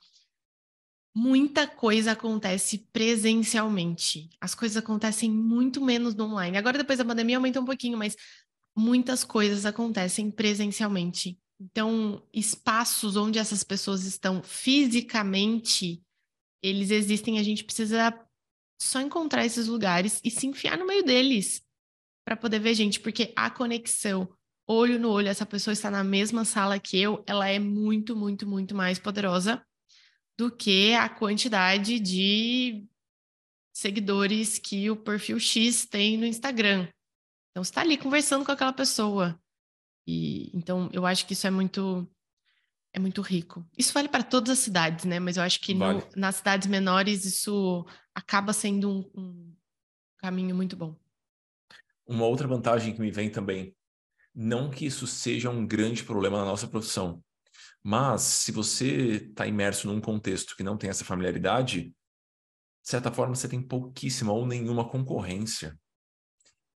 Muita 1.15 1.67
coisa 1.67 2.11
acontece 2.11 2.87
presencialmente. 2.91 4.29
As 4.41 4.53
coisas 4.53 4.75
acontecem 4.75 5.31
muito 5.31 5.79
menos 5.79 6.13
no 6.15 6.25
online. 6.25 6.57
Agora, 6.57 6.77
depois 6.77 6.97
da 6.97 7.05
pandemia, 7.05 7.37
aumentou 7.37 7.61
um 7.61 7.65
pouquinho, 7.65 7.97
mas 7.97 8.15
muitas 8.75 9.23
coisas 9.23 9.65
acontecem 9.65 10.29
presencialmente. 10.29 11.39
Então, 11.61 12.21
espaços 12.33 13.15
onde 13.15 13.39
essas 13.39 13.63
pessoas 13.63 14.03
estão 14.05 14.41
fisicamente, 14.43 16.01
eles 16.61 16.91
existem, 16.91 17.39
a 17.39 17.43
gente 17.43 17.63
precisa 17.63 18.13
só 18.83 19.01
encontrar 19.01 19.45
esses 19.45 19.67
lugares 19.67 20.19
e 20.23 20.31
se 20.31 20.47
enfiar 20.47 20.77
no 20.77 20.85
meio 20.85 21.03
deles 21.03 21.61
para 22.25 22.37
poder 22.37 22.59
ver 22.59 22.73
gente, 22.73 22.99
porque 22.99 23.33
a 23.35 23.49
conexão 23.49 24.29
olho 24.67 24.99
no 24.99 25.09
olho, 25.09 25.27
essa 25.27 25.45
pessoa 25.45 25.73
está 25.73 25.91
na 25.91 26.03
mesma 26.03 26.45
sala 26.45 26.79
que 26.79 26.97
eu, 26.97 27.23
ela 27.27 27.47
é 27.47 27.59
muito, 27.59 28.15
muito, 28.15 28.47
muito 28.47 28.73
mais 28.73 28.97
poderosa 28.97 29.63
do 30.37 30.49
que 30.49 30.93
a 30.93 31.09
quantidade 31.09 31.99
de 31.99 32.87
seguidores 33.73 34.57
que 34.57 34.89
o 34.89 34.95
perfil 34.95 35.39
X 35.39 35.85
tem 35.85 36.17
no 36.17 36.25
Instagram. 36.25 36.87
Então, 37.51 37.63
você 37.63 37.69
está 37.69 37.81
ali 37.81 37.97
conversando 37.97 38.45
com 38.45 38.51
aquela 38.51 38.73
pessoa. 38.73 39.39
E 40.07 40.51
então 40.53 40.89
eu 40.91 41.05
acho 41.05 41.25
que 41.25 41.33
isso 41.33 41.47
é 41.47 41.49
muito 41.49 42.07
é 42.93 42.99
muito 42.99 43.21
rico. 43.21 43.65
Isso 43.77 43.93
vale 43.93 44.07
para 44.07 44.23
todas 44.23 44.51
as 44.51 44.59
cidades, 44.59 45.05
né? 45.05 45.19
Mas 45.19 45.37
eu 45.37 45.43
acho 45.43 45.59
que 45.59 45.73
vale. 45.73 45.99
no, 45.99 46.07
nas 46.15 46.35
cidades 46.35 46.67
menores 46.67 47.25
isso 47.25 47.85
acaba 48.13 48.53
sendo 48.53 48.89
um, 48.89 49.11
um 49.15 49.55
caminho 50.17 50.55
muito 50.55 50.75
bom. 50.75 50.95
Uma 52.05 52.25
outra 52.25 52.47
vantagem 52.47 52.93
que 52.93 52.99
me 52.99 53.11
vem 53.11 53.29
também 53.29 53.75
não 54.33 54.69
que 54.69 54.85
isso 54.85 55.05
seja 55.05 55.49
um 55.49 55.65
grande 55.65 56.03
problema 56.03 56.39
na 56.39 56.45
nossa 56.45 56.67
profissão, 56.67 57.23
mas 57.83 58.21
se 58.21 58.51
você 58.51 59.27
está 59.29 59.45
imerso 59.45 59.87
num 59.87 60.01
contexto 60.01 60.55
que 60.55 60.63
não 60.63 60.77
tem 60.77 60.89
essa 60.89 61.05
familiaridade, 61.05 61.81
de 61.89 61.95
certa 62.81 63.11
forma 63.11 63.35
você 63.35 63.47
tem 63.47 63.61
pouquíssima 63.61 64.33
ou 64.33 64.45
nenhuma 64.45 64.89
concorrência. 64.89 65.77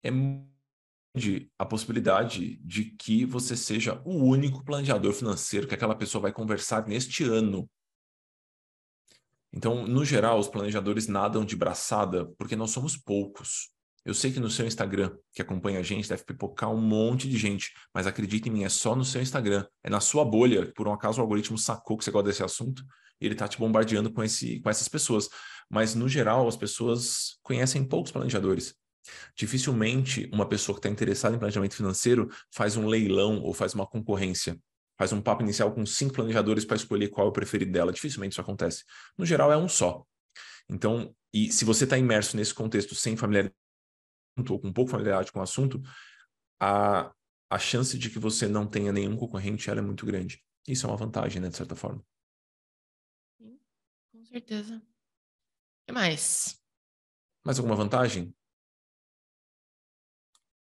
é 0.03 0.09
a 1.57 1.65
possibilidade 1.65 2.57
de 2.57 2.91
que 2.91 3.25
você 3.25 3.57
seja 3.57 3.99
o 4.05 4.23
único 4.23 4.63
planejador 4.63 5.13
financeiro 5.13 5.67
que 5.67 5.73
aquela 5.73 5.95
pessoa 5.95 6.21
vai 6.21 6.31
conversar 6.31 6.85
neste 6.87 7.23
ano. 7.23 7.67
Então, 9.57 9.87
no 9.87 10.05
geral, 10.05 10.37
os 10.37 10.47
planejadores 10.47 11.07
nadam 11.07 11.43
de 11.43 11.55
braçada 11.55 12.31
porque 12.37 12.55
nós 12.55 12.69
somos 12.69 12.95
poucos. 12.95 13.71
Eu 14.05 14.13
sei 14.13 14.31
que 14.31 14.39
no 14.39 14.51
seu 14.51 14.67
Instagram, 14.67 15.17
que 15.33 15.41
acompanha 15.41 15.79
a 15.79 15.81
gente, 15.81 16.07
deve 16.07 16.23
pipocar 16.23 16.69
um 16.71 16.79
monte 16.79 17.27
de 17.27 17.39
gente, 17.39 17.73
mas 17.91 18.05
acredite 18.05 18.47
em 18.47 18.51
mim, 18.51 18.63
é 18.63 18.69
só 18.69 18.95
no 18.95 19.03
seu 19.03 19.19
Instagram, 19.19 19.65
é 19.83 19.89
na 19.89 19.99
sua 19.99 20.23
bolha, 20.23 20.67
que 20.67 20.73
por 20.73 20.87
um 20.87 20.93
acaso 20.93 21.17
o 21.17 21.21
algoritmo 21.23 21.57
sacou 21.57 21.97
que 21.97 22.03
você 22.03 22.11
gosta 22.11 22.29
desse 22.29 22.43
assunto, 22.43 22.83
e 23.19 23.25
ele 23.25 23.33
está 23.33 23.47
te 23.47 23.57
bombardeando 23.57 24.13
com, 24.13 24.23
esse, 24.23 24.59
com 24.59 24.69
essas 24.69 24.87
pessoas. 24.87 25.27
Mas, 25.67 25.95
no 25.95 26.07
geral, 26.07 26.47
as 26.47 26.55
pessoas 26.55 27.39
conhecem 27.41 27.83
poucos 27.83 28.11
planejadores. 28.11 28.75
Dificilmente 29.35 30.29
uma 30.31 30.47
pessoa 30.47 30.75
que 30.75 30.81
está 30.81 30.89
interessada 30.89 31.35
em 31.35 31.39
planejamento 31.39 31.75
financeiro 31.75 32.29
faz 32.53 32.77
um 32.77 32.85
leilão 32.85 33.41
ou 33.41 33.55
faz 33.55 33.73
uma 33.73 33.87
concorrência. 33.87 34.55
Faz 34.97 35.13
um 35.13 35.21
papo 35.21 35.43
inicial 35.43 35.71
com 35.73 35.85
cinco 35.85 36.15
planejadores 36.15 36.65
para 36.65 36.75
escolher 36.75 37.09
qual 37.09 37.27
é 37.27 37.29
o 37.29 37.33
preferido 37.33 37.71
dela. 37.71 37.93
Dificilmente 37.93 38.33
isso 38.33 38.41
acontece. 38.41 38.83
No 39.17 39.25
geral, 39.25 39.51
é 39.51 39.57
um 39.57 39.69
só. 39.69 40.05
Então, 40.69 41.15
e 41.33 41.51
se 41.51 41.63
você 41.63 41.83
está 41.83 41.97
imerso 41.97 42.35
nesse 42.35 42.53
contexto 42.53 42.95
sem 42.95 43.15
familiaridade 43.15 43.55
ou 44.49 44.59
com 44.59 44.73
pouco 44.73 44.91
familiaridade 44.91 45.31
com 45.31 45.39
o 45.39 45.43
assunto, 45.43 45.81
a, 46.59 47.13
a 47.49 47.59
chance 47.59 47.97
de 47.97 48.09
que 48.09 48.19
você 48.19 48.47
não 48.47 48.67
tenha 48.67 48.91
nenhum 48.91 49.15
concorrente 49.15 49.69
ela 49.69 49.79
é 49.79 49.83
muito 49.83 50.05
grande. 50.05 50.43
Isso 50.67 50.85
é 50.85 50.89
uma 50.89 50.97
vantagem, 50.97 51.41
né, 51.41 51.49
de 51.49 51.55
certa 51.55 51.75
forma. 51.75 52.03
Sim, 53.37 53.59
com 54.11 54.25
certeza. 54.25 54.75
O 54.75 55.85
que 55.87 55.93
mais? 55.93 56.61
Mais 57.45 57.57
alguma 57.57 57.75
vantagem? 57.75 58.35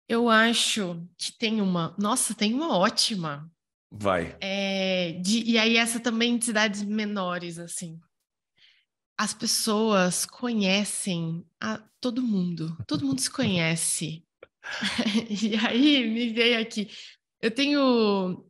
Eu 0.08 0.28
acho 0.28 1.06
que 1.16 1.32
tem 1.32 1.60
uma. 1.60 1.94
Nossa, 1.98 2.34
tem 2.34 2.54
uma 2.54 2.76
ótima. 2.76 3.50
Vai. 3.94 4.34
É, 4.40 5.12
de, 5.20 5.42
e 5.42 5.58
aí, 5.58 5.76
essa 5.76 6.00
também 6.00 6.38
de 6.38 6.46
cidades 6.46 6.82
menores, 6.82 7.58
assim. 7.58 8.00
As 9.18 9.34
pessoas 9.34 10.24
conhecem 10.24 11.44
a 11.60 11.78
todo 12.00 12.22
mundo. 12.22 12.76
Todo 12.86 13.04
mundo 13.04 13.20
se 13.20 13.30
conhece. 13.30 14.24
e 15.28 15.54
aí, 15.56 16.08
me 16.08 16.32
veio 16.32 16.60
aqui. 16.60 16.88
Eu 17.40 17.50
tenho. 17.50 18.48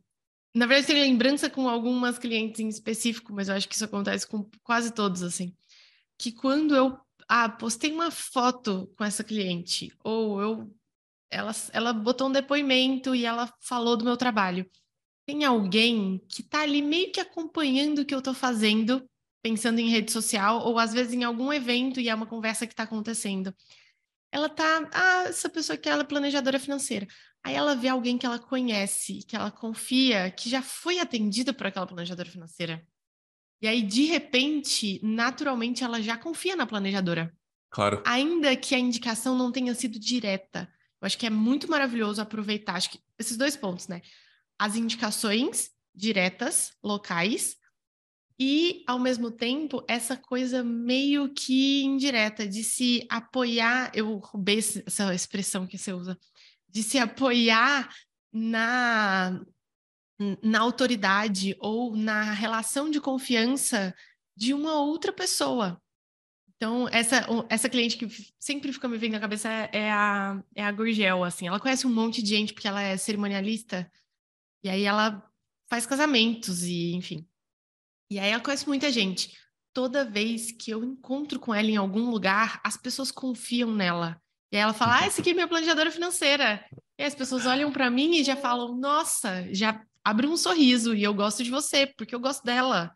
Na 0.55 0.65
verdade, 0.65 0.87
tenho 0.87 0.99
lembrança 1.01 1.49
com 1.49 1.67
algumas 1.67 2.17
clientes 2.17 2.61
em 2.61 2.69
específico, 2.69 3.33
mas 3.33 3.49
eu 3.49 3.55
acho 3.55 3.67
que 3.67 3.75
isso 3.75 3.85
acontece 3.85 4.25
com 4.25 4.49
quase 4.63 4.93
todos, 4.93 5.23
assim. 5.23 5.53
Que 6.17 6.31
quando 6.31 6.73
eu 6.73 6.97
ah, 7.27 7.49
postei 7.49 7.91
uma 7.91 8.11
foto 8.11 8.89
com 8.95 9.03
essa 9.03 9.23
cliente, 9.23 9.91
ou 10.03 10.41
eu 10.41 10.75
ela, 11.29 11.51
ela 11.71 11.93
botou 11.93 12.29
um 12.29 12.31
depoimento 12.31 13.15
e 13.15 13.25
ela 13.25 13.51
falou 13.59 13.97
do 13.97 14.05
meu 14.05 14.15
trabalho. 14.15 14.69
Tem 15.25 15.45
alguém 15.45 16.21
que 16.27 16.41
está 16.41 16.61
ali 16.61 16.81
meio 16.81 17.11
que 17.11 17.19
acompanhando 17.19 17.99
o 17.99 18.05
que 18.05 18.13
eu 18.13 18.19
estou 18.19 18.33
fazendo, 18.33 19.07
pensando 19.41 19.79
em 19.79 19.89
rede 19.89 20.11
social, 20.11 20.59
ou 20.65 20.77
às 20.77 20.93
vezes 20.93 21.13
em 21.13 21.23
algum 21.23 21.51
evento 21.51 21.99
e 21.99 22.09
é 22.09 22.15
uma 22.15 22.25
conversa 22.25 22.67
que 22.67 22.73
está 22.73 22.83
acontecendo. 22.83 23.53
Ela 24.31 24.49
tá, 24.49 24.89
ah, 24.91 25.23
essa 25.27 25.47
pessoa 25.47 25.77
que 25.77 25.87
ela 25.87 26.01
é 26.01 26.05
planejadora 26.05 26.59
financeira. 26.59 27.07
Aí 27.43 27.53
ela 27.53 27.75
vê 27.75 27.89
alguém 27.89 28.17
que 28.17 28.25
ela 28.25 28.39
conhece, 28.39 29.19
que 29.27 29.35
ela 29.35 29.51
confia, 29.51 30.31
que 30.31 30.49
já 30.49 30.61
foi 30.61 30.99
atendida 30.99 31.53
por 31.53 31.67
aquela 31.67 31.85
planejadora 31.85 32.29
financeira. 32.29 32.85
E 33.61 33.67
aí, 33.67 33.81
de 33.81 34.05
repente, 34.05 34.99
naturalmente, 35.03 35.83
ela 35.83 36.01
já 36.01 36.17
confia 36.17 36.55
na 36.55 36.65
planejadora. 36.65 37.33
Claro. 37.69 38.03
Ainda 38.05 38.55
que 38.55 38.75
a 38.75 38.79
indicação 38.79 39.37
não 39.37 39.51
tenha 39.51 39.73
sido 39.73 39.99
direta. 39.99 40.69
Eu 41.01 41.05
acho 41.05 41.17
que 41.17 41.25
é 41.25 41.29
muito 41.29 41.69
maravilhoso 41.69 42.21
aproveitar 42.21 42.75
acho 42.75 42.91
que 42.91 42.99
esses 43.17 43.37
dois 43.37 43.55
pontos, 43.55 43.87
né? 43.87 44.01
As 44.63 44.77
indicações 44.77 45.71
diretas, 45.93 46.71
locais, 46.81 47.57
e, 48.39 48.81
ao 48.87 48.97
mesmo 48.97 49.29
tempo, 49.29 49.83
essa 49.89 50.15
coisa 50.15 50.63
meio 50.63 51.33
que 51.33 51.83
indireta 51.83 52.47
de 52.47 52.63
se 52.63 53.05
apoiar. 53.09 53.91
Eu 53.93 54.19
roubei 54.19 54.59
essa 54.59 55.13
expressão 55.13 55.67
que 55.67 55.77
você 55.77 55.91
usa, 55.91 56.17
de 56.69 56.81
se 56.81 56.97
apoiar 56.97 57.93
na, 58.31 59.37
na 60.41 60.61
autoridade 60.61 61.57
ou 61.59 61.93
na 61.97 62.31
relação 62.31 62.89
de 62.89 63.01
confiança 63.01 63.93
de 64.33 64.53
uma 64.53 64.79
outra 64.79 65.11
pessoa. 65.11 65.77
Então, 66.55 66.87
essa, 66.87 67.27
essa 67.49 67.67
cliente 67.67 67.97
que 67.97 68.07
sempre 68.39 68.71
fica 68.71 68.87
me 68.87 68.97
vendo 68.97 69.11
na 69.11 69.19
cabeça 69.19 69.49
é, 69.49 69.69
é 69.73 69.91
a, 69.91 70.41
é 70.55 70.63
a 70.63 70.71
Gurgel, 70.71 71.25
assim. 71.25 71.49
Ela 71.49 71.59
conhece 71.59 71.85
um 71.85 71.93
monte 71.93 72.23
de 72.23 72.29
gente 72.29 72.53
porque 72.53 72.69
ela 72.69 72.81
é 72.81 72.95
cerimonialista. 72.95 73.91
E 74.63 74.69
aí 74.69 74.83
ela 74.83 75.23
faz 75.69 75.85
casamentos 75.85 76.63
e, 76.63 76.93
enfim. 76.93 77.27
E 78.09 78.19
aí 78.19 78.31
ela 78.31 78.41
conhece 78.41 78.67
muita 78.67 78.91
gente. 78.91 79.37
Toda 79.73 80.05
vez 80.05 80.51
que 80.51 80.71
eu 80.71 80.83
encontro 80.83 81.39
com 81.39 81.53
ela 81.53 81.67
em 81.67 81.77
algum 81.77 82.09
lugar, 82.09 82.61
as 82.63 82.77
pessoas 82.77 83.11
confiam 83.11 83.73
nela. 83.73 84.21
E 84.51 84.55
aí 84.55 84.61
ela 84.61 84.73
fala, 84.73 84.99
ah, 84.99 85.05
essa 85.05 85.19
aqui 85.19 85.31
é 85.31 85.33
minha 85.33 85.47
planejadora 85.47 85.89
financeira. 85.89 86.63
E 86.97 87.03
as 87.03 87.15
pessoas 87.15 87.45
olham 87.45 87.71
para 87.71 87.89
mim 87.89 88.17
e 88.17 88.23
já 88.23 88.35
falam, 88.35 88.77
nossa, 88.77 89.51
já 89.51 89.83
abre 90.03 90.27
um 90.27 90.37
sorriso 90.37 90.93
e 90.93 91.01
eu 91.01 91.13
gosto 91.13 91.43
de 91.43 91.49
você, 91.49 91.87
porque 91.87 92.13
eu 92.13 92.19
gosto 92.19 92.43
dela. 92.43 92.93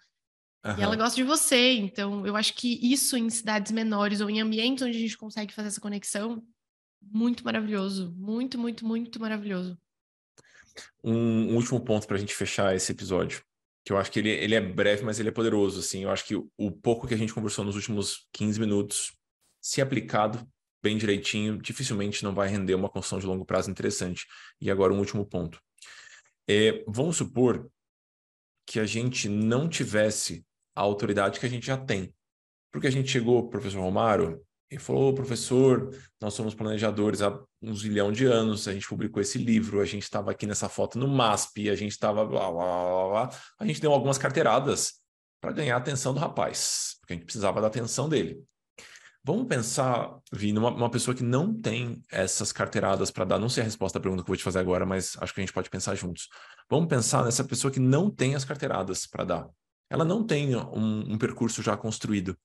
Uhum. 0.63 0.77
E 0.77 0.81
ela 0.83 0.95
gosta 0.95 1.15
de 1.15 1.23
você. 1.23 1.73
Então, 1.73 2.25
eu 2.27 2.35
acho 2.35 2.53
que 2.53 2.79
isso 2.81 3.17
em 3.17 3.29
cidades 3.29 3.71
menores 3.71 4.21
ou 4.21 4.29
em 4.29 4.39
ambientes 4.39 4.83
onde 4.83 4.97
a 4.97 5.01
gente 5.01 5.17
consegue 5.17 5.53
fazer 5.53 5.69
essa 5.69 5.81
conexão, 5.81 6.43
muito 7.01 7.43
maravilhoso. 7.43 8.13
Muito, 8.15 8.59
muito, 8.59 8.85
muito 8.85 9.19
maravilhoso. 9.19 9.79
Um, 11.03 11.55
último 11.55 11.79
ponto 11.79 12.07
para 12.07 12.17
a 12.17 12.19
gente 12.19 12.35
fechar 12.35 12.75
esse 12.75 12.91
episódio, 12.91 13.41
que 13.85 13.93
eu 13.93 13.97
acho 13.97 14.11
que 14.11 14.19
ele, 14.19 14.29
ele 14.29 14.55
é 14.55 14.61
breve, 14.61 15.03
mas 15.03 15.19
ele 15.19 15.29
é 15.29 15.31
poderoso. 15.31 15.79
Assim, 15.79 16.03
eu 16.03 16.09
acho 16.09 16.25
que 16.25 16.35
o, 16.35 16.71
pouco 16.71 17.07
que 17.07 17.13
a 17.13 17.17
gente 17.17 17.33
conversou 17.33 17.63
nos 17.63 17.75
últimos 17.75 18.27
15 18.33 18.59
minutos, 18.59 19.13
se 19.61 19.81
aplicado 19.81 20.47
bem 20.83 20.97
direitinho, 20.97 21.57
dificilmente 21.57 22.23
não 22.23 22.33
vai 22.33 22.47
render 22.47 22.75
uma 22.75 22.89
construção 22.89 23.19
de 23.19 23.25
longo 23.25 23.45
prazo 23.45 23.71
interessante. 23.71 24.25
E 24.61 24.69
agora, 24.69 24.93
um 24.93 24.99
último 24.99 25.25
ponto. 25.25 25.61
É, 26.49 26.83
vamos 26.87 27.17
supor 27.17 27.69
que 28.65 28.79
a 28.79 28.85
gente 28.85 29.27
não 29.29 29.69
tivesse 29.69 30.45
a 30.75 30.81
autoridade 30.81 31.39
que 31.39 31.45
a 31.45 31.49
gente 31.49 31.65
já 31.65 31.77
tem. 31.77 32.13
Porque 32.71 32.87
a 32.87 32.91
gente 32.91 33.09
chegou, 33.09 33.49
professor 33.49 33.81
Romário, 33.81 34.45
e 34.69 34.77
falou, 34.77 35.13
professor, 35.13 35.95
nós 36.21 36.33
somos 36.33 36.53
planejadores 36.53 37.21
há 37.21 37.39
uns 37.61 37.81
zilhão 37.81 38.11
de 38.11 38.25
anos, 38.25 38.67
a 38.67 38.73
gente 38.73 38.87
publicou 38.87 39.21
esse 39.21 39.37
livro, 39.37 39.79
a 39.79 39.85
gente 39.85 40.03
estava 40.03 40.31
aqui 40.31 40.45
nessa 40.45 40.67
foto 40.67 40.99
no 40.99 41.07
MASP, 41.07 41.69
a 41.69 41.75
gente 41.75 41.91
estava 41.91 42.25
blá, 42.25 42.51
blá, 42.51 42.83
blá, 42.83 43.07
blá. 43.09 43.29
A 43.59 43.65
gente 43.65 43.79
deu 43.79 43.91
algumas 43.91 44.17
carteiradas 44.17 44.95
para 45.41 45.51
ganhar 45.51 45.75
a 45.75 45.77
atenção 45.77 46.13
do 46.13 46.19
rapaz, 46.19 46.97
porque 46.99 47.13
a 47.13 47.15
gente 47.15 47.25
precisava 47.25 47.61
da 47.61 47.67
atenção 47.67 48.09
dele. 48.09 48.43
Vamos 49.23 49.47
pensar, 49.47 50.17
Vi, 50.31 50.53
numa 50.53 50.69
uma 50.69 50.89
pessoa 50.89 51.13
que 51.13 51.23
não 51.23 51.53
tem 51.53 52.01
essas 52.09 52.53
carteiradas 52.53 53.11
para 53.11 53.25
dar. 53.25 53.39
Não 53.39 53.49
sei 53.49 53.61
a 53.61 53.65
resposta 53.65 53.97
à 53.97 54.01
pergunta 54.01 54.23
que 54.23 54.29
eu 54.29 54.33
vou 54.33 54.37
te 54.37 54.43
fazer 54.43 54.59
agora, 54.59 54.85
mas 54.85 55.17
acho 55.19 55.33
que 55.33 55.41
a 55.41 55.43
gente 55.43 55.53
pode 55.53 55.69
pensar 55.69 55.95
juntos. 55.95 56.29
Vamos 56.69 56.87
pensar 56.87 57.25
nessa 57.25 57.43
pessoa 57.43 57.71
que 57.71 57.79
não 57.79 58.09
tem 58.09 58.35
as 58.35 58.45
carteiradas 58.45 59.05
para 59.05 59.25
dar 59.25 59.49
ela 59.89 60.03
não 60.03 60.23
tem 60.23 60.55
um, 60.55 61.13
um 61.13 61.17
percurso 61.17 61.61
já 61.61 61.77
construído. 61.77 62.37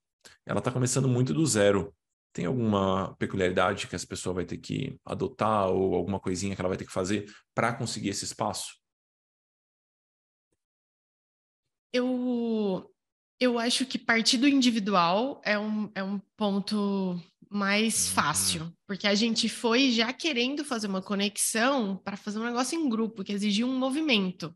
Ela 0.46 0.58
está 0.58 0.70
começando 0.70 1.08
muito 1.08 1.34
do 1.34 1.44
zero. 1.46 1.94
Tem 2.32 2.46
alguma 2.46 3.14
peculiaridade 3.16 3.86
que 3.86 3.94
essa 3.94 4.06
pessoa 4.06 4.34
vai 4.34 4.44
ter 4.44 4.56
que 4.56 4.98
adotar 5.04 5.68
ou 5.68 5.94
alguma 5.94 6.18
coisinha 6.18 6.54
que 6.54 6.60
ela 6.60 6.68
vai 6.68 6.78
ter 6.78 6.86
que 6.86 6.92
fazer 6.92 7.30
para 7.54 7.74
conseguir 7.74 8.08
esse 8.08 8.24
espaço? 8.24 8.72
Eu, 11.92 12.90
eu 13.38 13.58
acho 13.58 13.84
que 13.84 13.98
partir 13.98 14.38
do 14.38 14.48
individual 14.48 15.42
é 15.44 15.58
um, 15.58 15.90
é 15.94 16.02
um 16.02 16.18
ponto 16.36 17.20
mais 17.50 18.08
uhum. 18.08 18.14
fácil, 18.14 18.72
porque 18.86 19.06
a 19.06 19.14
gente 19.14 19.46
foi 19.48 19.90
já 19.90 20.10
querendo 20.12 20.64
fazer 20.64 20.86
uma 20.86 21.02
conexão 21.02 21.98
para 21.98 22.16
fazer 22.16 22.38
um 22.38 22.44
negócio 22.44 22.78
em 22.78 22.88
grupo, 22.88 23.22
que 23.22 23.32
exigia 23.32 23.66
um 23.66 23.78
movimento. 23.78 24.54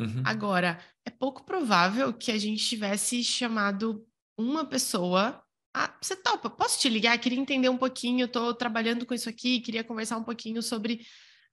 Uhum. 0.00 0.22
Agora, 0.24 0.80
é 1.04 1.10
pouco 1.10 1.44
provável 1.44 2.12
que 2.12 2.32
a 2.32 2.38
gente 2.38 2.64
tivesse 2.64 3.22
chamado 3.22 4.06
uma 4.38 4.64
pessoa. 4.64 5.42
Ah, 5.74 5.96
você 6.00 6.14
topa? 6.14 6.50
Posso 6.50 6.78
te 6.78 6.88
ligar? 6.88 7.18
Queria 7.18 7.38
entender 7.38 7.68
um 7.68 7.78
pouquinho. 7.78 8.26
Estou 8.26 8.52
trabalhando 8.54 9.06
com 9.06 9.14
isso 9.14 9.28
aqui. 9.28 9.60
Queria 9.60 9.82
conversar 9.82 10.18
um 10.18 10.24
pouquinho 10.24 10.62
sobre 10.62 11.06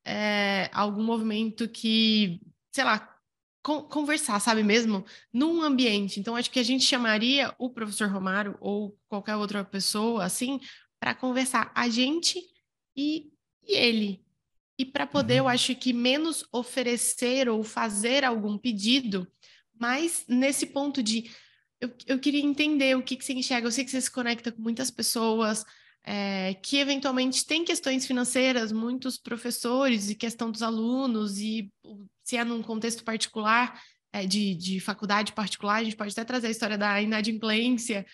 é, 0.05 0.69
algum 0.73 1.03
movimento 1.03 1.67
que, 1.69 2.41
sei 2.71 2.83
lá, 2.83 3.15
con 3.61 3.83
conversar, 3.83 4.39
sabe 4.39 4.63
mesmo? 4.63 5.05
Num 5.33 5.61
ambiente. 5.61 6.19
Então, 6.19 6.35
acho 6.35 6.51
que 6.51 6.59
a 6.59 6.63
gente 6.63 6.83
chamaria 6.83 7.53
o 7.57 7.69
professor 7.69 8.09
Romário 8.09 8.57
ou 8.59 8.97
qualquer 9.07 9.35
outra 9.35 9.63
pessoa 9.63 10.23
assim 10.23 10.59
para 10.99 11.15
conversar 11.15 11.71
a 11.73 11.87
gente 11.87 12.41
e, 12.95 13.31
e 13.63 13.75
ele, 13.75 14.25
e 14.77 14.85
para 14.85 15.07
poder, 15.07 15.35
uhum. 15.35 15.39
eu 15.39 15.47
acho 15.47 15.75
que 15.75 15.93
menos 15.93 16.45
oferecer 16.51 17.47
ou 17.47 17.63
fazer 17.63 18.25
algum 18.25 18.57
pedido, 18.57 19.27
mas 19.77 20.25
nesse 20.27 20.65
ponto 20.65 21.01
de 21.01 21.29
eu, 21.81 21.91
eu 22.05 22.19
queria 22.19 22.41
entender 22.41 22.95
o 22.95 23.03
que, 23.03 23.15
que 23.15 23.23
você 23.23 23.33
enxerga. 23.33 23.67
Eu 23.67 23.71
sei 23.71 23.85
que 23.85 23.91
você 23.91 24.01
se 24.01 24.11
conecta 24.11 24.51
com 24.51 24.61
muitas 24.61 24.91
pessoas, 24.91 25.65
é, 26.03 26.53
que 26.55 26.77
eventualmente 26.77 27.45
tem 27.45 27.63
questões 27.63 28.05
financeiras, 28.05 28.71
muitos 28.71 29.17
professores 29.17 30.09
e 30.09 30.15
questão 30.15 30.51
dos 30.51 30.61
alunos, 30.61 31.39
e 31.39 31.71
se 32.23 32.37
é 32.37 32.43
num 32.43 32.61
contexto 32.61 33.03
particular, 33.03 33.81
é, 34.11 34.25
de, 34.25 34.55
de 34.55 34.79
faculdade 34.79 35.33
particular, 35.33 35.75
a 35.75 35.83
gente 35.83 35.95
pode 35.95 36.11
até 36.11 36.23
trazer 36.23 36.47
a 36.47 36.51
história 36.51 36.77
da 36.77 37.01
inadimplência 37.01 38.05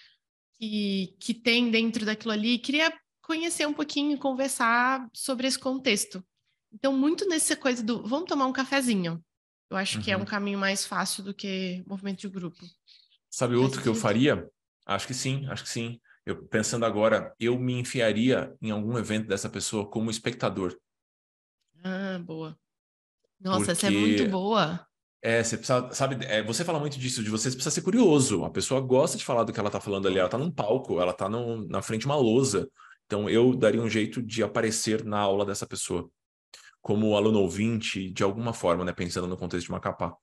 que, 0.59 1.15
que 1.19 1.33
tem 1.33 1.71
dentro 1.71 2.05
daquilo 2.05 2.33
ali. 2.33 2.59
Queria 2.59 2.93
conhecer 3.21 3.67
um 3.67 3.73
pouquinho, 3.73 4.17
conversar 4.17 5.07
sobre 5.13 5.47
esse 5.47 5.57
contexto. 5.57 6.23
Então, 6.71 6.95
muito 6.95 7.27
nessa 7.27 7.55
coisa 7.55 7.81
do 7.81 8.03
vamos 8.05 8.27
tomar 8.27 8.45
um 8.45 8.53
cafezinho. 8.53 9.23
Eu 9.69 9.77
acho 9.77 9.97
uhum. 9.97 10.03
que 10.03 10.11
é 10.11 10.17
um 10.17 10.19
uhum. 10.19 10.25
caminho 10.25 10.59
mais 10.59 10.85
fácil 10.85 11.23
do 11.23 11.33
que 11.33 11.83
movimento 11.87 12.19
de 12.19 12.29
grupo. 12.29 12.63
Sabe 13.35 13.57
outro 13.57 13.81
que 13.81 13.89
eu 13.89 13.93
faria? 13.93 14.49
Acho 14.85 15.07
que 15.07 15.13
sim, 15.13 15.45
acho 15.49 15.63
que 15.63 15.69
sim. 15.69 15.99
Eu 16.25 16.45
pensando 16.45 16.85
agora, 16.85 17.35
eu 17.37 17.59
me 17.59 17.73
enfiaria 17.73 18.55
em 18.61 18.71
algum 18.71 18.97
evento 18.97 19.27
dessa 19.27 19.49
pessoa 19.49 19.85
como 19.85 20.09
espectador. 20.09 20.73
Ah, 21.83 22.17
boa. 22.23 22.57
Nossa, 23.37 23.57
Porque... 23.57 23.71
essa 23.71 23.87
é 23.87 23.89
muito 23.89 24.25
boa. 24.29 24.87
É, 25.21 25.43
você 25.43 25.57
precisa, 25.57 25.91
sabe, 25.91 26.25
é, 26.25 26.41
você 26.43 26.63
fala 26.63 26.79
muito 26.79 26.97
disso, 26.97 27.21
de 27.21 27.29
você 27.29 27.49
precisa 27.49 27.71
ser 27.71 27.81
curioso. 27.81 28.45
A 28.45 28.49
pessoa 28.49 28.79
gosta 28.79 29.17
de 29.17 29.25
falar 29.25 29.43
do 29.43 29.51
que 29.51 29.59
ela 29.59 29.69
tá 29.69 29.81
falando 29.81 30.07
ali, 30.07 30.17
ela 30.17 30.29
tá 30.29 30.37
num 30.37 30.49
palco, 30.49 31.01
ela 31.01 31.11
tá 31.11 31.27
no, 31.27 31.67
na 31.67 31.81
frente 31.81 32.01
de 32.01 32.07
uma 32.07 32.15
lousa. 32.15 32.69
Então 33.05 33.29
eu 33.29 33.53
daria 33.53 33.81
um 33.81 33.89
jeito 33.89 34.23
de 34.23 34.43
aparecer 34.43 35.03
na 35.03 35.19
aula 35.19 35.45
dessa 35.45 35.67
pessoa, 35.67 36.09
como 36.81 37.17
aluno 37.17 37.41
ouvinte, 37.41 38.09
de 38.11 38.23
alguma 38.23 38.53
forma, 38.53 38.85
né, 38.85 38.93
pensando 38.93 39.27
no 39.27 39.35
contexto 39.35 39.65
de 39.65 39.73
uma 39.73 39.81
capa. 39.81 40.15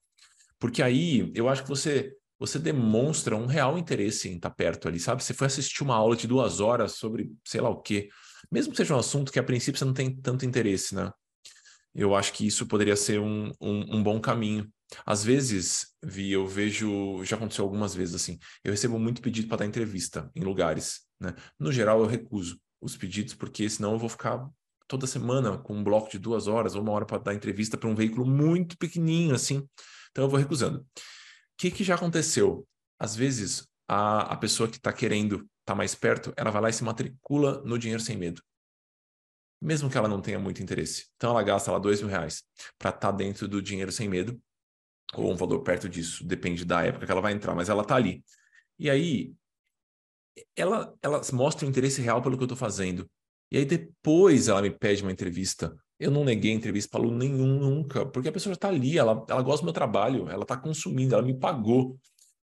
Porque 0.58 0.82
aí 0.82 1.30
eu 1.34 1.46
acho 1.50 1.62
que 1.62 1.68
você 1.68 2.16
você 2.46 2.58
demonstra 2.58 3.36
um 3.36 3.46
real 3.46 3.78
interesse 3.78 4.28
em 4.28 4.36
estar 4.36 4.50
tá 4.50 4.54
perto 4.54 4.88
ali, 4.88 4.98
sabe? 4.98 5.22
Você 5.22 5.32
foi 5.32 5.46
assistir 5.46 5.82
uma 5.82 5.94
aula 5.94 6.16
de 6.16 6.26
duas 6.26 6.60
horas 6.60 6.92
sobre 6.92 7.32
sei 7.44 7.60
lá 7.60 7.68
o 7.70 7.80
quê, 7.80 8.08
mesmo 8.50 8.72
que 8.72 8.76
seja 8.76 8.94
um 8.94 8.98
assunto 8.98 9.32
que 9.32 9.38
a 9.38 9.44
princípio 9.44 9.78
você 9.78 9.84
não 9.84 9.94
tem 9.94 10.14
tanto 10.14 10.44
interesse, 10.44 10.94
né? 10.94 11.10
Eu 11.94 12.14
acho 12.14 12.32
que 12.32 12.46
isso 12.46 12.66
poderia 12.66 12.96
ser 12.96 13.20
um, 13.20 13.52
um, 13.60 13.96
um 13.96 14.02
bom 14.02 14.20
caminho. 14.20 14.68
Às 15.06 15.22
vezes, 15.24 15.92
Vi, 16.04 16.32
eu 16.32 16.46
vejo, 16.46 17.22
já 17.24 17.36
aconteceu 17.36 17.64
algumas 17.64 17.94
vezes 17.94 18.14
assim, 18.14 18.38
eu 18.64 18.72
recebo 18.72 18.98
muito 18.98 19.22
pedido 19.22 19.46
para 19.46 19.58
dar 19.58 19.66
entrevista 19.66 20.28
em 20.34 20.42
lugares, 20.42 21.02
né? 21.20 21.34
No 21.58 21.70
geral, 21.70 22.00
eu 22.00 22.06
recuso 22.06 22.60
os 22.80 22.96
pedidos, 22.96 23.34
porque 23.34 23.70
senão 23.70 23.92
eu 23.92 23.98
vou 23.98 24.08
ficar 24.08 24.48
toda 24.88 25.06
semana 25.06 25.56
com 25.58 25.76
um 25.76 25.84
bloco 25.84 26.10
de 26.10 26.18
duas 26.18 26.48
horas 26.48 26.74
ou 26.74 26.82
uma 26.82 26.90
hora 26.92 27.06
para 27.06 27.18
dar 27.18 27.34
entrevista 27.34 27.78
para 27.78 27.88
um 27.88 27.94
veículo 27.94 28.26
muito 28.26 28.76
pequenininho, 28.76 29.34
assim. 29.34 29.66
Então 30.10 30.24
eu 30.24 30.28
vou 30.28 30.40
recusando. 30.40 30.84
Que, 31.62 31.70
que 31.70 31.84
já 31.84 31.94
aconteceu? 31.94 32.66
Às 32.98 33.14
vezes, 33.14 33.68
a, 33.86 34.32
a 34.32 34.36
pessoa 34.36 34.68
que 34.68 34.78
está 34.78 34.92
querendo 34.92 35.36
estar 35.36 35.48
tá 35.64 35.74
mais 35.76 35.94
perto, 35.94 36.34
ela 36.36 36.50
vai 36.50 36.60
lá 36.60 36.68
e 36.68 36.72
se 36.72 36.82
matricula 36.82 37.62
no 37.62 37.78
Dinheiro 37.78 38.02
Sem 38.02 38.16
Medo. 38.16 38.42
Mesmo 39.60 39.88
que 39.88 39.96
ela 39.96 40.08
não 40.08 40.20
tenha 40.20 40.40
muito 40.40 40.60
interesse. 40.60 41.06
Então 41.14 41.30
ela 41.30 41.42
gasta 41.44 41.70
lá 41.70 41.78
dois 41.78 42.00
mil 42.00 42.10
reais 42.10 42.42
para 42.76 42.88
estar 42.88 43.12
tá 43.12 43.12
dentro 43.12 43.46
do 43.46 43.62
Dinheiro 43.62 43.92
Sem 43.92 44.08
Medo, 44.08 44.42
ou 45.14 45.30
um 45.30 45.36
valor 45.36 45.62
perto 45.62 45.88
disso, 45.88 46.26
depende 46.26 46.64
da 46.64 46.82
época 46.82 47.06
que 47.06 47.12
ela 47.12 47.20
vai 47.20 47.32
entrar, 47.32 47.54
mas 47.54 47.68
ela 47.68 47.82
está 47.82 47.94
ali. 47.94 48.24
E 48.76 48.90
aí, 48.90 49.32
ela, 50.56 50.92
ela 51.00 51.20
mostra 51.32 51.64
o 51.64 51.70
interesse 51.70 52.02
real 52.02 52.20
pelo 52.20 52.36
que 52.36 52.42
eu 52.42 52.46
estou 52.46 52.58
fazendo. 52.58 53.08
E 53.52 53.58
aí 53.58 53.66
depois 53.66 54.48
ela 54.48 54.62
me 54.62 54.70
pede 54.70 55.02
uma 55.02 55.12
entrevista. 55.12 55.76
Eu 56.00 56.10
não 56.10 56.24
neguei 56.24 56.52
entrevista 56.52 56.90
para 56.90 57.00
aluno 57.00 57.18
nenhum 57.18 57.58
nunca, 57.58 58.06
porque 58.06 58.30
a 58.30 58.32
pessoa 58.32 58.52
já 58.52 58.56
está 58.56 58.68
ali, 58.68 58.96
ela, 58.96 59.26
ela 59.28 59.42
gosta 59.42 59.60
do 59.60 59.66
meu 59.66 59.74
trabalho, 59.74 60.26
ela 60.30 60.42
está 60.42 60.56
consumindo, 60.56 61.14
ela 61.14 61.22
me 61.22 61.38
pagou. 61.38 61.98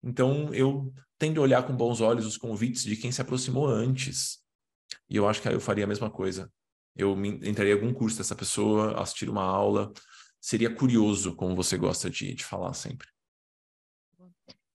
Então 0.04 0.52
eu 0.52 0.92
tendo 1.18 1.40
a 1.40 1.44
olhar 1.44 1.66
com 1.66 1.74
bons 1.74 2.02
olhos 2.02 2.26
os 2.26 2.36
convites 2.36 2.82
de 2.82 2.94
quem 2.94 3.10
se 3.10 3.22
aproximou 3.22 3.66
antes. 3.66 4.40
E 5.08 5.16
eu 5.16 5.26
acho 5.26 5.40
que 5.40 5.48
aí 5.48 5.54
eu 5.54 5.60
faria 5.60 5.84
a 5.84 5.86
mesma 5.88 6.10
coisa. 6.10 6.52
Eu 6.94 7.16
me, 7.16 7.30
entraria 7.48 7.72
em 7.72 7.76
algum 7.76 7.94
curso 7.94 8.18
dessa 8.18 8.36
pessoa, 8.36 9.00
assistir 9.00 9.30
uma 9.30 9.42
aula. 9.42 9.90
Seria 10.38 10.68
curioso, 10.68 11.34
como 11.34 11.56
você 11.56 11.78
gosta 11.78 12.10
de, 12.10 12.34
de 12.34 12.44
falar 12.44 12.74
sempre. 12.74 13.08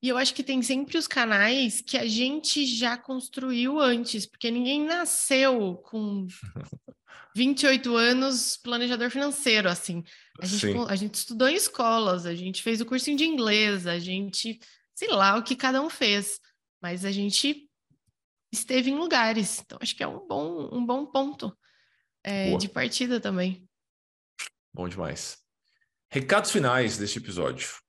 E 0.03 0.09
eu 0.09 0.17
acho 0.17 0.33
que 0.33 0.43
tem 0.43 0.61
sempre 0.61 0.97
os 0.97 1.07
canais 1.07 1.79
que 1.79 1.97
a 1.97 2.05
gente 2.05 2.65
já 2.65 2.97
construiu 2.97 3.79
antes, 3.79 4.25
porque 4.25 4.51
ninguém 4.51 4.83
nasceu 4.83 5.75
com 5.77 6.27
28 7.33 7.95
anos 7.95 8.57
planejador 8.57 9.09
financeiro, 9.09 9.69
assim. 9.69 10.03
A 10.41 10.45
gente, 10.45 10.65
a 10.89 10.95
gente 10.97 11.15
estudou 11.15 11.47
em 11.47 11.55
escolas, 11.55 12.25
a 12.25 12.35
gente 12.35 12.61
fez 12.61 12.81
o 12.81 12.85
cursinho 12.85 13.15
de 13.15 13.23
inglês, 13.23 13.87
a 13.87 13.97
gente, 13.97 14.59
sei 14.93 15.07
lá 15.07 15.37
o 15.37 15.43
que 15.43 15.55
cada 15.55 15.81
um 15.81 15.89
fez, 15.89 16.37
mas 16.81 17.05
a 17.05 17.11
gente 17.11 17.69
esteve 18.51 18.91
em 18.91 18.95
lugares. 18.95 19.61
Então, 19.61 19.77
acho 19.81 19.95
que 19.95 20.03
é 20.03 20.07
um 20.07 20.27
bom, 20.27 20.69
um 20.73 20.85
bom 20.85 21.05
ponto 21.05 21.57
é, 22.21 22.57
de 22.57 22.67
partida 22.67 23.21
também. 23.21 23.65
Bom 24.73 24.89
demais. 24.89 25.37
Recados 26.11 26.51
finais 26.51 26.97
deste 26.97 27.19
episódio. 27.19 27.82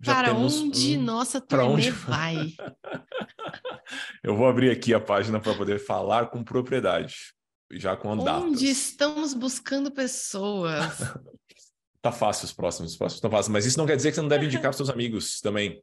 Já 0.00 0.14
para 0.14 0.34
onde 0.34 0.96
um... 0.96 1.02
nossa 1.02 1.40
turnê 1.40 1.64
onde... 1.64 1.90
vai? 1.90 2.54
Eu 4.22 4.36
vou 4.36 4.46
abrir 4.46 4.70
aqui 4.70 4.94
a 4.94 5.00
página 5.00 5.40
para 5.40 5.54
poder 5.54 5.78
falar 5.78 6.26
com 6.26 6.44
propriedade, 6.44 7.34
já 7.72 7.96
com 7.96 8.16
datas. 8.16 8.42
Onde 8.44 8.68
estamos 8.68 9.34
buscando 9.34 9.90
pessoas? 9.90 10.98
tá 12.00 12.12
fácil 12.12 12.44
os 12.44 12.52
próximos, 12.52 12.92
os 12.92 12.96
próximos 12.96 13.18
estão 13.18 13.30
fáceis, 13.30 13.48
mas 13.48 13.66
isso 13.66 13.78
não 13.78 13.86
quer 13.86 13.96
dizer 13.96 14.10
que 14.10 14.14
você 14.14 14.22
não 14.22 14.28
deve 14.28 14.46
indicar 14.46 14.70
para 14.70 14.72
seus 14.72 14.90
amigos 14.90 15.40
também. 15.40 15.82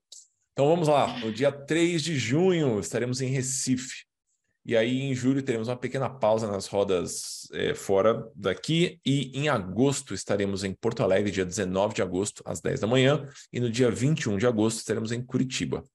Então 0.54 0.68
vamos 0.68 0.88
lá, 0.88 1.20
no 1.20 1.32
dia 1.32 1.52
3 1.52 2.02
de 2.02 2.18
junho 2.18 2.80
estaremos 2.80 3.22
em 3.22 3.30
Recife. 3.30 4.07
E 4.68 4.76
aí, 4.76 5.00
em 5.04 5.16
julho, 5.16 5.42
teremos 5.42 5.70
uma 5.70 5.78
pequena 5.78 6.10
pausa 6.10 6.46
nas 6.46 6.68
rodas 6.68 7.48
é, 7.54 7.74
fora 7.74 8.30
daqui. 8.36 9.00
E 9.06 9.32
em 9.34 9.48
agosto, 9.48 10.14
estaremos 10.14 10.66
em 10.66 10.74
Porto 10.74 11.02
Alegre, 11.02 11.32
dia 11.32 11.46
19 11.46 11.96
de 11.96 12.02
agosto, 12.02 12.44
às 12.46 12.60
10 12.60 12.82
da 12.82 12.86
manhã. 12.86 13.26
E 13.54 13.62
no 13.62 13.72
dia 13.72 13.90
21 13.90 14.38
de 14.38 14.46
agosto, 14.46 14.80
estaremos 14.80 15.14
em 15.14 15.26
Curitiba. 15.26 15.86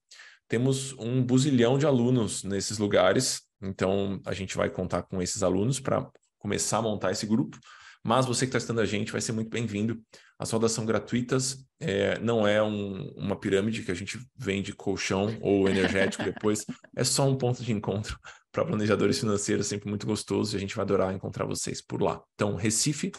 Temos 0.47 0.91
um 0.93 1.23
buzilhão 1.23 1.77
de 1.77 1.85
alunos 1.85 2.43
nesses 2.43 2.79
lugares. 2.79 3.43
Então, 3.61 4.19
a 4.25 4.33
gente 4.33 4.57
vai 4.57 4.71
contar 4.71 5.03
com 5.03 5.21
esses 5.21 5.43
alunos 5.43 5.79
para 5.79 6.09
começar 6.39 6.79
a 6.79 6.81
montar 6.81 7.11
esse 7.11 7.27
grupo. 7.27 7.59
Mas 8.03 8.25
você 8.25 8.47
que 8.47 8.49
está 8.49 8.57
estudando 8.57 8.79
a 8.79 8.87
gente 8.87 9.11
vai 9.11 9.21
ser 9.21 9.33
muito 9.33 9.51
bem-vindo. 9.51 10.01
As 10.39 10.49
rodas 10.49 10.71
são 10.71 10.83
gratuitas, 10.83 11.63
é, 11.79 12.17
não 12.17 12.45
é 12.45 12.61
um, 12.61 13.13
uma 13.15 13.39
pirâmide 13.39 13.83
que 13.83 13.91
a 13.91 13.95
gente 13.95 14.17
vende 14.35 14.73
colchão 14.73 15.37
ou 15.41 15.69
energético 15.69 16.23
depois, 16.25 16.65
é 16.97 17.03
só 17.03 17.29
um 17.29 17.37
ponto 17.37 17.63
de 17.63 17.71
encontro 17.71 18.19
para 18.53 18.63
planejadores 18.63 19.19
financeiros, 19.19 19.65
sempre 19.65 19.89
muito 19.89 20.05
gostoso 20.05 20.55
e 20.55 20.57
a 20.57 20.59
gente 20.59 20.75
vai 20.75 20.83
adorar 20.83 21.11
encontrar 21.11 21.43
vocês 21.43 21.81
por 21.81 22.01
lá. 22.01 22.21
Então, 22.35 22.55
Recife, 22.55 23.11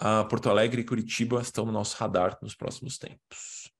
uh, 0.00 0.28
Porto 0.28 0.50
Alegre 0.50 0.82
e 0.82 0.84
Curitiba 0.84 1.40
estão 1.40 1.64
no 1.64 1.70
nosso 1.70 1.96
radar 1.96 2.36
nos 2.42 2.56
próximos 2.56 2.98
tempos. 2.98 3.72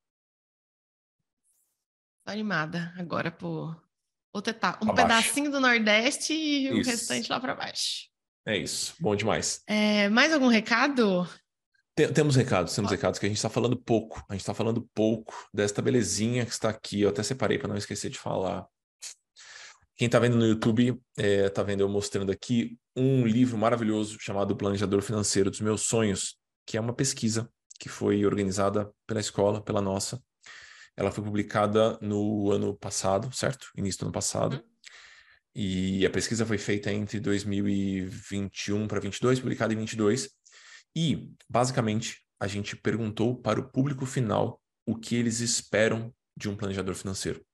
animada 2.25 2.95
agora 2.97 3.31
por 3.33 3.77
outra 4.33 4.53
etapa. 4.53 4.85
Um 4.85 4.95
pedacinho 4.95 5.51
do 5.51 5.61
Nordeste 5.61 6.33
e 6.33 6.69
isso. 6.69 6.89
o 6.89 6.93
restante 6.93 7.29
lá 7.29 7.41
para 7.41 7.57
baixo. 7.57 8.09
É 8.47 8.57
isso, 8.57 8.95
bom 9.01 9.17
demais. 9.17 9.63
É, 9.67 10.09
mais 10.09 10.33
algum 10.33 10.49
recado? 10.49 11.29
temos 12.15 12.37
recados, 12.37 12.73
temos 12.73 12.93
recados 12.93 13.19
que 13.19 13.27
a 13.27 13.29
gente 13.29 13.39
está 13.39 13.49
falando 13.49 13.77
pouco. 13.77 14.25
A 14.29 14.35
gente 14.35 14.43
está 14.43 14.55
falando 14.55 14.89
pouco 14.95 15.35
desta 15.53 15.83
belezinha 15.83 16.47
que 16.47 16.53
está 16.53 16.69
aqui. 16.69 17.01
Eu 17.01 17.09
até 17.09 17.25
separei 17.25 17.59
para 17.59 17.67
não 17.67 17.77
esquecer 17.77 18.09
de 18.09 18.19
falar. 18.19 18.65
Quem 19.99 20.07
está 20.07 20.21
vendo 20.21 20.37
no 20.37 20.47
YouTube 20.47 20.91
está 21.17 21.27
é, 21.27 21.49
tá 21.49 21.61
vendo 21.65 21.81
eu 21.81 21.89
mostrando 21.89 22.31
aqui 22.31 22.79
um 22.95 23.27
livro 23.27 23.59
maravilhoso 23.59 24.17
chamado 24.21 24.57
Planejador 24.57 25.03
Financeiro 25.03 25.51
dos 25.51 25.61
Meus 25.61 25.83
Sonhos, 25.83 26.37
que 26.65 26.77
é 26.77 26.81
uma 26.81 26.93
pesquisa 26.93 27.51
que 27.81 27.89
foi 27.89 28.25
organizada 28.25 28.89
pela 29.09 29.19
escola, 29.19 29.61
pela 29.61 29.83
nossa. 29.83 30.23
Ela 30.97 31.11
foi 31.11 31.25
publicada 31.25 31.99
no 32.01 32.53
ano 32.53 32.77
passado, 32.79 33.35
certo? 33.35 33.73
Início 33.77 33.99
do 33.99 34.05
ano 34.05 34.13
passado. 34.13 34.55
Uhum. 34.55 34.63
E 35.57 36.07
a 36.07 36.11
pesquisa 36.11 36.47
foi 36.47 36.59
feita 36.59 36.93
entre 36.93 37.19
2021 37.19 38.87
para 38.87 39.01
22, 39.01 39.41
publicada 39.41 39.75
em 39.75 39.79
22. 39.79 40.31
E, 40.95 41.29
basicamente, 41.51 42.19
a 42.39 42.47
gente 42.47 42.77
perguntou 42.77 43.37
para 43.37 43.59
o 43.59 43.69
público 43.69 44.07
final 44.07 44.63
o 44.87 44.95
que 44.95 45.17
eles 45.17 45.41
esperam 45.41 46.15
de 46.37 46.49
um 46.49 46.55
planejador 46.55 46.95
financeiro 46.95 47.45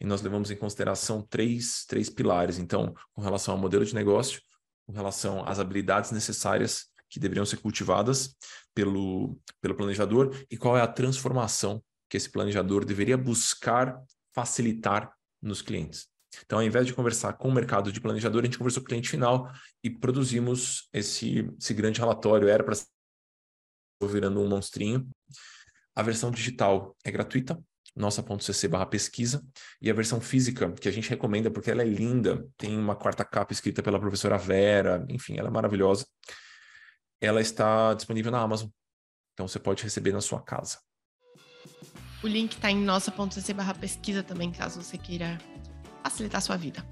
e 0.00 0.06
nós 0.06 0.22
levamos 0.22 0.50
em 0.50 0.56
consideração 0.56 1.22
três, 1.22 1.84
três 1.86 2.08
pilares. 2.08 2.58
Então, 2.58 2.94
com 3.12 3.22
relação 3.22 3.54
ao 3.54 3.60
modelo 3.60 3.84
de 3.84 3.94
negócio, 3.94 4.40
com 4.86 4.92
relação 4.92 5.44
às 5.46 5.58
habilidades 5.58 6.10
necessárias 6.10 6.86
que 7.10 7.18
deveriam 7.18 7.44
ser 7.44 7.56
cultivadas 7.56 8.36
pelo, 8.74 9.38
pelo 9.60 9.74
planejador 9.74 10.34
e 10.50 10.56
qual 10.56 10.76
é 10.76 10.80
a 10.80 10.86
transformação 10.86 11.82
que 12.08 12.16
esse 12.16 12.30
planejador 12.30 12.84
deveria 12.84 13.16
buscar 13.16 14.00
facilitar 14.34 15.12
nos 15.42 15.62
clientes. 15.62 16.08
Então, 16.44 16.58
ao 16.58 16.64
invés 16.64 16.86
de 16.86 16.94
conversar 16.94 17.32
com 17.34 17.48
o 17.48 17.52
mercado 17.52 17.90
de 17.90 18.00
planejador, 18.00 18.42
a 18.42 18.44
gente 18.44 18.58
conversou 18.58 18.82
com 18.82 18.86
o 18.86 18.88
cliente 18.88 19.08
final 19.08 19.50
e 19.82 19.90
produzimos 19.90 20.88
esse, 20.92 21.50
esse 21.58 21.74
grande 21.74 22.00
relatório. 22.00 22.48
Era 22.48 22.62
para 22.62 22.76
virando 24.06 24.40
um 24.40 24.48
monstrinho. 24.48 25.08
A 25.94 26.02
versão 26.02 26.30
digital 26.30 26.96
é 27.04 27.10
gratuita, 27.10 27.60
nossa.cc 27.98 28.68
barra 28.68 28.86
pesquisa, 28.86 29.44
e 29.82 29.90
a 29.90 29.94
versão 29.94 30.20
física, 30.20 30.70
que 30.72 30.88
a 30.88 30.92
gente 30.92 31.10
recomenda 31.10 31.50
porque 31.50 31.70
ela 31.70 31.82
é 31.82 31.86
linda, 31.86 32.46
tem 32.56 32.78
uma 32.78 32.96
quarta 32.96 33.24
capa 33.24 33.52
escrita 33.52 33.82
pela 33.82 33.98
professora 33.98 34.38
Vera, 34.38 35.04
enfim, 35.08 35.36
ela 35.36 35.48
é 35.48 35.50
maravilhosa. 35.50 36.06
Ela 37.20 37.40
está 37.40 37.92
disponível 37.94 38.30
na 38.30 38.40
Amazon, 38.40 38.68
então 39.34 39.48
você 39.48 39.58
pode 39.58 39.82
receber 39.82 40.12
na 40.12 40.20
sua 40.20 40.40
casa. 40.40 40.78
O 42.22 42.26
link 42.26 42.52
está 42.52 42.70
em 42.70 42.76
nossa.cc 42.76 43.52
barra 43.52 43.74
pesquisa 43.74 44.22
também, 44.22 44.50
caso 44.50 44.82
você 44.82 44.96
queira 44.96 45.38
facilitar 46.02 46.38
a 46.38 46.40
sua 46.40 46.56
vida. 46.56 46.84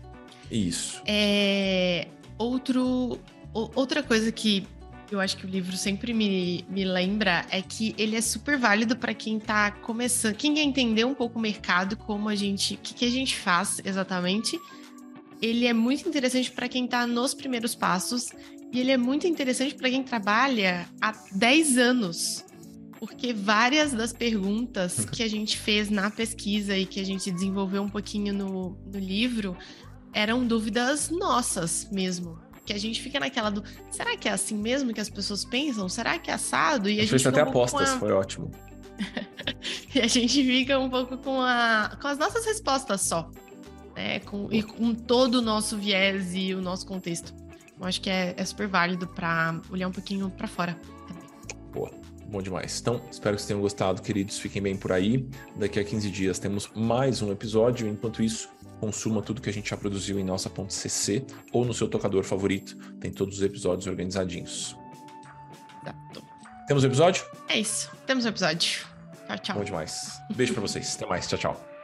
Isso. 0.50 1.02
É, 1.07 2.09
outro, 2.38 3.20
outra 3.52 4.02
coisa 4.02 4.30
que 4.30 4.66
eu 5.11 5.20
acho 5.20 5.36
que 5.36 5.46
o 5.46 5.48
livro 5.48 5.76
sempre 5.76 6.12
me, 6.12 6.64
me 6.68 6.84
lembra 6.84 7.46
é 7.50 7.62
que 7.62 7.94
ele 7.96 8.16
é 8.16 8.20
super 8.20 8.59
válido 8.59 8.96
para 8.96 9.14
quem 9.14 9.38
está 9.38 9.70
começando, 9.70 10.34
quem 10.34 10.54
quer 10.54 10.62
entender 10.62 11.04
um 11.04 11.14
pouco 11.14 11.38
o 11.38 11.42
mercado, 11.42 11.96
como 11.96 12.28
a 12.28 12.34
gente, 12.34 12.74
o 12.74 12.78
que, 12.78 12.94
que 12.94 13.04
a 13.04 13.11
gente 13.11 13.36
faz 13.36 13.80
exatamente. 13.84 14.59
Ele 15.40 15.66
é 15.66 15.72
muito 15.72 16.09
interessante 16.09 16.50
para 16.50 16.68
quem 16.68 16.86
está 16.86 17.07
nos 17.07 17.34
primeiros 17.34 17.74
passos 17.74 18.30
e 18.72 18.80
ele 18.80 18.90
é 18.90 18.96
muito 18.96 19.26
interessante 19.26 19.74
para 19.74 19.90
quem 19.90 20.02
trabalha 20.02 20.88
há 21.00 21.12
10 21.32 21.78
anos. 21.78 22.44
Porque 22.98 23.32
várias 23.32 23.92
das 23.92 24.12
perguntas 24.12 25.04
que 25.12 25.22
a 25.22 25.28
gente 25.28 25.57
fez 25.57 25.90
na 25.90 26.11
pesquisa 26.11 26.76
e 26.76 26.86
que 26.86 26.98
a 26.98 27.04
gente 27.04 27.30
desenvolveu 27.30 27.82
um 27.82 27.88
pouquinho 27.88 28.32
no, 28.32 28.70
no 28.86 28.98
livro 28.98 29.57
eram 30.12 30.46
dúvidas 30.46 31.11
nossas 31.11 31.88
mesmo 31.92 32.45
que 32.66 32.72
a 32.72 32.78
gente 32.78 33.00
fica 33.00 33.18
naquela 33.20 33.48
do 33.48 33.62
será 33.90 34.16
que 34.16 34.28
é 34.28 34.32
assim 34.32 34.56
mesmo 34.56 34.92
que 34.92 35.00
as 35.00 35.08
pessoas 35.08 35.44
pensam? 35.44 35.88
Será 35.88 36.18
que 36.18 36.30
é 36.30 36.34
assado? 36.34 36.90
E 36.90 37.00
a, 37.00 37.04
a 37.04 37.06
gente 37.06 37.28
até 37.28 37.40
apostas, 37.40 37.90
a... 37.90 37.98
foi 37.98 38.12
ótimo. 38.12 38.50
e 39.94 40.00
a 40.00 40.06
gente 40.06 40.44
fica 40.44 40.78
um 40.78 40.90
pouco 40.90 41.16
com, 41.18 41.40
a, 41.40 41.96
com 42.00 42.08
as 42.08 42.18
nossas 42.18 42.44
respostas 42.44 43.02
só, 43.02 43.30
né? 43.94 44.20
Com, 44.20 44.48
e 44.50 44.62
com 44.62 44.94
todo 44.94 45.36
o 45.36 45.42
nosso 45.42 45.78
viés 45.78 46.34
e 46.34 46.54
o 46.54 46.60
nosso 46.60 46.84
contexto. 46.86 47.32
Eu 47.78 47.86
acho 47.86 48.00
que 48.00 48.10
é, 48.10 48.34
é 48.36 48.44
super 48.44 48.66
válido 48.66 49.06
para 49.06 49.60
olhar 49.70 49.86
um 49.86 49.92
pouquinho 49.92 50.28
para 50.30 50.48
fora 50.48 50.78
também. 51.06 51.24
Boa. 51.72 51.90
Bom 52.28 52.42
demais. 52.42 52.80
Então, 52.80 53.00
espero 53.10 53.36
que 53.36 53.42
vocês 53.42 53.46
tenham 53.46 53.60
gostado, 53.60 54.02
queridos. 54.02 54.38
Fiquem 54.38 54.60
bem 54.60 54.76
por 54.76 54.90
aí. 54.90 55.28
Daqui 55.54 55.78
a 55.78 55.84
15 55.84 56.10
dias 56.10 56.38
temos 56.40 56.68
mais 56.74 57.22
um 57.22 57.30
episódio. 57.30 57.86
Enquanto 57.86 58.20
isso, 58.20 58.48
consuma 58.80 59.22
tudo 59.22 59.40
que 59.40 59.50
a 59.50 59.52
gente 59.52 59.70
já 59.70 59.76
produziu 59.76 60.18
em 60.18 60.24
nossa.cc 60.24 61.24
ou 61.52 61.64
no 61.64 61.74
seu 61.74 61.88
tocador 61.88 62.24
favorito. 62.24 62.76
Tem 63.00 63.10
todos 63.10 63.36
os 63.38 63.42
episódios 63.42 63.86
organizadinhos. 63.86 64.76
Exato. 65.82 66.24
Temos 66.66 66.84
o 66.84 66.86
episódio? 66.86 67.24
É 67.48 67.58
isso. 67.58 67.90
Temos 68.06 68.24
o 68.24 68.28
episódio. 68.28 68.86
Tchau, 69.26 69.38
tchau. 69.38 69.56
Bom 69.58 69.64
demais. 69.64 70.20
Beijo 70.34 70.52
para 70.52 70.62
vocês. 70.62 70.94
Até 70.96 71.06
mais. 71.06 71.26
Tchau, 71.26 71.38
tchau. 71.38 71.75